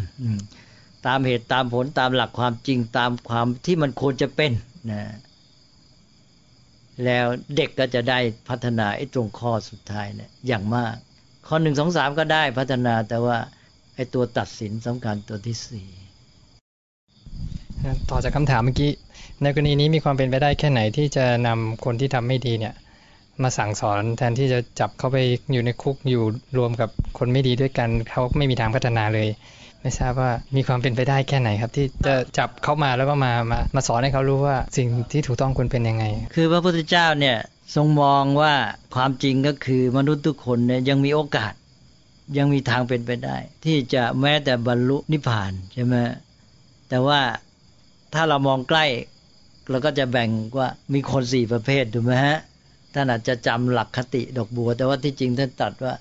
[1.06, 4.52] ตามเหตุตามผลตามหลักความจริงตามความที่มันควรจะเป็น
[4.90, 5.02] นะ
[7.04, 7.26] แล้ว
[7.56, 8.18] เด็กก็จะได้
[8.48, 10.94] พัฒนาไอ้ตรงข้อสุดท้ายเนี่ยอย่างมาก
[11.54, 13.36] ข้อหนึ่งสองสามก็ได้พัฒนาแต่ว่า
[13.94, 15.88] ไอ้ตัวตัดสินสำคัญตัวที่สี่
[18.10, 18.90] ต่อจากคำถามเมื่อกี้
[19.42, 22.74] ในกรณีนี้มีความเป็นไปได้แค่ไหนที่จะนำคนที่ทำไม่ดีเนี่ย
[23.42, 25.16] มาสั่งสอนแทนที่จะจับเขาไป
[25.52, 26.24] อยู่ในคุกอยู่
[26.58, 29.28] รวมกับคนไม่ดีด้วยกันเขาไม่มีทางพัฒนาเลย
[29.82, 37.36] ไม่ทราบว่ามีความเป็นไปได้แค่ไหนครับ ที่จะจับเขามาแล้วก็มามามาสอนให้เขารู้ว่าสิ่งที่ถูกต้องควรเป็นยังไง คือพระพุทธเจ้าเนี่ย
[37.74, 38.54] ทรงมองว่า
[38.94, 41.52] ความจริงก็คือมนุษย์ทุกคนเนี่ยยังมีโอกาส
[42.36, 45.94] ยังมีทางเป็นไปได้ ที่จะแม้แต่บรรลุนิพพานใช่ไหม
[46.88, 47.20] แต่ว่า
[48.14, 48.84] ถ้าเรามองใกล้
[49.70, 52.38] เราก็จะแบ่งว่ามีคนสี่ประเภทถูกไหมฮะ
[52.94, 55.94] ท่านอาจจะจำหลักคติดอกบัว แต่ว่าที่จริงท่านตัดว่า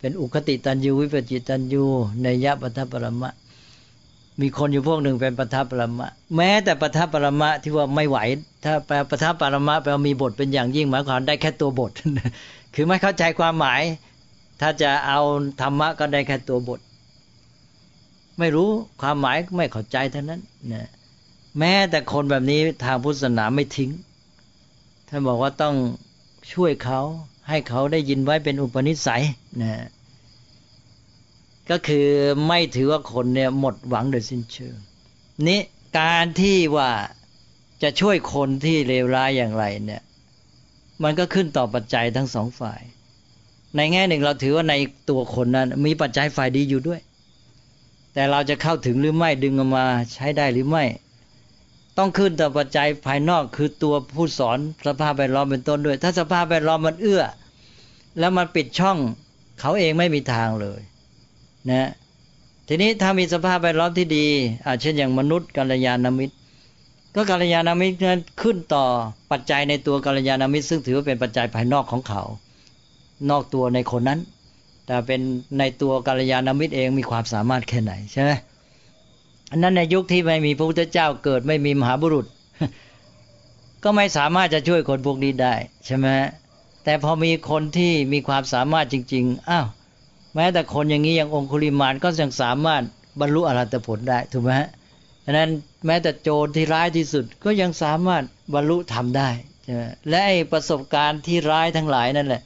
[0.00, 1.84] เป็นอุคติตันยูวิปจิตันยู
[2.22, 3.32] ในยะปัทปรมะ
[4.40, 8.18] มีคนอยู่พวกหนึ่งเป็นปัทปรมะ แม้แต่ปัทปรมะที่ว่าไม่ไหว
[8.64, 11.92] ถ้าแปลปัทปรมะแปลว่ามีบทเป็นอย่างยิ่งหมายความได้แค่ตัวบท
[12.74, 13.82] คือไม่เข้าใจความหมาย
[14.60, 15.20] ถ้าจะเอา
[15.60, 16.80] ธรรมะก็ได้แค่ตัวบท
[18.38, 18.68] ไม่รู้
[19.00, 20.40] ความหมายไม่เข้าใจเท่านั้น
[20.72, 20.88] นะ
[21.58, 23.90] แม้แต่คนแบบนี้ทางพุทธศาสนาไม่ทิ้ง
[25.08, 25.74] ท่านบอกว่าต้อง
[26.52, 27.00] ช่วยเขา
[27.48, 29.22] ให้เขาได้ยินไว้เป็นอุปนิสัย
[29.62, 29.72] นะ
[31.70, 32.06] ก็คือ
[32.48, 34.76] ไม่ถือว่าคนเนี่ยหมดหวังโดยสิ้นเชิง
[35.46, 35.60] นี้
[35.98, 36.90] การที่ว่า
[37.82, 40.02] จะช่วยคนที่เลวร้ายอย่างไรเนี่ย
[41.02, 42.80] มันก็ขึ้นต่อปัจจัยทั้งสองฝ่าย
[43.76, 44.74] ในแง่หนึ่งเราถือว่าใน
[45.10, 47.00] ตัวคนนั้น มีปัจจัยฝ่ายดีอยู่ด้วย
[48.14, 50.84] แต่เราจะเข้าถึงหรือไม่ดึงออกมาใช้ได้หรือไม่
[51.98, 57.22] ต้องขึ้นต่อปัจจัยภายนอกคือตัวผู้สอนสภาพแวดล้อมเป็นต้นด้วย ถ้าสภาพแวดล้อมมันเอื้อ
[58.18, 58.98] แล้วมันปิดช่อง
[59.60, 60.80] เขาเองไม่มีทางเลย
[61.70, 61.90] นะ
[62.68, 64.26] ทีนี้ถ้ามีสภาพแวดล้อมที่ดี
[64.66, 66.34] อาเช่นอย่างมนุษย์กัลยาณมิตร
[67.14, 68.84] ก็กัลยาณมิตรนั้นขึ้นต่อ
[69.30, 72.22] ปัจจัยในตัวกัลยาณมิตร ซึ่งถือว่าเป็นปัจจัยภายนอกของเขา
[73.30, 74.20] นอกตัวในคนนั้น
[74.86, 75.20] แต่เป็น
[75.58, 78.30] ในตัวกัลยาณมิตรเองมีความสามารถแค่ไหนใช่ไหม
[79.50, 82.26] อันนั้นในยุคที่ไม่มีพระพุทธเจ้าเกิดไม่มีมหาบุรุษ
[83.84, 85.54] ก็ไม่สามารถจะช่วยคนพวกนี้ได้
[85.86, 86.06] ใช่ไหม
[86.84, 89.66] แต่พอมีคนที่มีความสามารถจริง ๆ อ้าว
[90.34, 92.82] แม้แต่คนอย่างนี้อย่างองคุลิมานก็ยังสามารถ
[93.20, 94.68] บรรลุอรหัตผลได้ถูกไหมฮะ
[95.24, 95.50] ดังนั้น
[95.86, 98.22] แม้แต่โจรที่ร้ายที่สุดก็ยังสามารถ
[98.54, 99.30] บรรลุทำได้
[99.64, 102.42] ใช่ไหมและไอ้ประสบการณ์ที่ร้ายทั้งหลายนั่นแหละ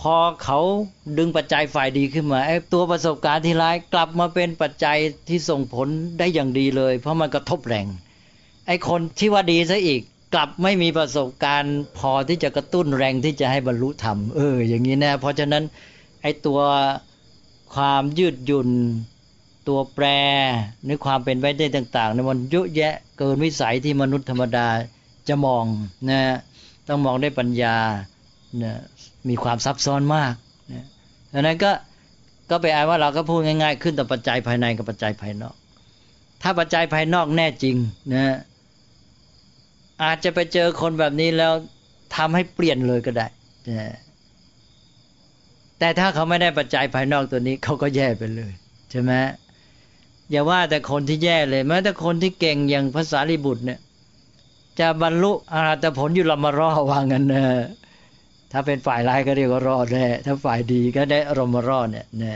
[0.00, 0.60] พอเขา
[1.18, 4.98] ดึงปัจจัยฝ่ายดีขึ้นมาไอ้ตัวประสบการณ์ที่ร้ายกลับมาเป็นปัจจัย
[5.28, 7.86] ที่ส่งผลได้อย่างดีเลย เพราะมันกระทบแรง
[8.66, 10.00] ไอ้คนที่ว่าดีซะอีก
[10.34, 15.64] กลับไม่มีประสบการณ์พอที่จะกระตุ้นแรงที่จะให้บรรลุธรรมเอออย่างนี้นะเพราะฉะนั้น
[16.22, 16.60] ไอ้ตัว
[17.74, 18.68] ความยืดหยุ่น
[19.68, 20.06] ตัวแปร
[20.86, 24.66] ในความเป็นไปได้ต่างๆในมันเยอะแยะเกินวิสัยที่มนุษย์ธรรมดา
[25.28, 25.64] จะมอง
[26.10, 26.20] นะ
[26.88, 27.76] ต้องมองได้ปัญญา
[28.62, 28.72] นะ
[29.28, 30.34] มีความซับซ้อนมาก
[30.72, 30.84] นะ
[31.32, 31.72] ดังนั้นก็
[32.50, 35.54] ก็ไปอ่านว่าเราก็พูดง่าย ๆ ขึ้นต่อปัจจัยภายในกับปัจจัยภายนอก
[36.42, 37.76] ถ้าปัจจัยภายนอกแน่จริง
[38.14, 38.36] นะ
[40.02, 41.52] อาจจะไปเจอคนแบบนี้แล้ว
[42.16, 43.26] ทำให้เปลี่ยนเลยก็ได้
[43.68, 43.96] นะ
[45.82, 48.52] แต่ถ้าเขาไม่ได้ปัจจัยภายนอกตัวนี้เขาก็แย่ไปเลย
[48.90, 49.12] ใช่ไหม
[50.30, 53.78] อย่าว่าแต่คนที่แย่เลยแม้แต่คนที่เก่งอย่างภาษาลิบุตรเนี่ย
[54.80, 57.44] จะบรรลุอรหัตผลอยู่ลำมารอว่างันนะ
[58.52, 62.34] ถ้าเป็นฝ่ายร้ายก็เรียกว่ารอดแน่ถ้าฝ่ายดีก็ได้รมารอดเนี่ยนะ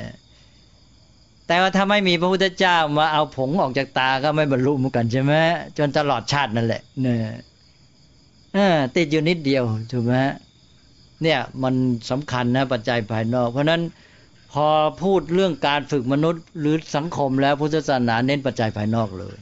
[1.47, 5.33] แต่ว่าถ้าไม่มีพระพุทธเจ้ามาเอาผงออกจากตาก็ไม่บรรลุเหมือนกันใช่ไหม
[5.79, 7.19] จนตลอดชาตินั่นแหละเนี่ย
[8.97, 10.15] ติดอยู่นิดเดียวถูกไหม
[11.23, 11.75] เนี่ยมัน
[12.11, 13.83] สำคัญนะปัจจัยภายนอก เพราะนั้น
[14.53, 14.67] พอ
[15.03, 19.37] พูดเรื่องการฝึกมนุษย์หรือสังคมแล้วพุทธศาสนาเน้นปัจจัยภายนอกเลย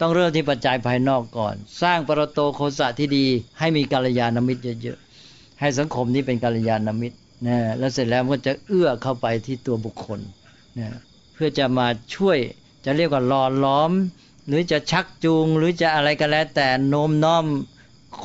[0.00, 3.26] ต้องเริ่มที่ปัจจัยภายนอกก่อน สร้างปรโตโคสะที่ดี
[3.58, 10.20] ให้มีกัลยาณมิตรเยอะๆให้สังคมนี้เป็นกัลยาณมิตรนะแล้วเสร็จแล้วมันจะเอื้อเข้าไปที่ตัวบุคคล
[10.78, 10.88] นะ
[11.34, 12.38] เพื่อจะมาช่วย
[12.84, 13.90] จะเรียกว่าหล่อล้อม
[14.46, 17.44] หรือจะชักจูงหรือจะอะไรก็แล้วแต่โน้มน้อม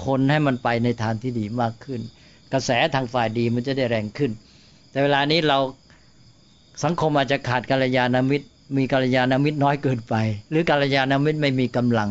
[0.03, 2.01] คนให้มันไปในทางที่ดีมากขึ้น
[2.53, 4.31] กระแสทางฝ่ายดีมันจะได้แรงขึ้น
[4.91, 5.57] แต่เวลานี้เรา
[6.83, 10.15] สังคมอาจจะขาดกัลยาณมิตร มีกัลยาณมิตรน้อยเกินไป
[10.49, 12.09] หรือกัลยาณมิตรไม่มีกำลัง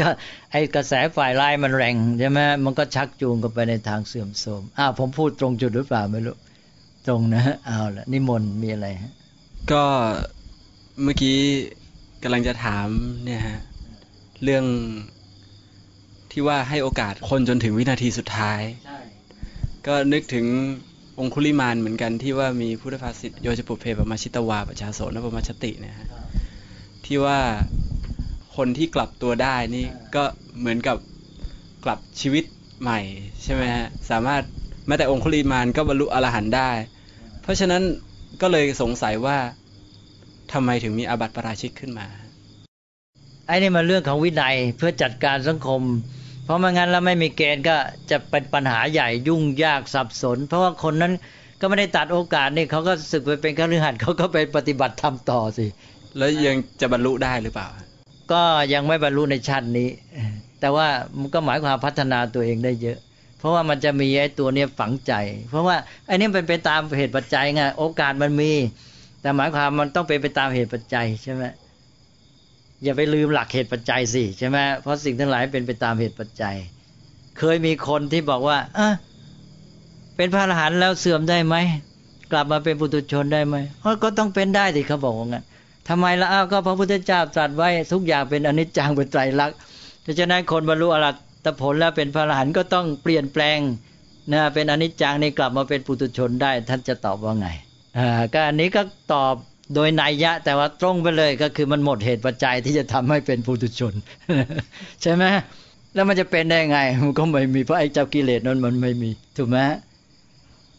[0.00, 0.08] ก็
[0.50, 6.36] ไอกระแสฝ่ายร้ายมันแรงใช่ไหมมันก็ชักจูงกันไปในทางเสื่อมโทรมอ้าวผมพูดตรงจุดหรือเปล่าไม่รู้
[7.06, 9.12] ตรงนะเอาละนิมนต์มีอะไรฮะ
[9.72, 9.84] ก็
[11.02, 11.38] เมื่อกี้
[12.22, 12.86] กำลังจะถาม
[13.24, 13.58] เนี่ยฮะ
[14.42, 14.64] เรื่อง
[16.30, 18.60] ที่ว่าให้โอกาสคนจนถึงวินาทีสุดท้าย
[19.86, 20.46] ก็นึกถึง
[21.18, 26.08] องคุลิมานเหมือนกันที่ว่ามีพุทธภาษิตโยจะปุเพปมาชิตวาประชาโสนปมาชติเนี่ยฮะ
[27.04, 27.38] ที่ว่า
[28.56, 30.24] คนที่กลับตัวได้นี่ก็
[30.58, 30.96] เหมือนกับ
[31.84, 32.44] กลับชีวิต
[32.82, 33.00] ใหม่
[33.42, 34.42] ใช่ไหมฮะสามารถ
[34.86, 36.70] แม้แต่องคุลิมานก็บรรลุอรหันต์ได้
[37.42, 37.82] เพราะฉะนั้น
[38.40, 39.38] ก็เลยสงสัยว่า
[40.52, 42.06] ทำไมถึงมีอาบัติปราชิกขึ้นมา
[43.46, 45.82] ไอ้นี่มันเรื่องของวินัยเพื่อจัดการสังคม
[46.44, 47.76] เพราะไม่งั้นแล้วไม่มีเกณฑ์ก็
[48.10, 51.12] จะเป็นปัญหาใหญ่ยุ่งยากสับสน เพราะว่าคนนั้น
[51.60, 55.66] ก็ไม่ได้ตัดโอกาสนี่เขาก็สึกไปเป็นข้าราชการเขาก็ไปปฏิบัติธรรมต่อสิ
[56.16, 57.68] แล้วยังจะบรรลุได้หรือเปล่า
[58.32, 59.88] ก็ยังไม่บรรลุในชาตินี้
[60.60, 60.86] แต่ว่า
[61.18, 62.98] มันก็หมายความพัฒนาตัวเองได้เยอะ
[63.38, 65.12] เพราะว่ามันจะมีไอ้ตัวเนี้ยฝังใจ
[65.50, 65.76] เพราะว่า
[66.06, 68.52] ไอ้นี่เป็นไปตามเหตุปัจจัยไงโอกาสมันมี
[69.20, 71.44] แต่หมายความมันต้องเป็นไปตามเหตุปัจจัยใช่ไหม
[72.84, 76.56] อย่าไปลืมหลักเหตุปัจจัยสิใช่ไหมเพราะสิ่งทั้งหลายเป็นไปตามเหตุปัจจัย
[77.38, 78.88] เคยมีคนที่บอกว่าอะ
[80.16, 81.56] เป็นพระอรหันต์แล้วเสื่อมได้ไหม
[82.32, 83.56] กลับมาเป็นปุถุชนได้ไหม
[84.02, 85.44] ก็ต้องเป็นได้สิเขาบอกว่างั้น
[85.88, 89.56] ทำไมละอ้าวก็พระพุทธเจ้าตรัสไว้ทุกอย่างเป็นอนิจจังเป็นไตรลักษณ์
[90.04, 91.12] ดังนั้นคนบรรลุอรหั
[91.44, 93.58] ตผลแล้วเป็นพระอรหันต์ก็ต้องเปลี่ยนแปลง
[94.32, 97.48] นะเป็นอนิจจังนี่กลับมาเป็นปุถุชนได้ ท่านจะตอบว่าไง
[97.98, 99.34] อ่าก็อันนี้ก็ตอบ
[99.74, 103.94] โดยนัยยะ แต่ว่าตรงไปเลยก็คือมันหมดเหตุปัจจัยที่จะทำให้เป็นปุถุชน
[105.02, 105.24] ใช่ไหม
[105.94, 109.58] แล้วมันจะเป็นได้ไง มันก็ไม่มีเพราะไอ้เจ้ากิเลสนั้นมันไม่มีถูกไหม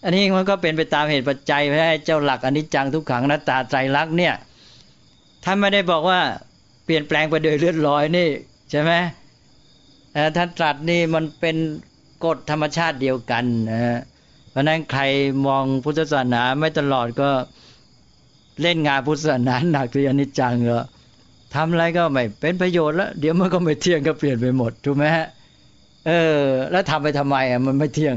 [0.03, 4.34] อันนี้มันก็เป็นไปตามเหตุปัจจัยเพราะเจ้าหลักอนิจจังทุกขังนัตตาใจรักเนี่ย
[5.43, 6.19] ท่านไม่ได้บอกว่า
[6.86, 8.29] เปลี่ยนแปลงไปโดยเลือดลอยนี่
[8.71, 8.91] ใช่ไหม
[10.38, 11.55] ท่านตรัสนี่มันเป็น
[12.25, 13.99] กฎธรรมชาติเดียวกันนะ
[14.51, 15.01] เพราะนั้นใคร
[15.47, 17.29] มองพุทธศาสนาไม่ตลอดก็
[18.62, 20.80] เล่นงานพุทธศาสนาหนักที่อนิจจังก็
[21.56, 25.28] ทำอะไรก็ไม่เป็นประโยชน์แล้ว เดี๋ยวมันก็ไม่เที่ยงก็เปลี่ยนไปหมดถูกไหมฮะ
[26.08, 26.41] เออ
[26.72, 28.16] แล้วทำไปทำไมอะมันไม่เที่ยง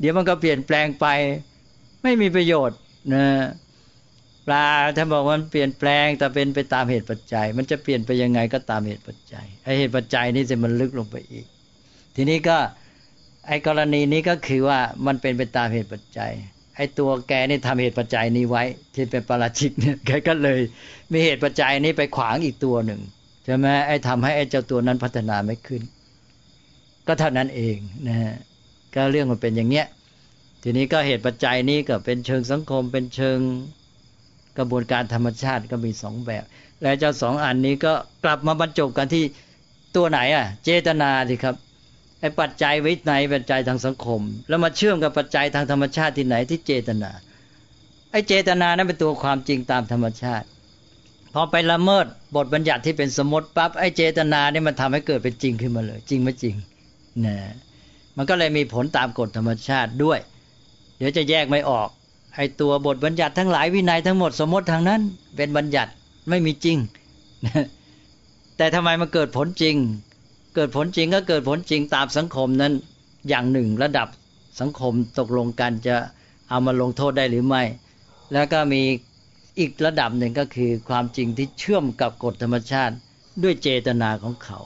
[0.00, 1.06] เดี๋ยวมันก็เปลี่ยนแปลงไป
[2.02, 2.78] ไม่มีประโยชน์
[3.14, 3.24] นะ
[4.46, 4.66] ปลา
[4.96, 11.46] ถ้าบอกว่ามันเปลี่ยนแปลงแต่เป็นไปตามเหตุปัจจัย มันจะเปลี่ยนไปยังไงก็ตามเหตุปัจจัยไอเหตุปัจจัยนี่จะมันลึกลงไปอีก
[12.16, 12.56] ทีนี้ก็
[13.46, 16.32] ไอกรณีนี้ก็คือว่ามันเป็นไปตามเหตุปัจจัย
[16.76, 18.62] ไอ้ตัวแกนี่ทำเหตุปัจจัยนี้ไว้
[18.94, 20.60] ที่เป็นปราชิกเนี่ยแกก็เลย
[21.12, 23.00] มีเหตุปัจจัยนี้ไปขวางอีกตัวหนึ่ง
[23.44, 25.82] ใช่ไหมไอ้ทำให้ไอ้เจ้าตัวนั้นพัฒนาไม่ขึ้น
[27.06, 27.76] ก็เท่านั้นเอง
[28.08, 28.34] นะฮะ
[28.94, 29.86] ก็เรื่องมันเป็นอย่างเนี้ย
[30.62, 33.38] ทีนี้ก็เหตุปัจจัยนี้ก็เป็นเชิงสังคม เป็นเชิง
[34.58, 36.44] กระบวนการธรรมชาติก็มีสองแบบ
[36.82, 37.92] และเจ้าสองอันนี้ก็
[38.24, 39.24] กลับมาบรรจบกันที่
[39.96, 41.54] ตัวไหนอะ เจตนาสิครับ
[42.24, 47.10] ไอ้ปัจจัยวินัยปัจจัยทางสังคม แล้วมาเชื่อมกับปัจจัยทางธรรมชาติที่ไหนที่เจตนา
[48.12, 50.46] ไอ้เจตนานั้นเป็นตัวความจริงตามธรรมชาติ
[51.34, 52.06] พอไปละเมิด
[52.36, 56.54] บทบัญญัติที่เป็นสมมติปั๊บไอ้เจตนาเนี่ยมันทำให้เกิดเป็นจริงขึ้นมาเลย จริงไม่จริง
[57.26, 57.36] นะ
[58.16, 60.18] มันก็เลยมีผลตามกฎธรรมชาติด้วย
[60.98, 61.88] เดี๋ยวจะแยกไม่ออก
[62.36, 65.00] ไอ้ตัวบทบัญญัติทั้งหลายวินัยทั้งหมดสมมติทางนั้น
[65.36, 65.90] เป็นบัญญัติ
[66.28, 66.78] ไม่มีจริง
[68.56, 69.76] แต่ทำไมมันเกิดผลจริง
[70.54, 72.72] เกิดผลจริงก็เกิดผลจริงตามสังคมนั้น
[73.28, 74.08] อย่างหนึ่งระดับ
[74.60, 75.96] สังคมตกลงกันจะ
[76.48, 77.62] เอามาลงโทษได้หรือไม่
[78.32, 78.82] แล้วก็มี
[79.58, 82.94] อีกระดับหนึ่งก็คือความจริงที่เชื่อมกับกฎธรรมชาติ
[83.42, 84.60] ด้วยเจตนาของเขา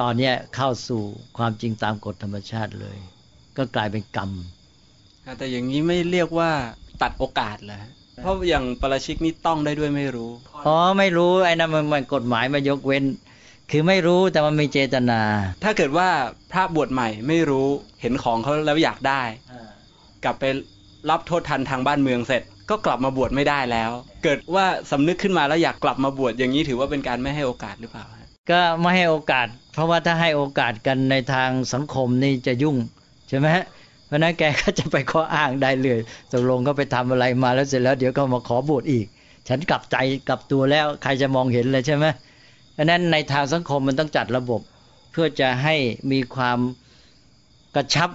[0.00, 1.02] ตอนนี้เข้าสู่
[1.38, 2.98] ความจริงตามกฎธรรมชาติเลย
[3.56, 4.30] ก็กลายเป็นกรรม
[5.38, 6.50] แต่อย่างนี้ไม่เรียกว่า
[7.02, 7.78] ตัดโอกาสเหรอ
[8.22, 10.30] เพราะอย่างปราชิกนี่ต้องได้ด้วยไม่รู้
[10.66, 13.04] อ๋อไม่รู้ไอ้นั่นมันมันกฎหมายมายกเว้น
[13.70, 15.20] คือไม่รู้แต่มันมีเจตนา
[15.64, 16.08] ถ้าเกิดว่า
[16.52, 17.68] พระบวชใหม่ไม่รู้
[18.00, 19.22] เห็นของเขาแล้วอยากได้
[20.24, 20.44] กลับไป
[21.10, 23.90] รับโทษทันทางบ้านเมืองเสร็จ ก็กลับมาบวชไม่ได้แล้ว
[24.24, 28.04] เกิดว่าสำนึกขึ้นมาแล้วอยากกลับมาบวชอย่างนี้ถือว่าเป็นการไม่ให้โอกาสหรือเปล่า
[28.50, 32.76] ก็ไม่ให้โอกาส เพราะว่าถ้าให้โอกาสกันในทางสังคมนี่จะยุ่ง
[33.28, 33.64] ใช่ไหมฮะ
[34.06, 35.98] เพราะนั้นแกก็จะไปข้ออ้างได้เลย
[36.32, 39.06] ตกลงก็ไปทำอะไรมาแล้วเสร็จแล้วเดี๋ยวก็มาขอบวชอีก
[39.48, 39.96] ฉันกลับใจ
[40.28, 42.06] กลับตัวแล้วใครจะมองเห็นเลยใช่ไหม
[42.74, 44.60] เพราะนั้นในทางสังคมมันต้องจัดระบบ
[45.12, 45.74] เพื่อจะให้
[46.12, 46.58] มีความ
[47.74, 48.10] กระชับ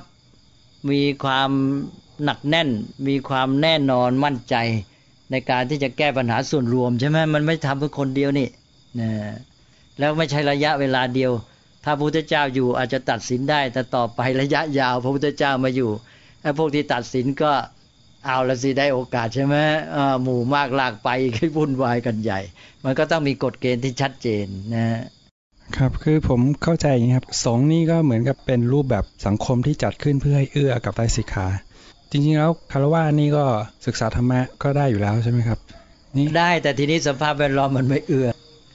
[0.91, 1.49] มีความ
[2.23, 2.69] หนักแน่น
[3.07, 4.55] มีความแน่นอนมั่นใจ
[5.31, 8.47] ในการที่จะแก้ปัญหาส่วนรวมใช่ไหมมันไม่ทำเพื่อคนเดียวนี่
[8.99, 9.09] นะ
[9.99, 11.31] แล้วไม่ใช่ระยะเวลาเดียว
[11.83, 15.89] ถ้าพระพุทธเจ้าอยู่อาจจะตัดสินได้ แต่ต่อไประยะยาวพระพุทธเจ้ามาอยู่
[16.41, 17.51] ไอ้พวกที่ตัดสินก็
[18.25, 19.55] เอาละสิได้โอกาสใช่ไหม
[20.23, 22.39] หมู่มากลากไปให้วุ่นวายกันใหญ่
[22.85, 24.85] มันก็ต้องมีกฎเกณฑ์ที่ชัดเจนนะ
[25.77, 31.47] ครับคือผมเข้าใจอย่างนี้ครับสงนี่ก็เหมือนกับเป็นรูปแบบสังคมที่จัดขึ้นเพื่อให้เอื้อกับไตรสิกขา
[32.11, 33.45] จริงๆแล้วคารวะนี่ก็
[33.85, 35.59] ศึกษาธรรมะก็ได้อยู่แล้วใช่ไหมครับ
[36.17, 38.27] นี่ได้แต่ทีนี้สภาพแวดล้อมมันไม่เอื้อ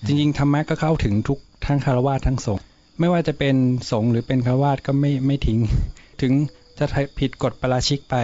[0.06, 2.64] จริงๆธรรมะก็เข้าถึงทุกทั้งคารวะทั้งสงฆ์
[3.00, 3.54] ไม่ว่าจะเป็น
[3.90, 5.58] สงฆ์หรือเป็นคารวะก็ไม่ไม่ทิ้ง
[6.20, 6.32] ถึง
[6.78, 6.86] จะ
[7.18, 8.16] ผิดกฎประราชิกไป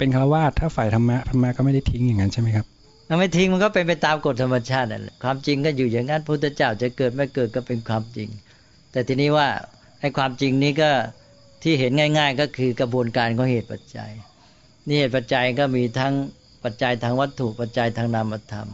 [0.00, 2.66] เป็นคารวะถ้าฝ่ายธรรมะธรรมะก็ไม่ได้ทิ้งอย่างนั้นใช่ไหมครับ
[3.18, 8.28] ไม่ทิ้งมันก็เป็นไปตามกฎธรรมชาตินั่นแหละความจริงก็อยู่อย่างนั้นพุทธเจ้าจะเกิดไม่เกิดก็เป็นความจริง
[8.92, 9.48] แต่ทีนี้ว่า
[10.00, 10.90] ไอ้ความจริงนี้ก็
[11.62, 14.10] ที่เห็นง่าย ๆ ก็คือกระบวนการของเหตุปัจจัย
[14.88, 16.14] นี่เหตุปัจจัยก็มีทั้ง
[16.64, 18.68] ปัจจัยทางวัตถุปัจจัยทางนามธรรม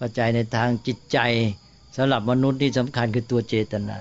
[0.00, 1.18] ปัจจัยในทางจิตใจ
[1.96, 3.98] สำหรับมนุษย์ที่สำคัญคือตัวเจตนา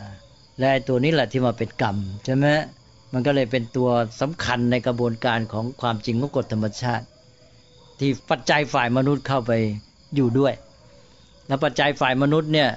[0.60, 2.46] และตัวนี้แหละที่มาเป็นกรรมใช่ไหม
[3.14, 3.90] มันก็เลยเป็นตัว
[4.22, 7.06] สำคัญในกระบวนการของความจริงของกฎธรรมชาติ
[8.00, 9.52] ที่ปัจจัยฝ่ายมนุษย์เข้าไป
[10.16, 10.54] อยู่ด้วย
[11.48, 12.70] แล้วปัจจัยฝ่ายมนุษย์เนี่ย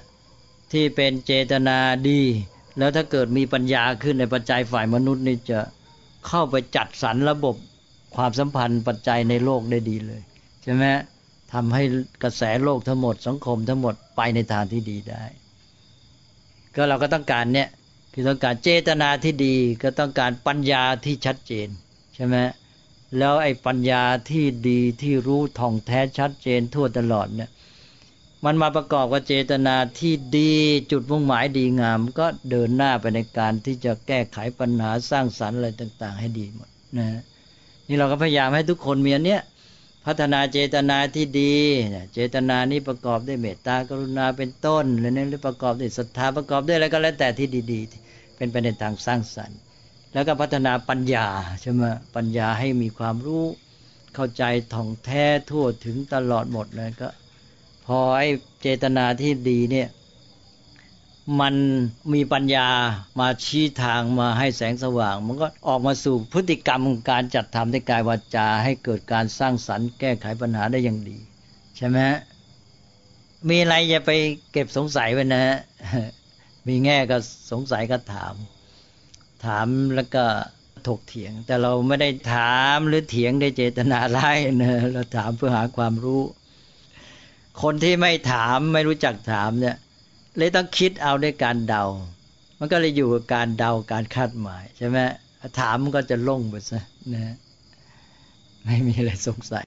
[0.73, 1.79] ที่เป็นเจตนา
[2.09, 2.21] ดี
[2.79, 5.61] แล้วถ้าเกิดมีปัญญาขึ้นในปัจจัยฝ่ายมนุษย์นี่จะ
[6.27, 7.57] เข้าไปจัดสรรระบบ
[8.17, 10.23] ความสัมพันธ์ปัจจัยในโลกได้ดีเลย
[10.63, 10.85] ใช่ไหม
[11.53, 11.83] ทำให้
[12.23, 15.25] กระแสโลกทั้งหมดสังคมทั้งหมดไปในทางที่ดีได้
[16.75, 17.69] ก็เราก็ต้องการเนี่ย
[18.13, 21.69] คือต้องการเจตนาที่ดีก็ต้องการปัญญาที่ชัดเจน
[22.15, 22.37] ใช่ไหม
[23.19, 27.51] แล้วไอ้ปัญญาที่ดีที่รู้ท่องแท้ชัดเจนทั่วตลอดเนี่ย
[28.45, 30.55] มันมาประกอบกับเจตนาที่ดี
[30.91, 37.21] จุดมุ่งหมายดีงาม ก็เดินหน้าไปในการที่จะแก้ไขปัญหาสร้างสรรค์อะไรต่าง ๆ ให้ดีหมดนะ
[37.89, 39.41] นี่เราก็พยายามให้ทุกคนมีอันเนี้ย
[40.07, 41.55] พัฒนาเจตนาที่ดี
[42.15, 49.59] เจตนานี้ประกอบด้วยเมตตากรุณาเป็นต้นหรือนี่ประกอบด้วยศรัทธาประกอบด้วยอะไรก็แล้วแต่ที่ดี ๆ เป็นไปในทางสร้างสรรค์
[50.13, 51.27] แล้วก็พัฒนาปัญญา
[51.61, 51.83] ใช่ไหม
[52.17, 53.45] ปัญญาให้มีความรู้
[54.15, 54.45] เข้าใจ
[54.75, 57.09] ท่องแท้ทั่วถึงตลอดหมดเลยก็
[57.87, 58.29] พอไอ้
[58.63, 59.89] เจตนาที่ดีเนี่ย
[61.41, 61.55] มัน
[62.13, 62.69] มีปัญญา
[63.21, 71.19] มาชี้ทางมาให้แสงสว่าง มันก็ออกมาสู่พฤติกรรมการจัดทำในกายวาจา ให้เกิดการสร้างสรรค์แก้ไขปัญหาได้อย่างดี
[71.77, 71.99] ใช่ไหม
[73.49, 74.11] มีอะไรอย่าไป
[74.53, 75.45] เก็บสงสัยไว้นะ
[76.69, 77.17] มีแง่ก็
[77.51, 78.35] สงสัยก็ถาม
[79.45, 80.25] ถามแล้วก็
[80.87, 84.33] ถกเถียง แต่เราไม่ได้ถามหรือเถียงได้เจตนาไล่
[84.63, 86.23] นะเราถามเพื่อหาความรู้
[87.63, 89.77] คนที่ไม่ถามไม่รู้จักถามเนี่ย
[90.39, 91.85] เลยต้องคิดเอาด้วยการเดา
[92.59, 94.99] มันก็เลยอยู่กับการเดาการคาดหมายใช่ไหม
[95.59, 96.81] ถามมันก็จะล่งไปซะ
[97.15, 97.35] นะ
[98.65, 99.65] ไม่มีอะไรสงสัย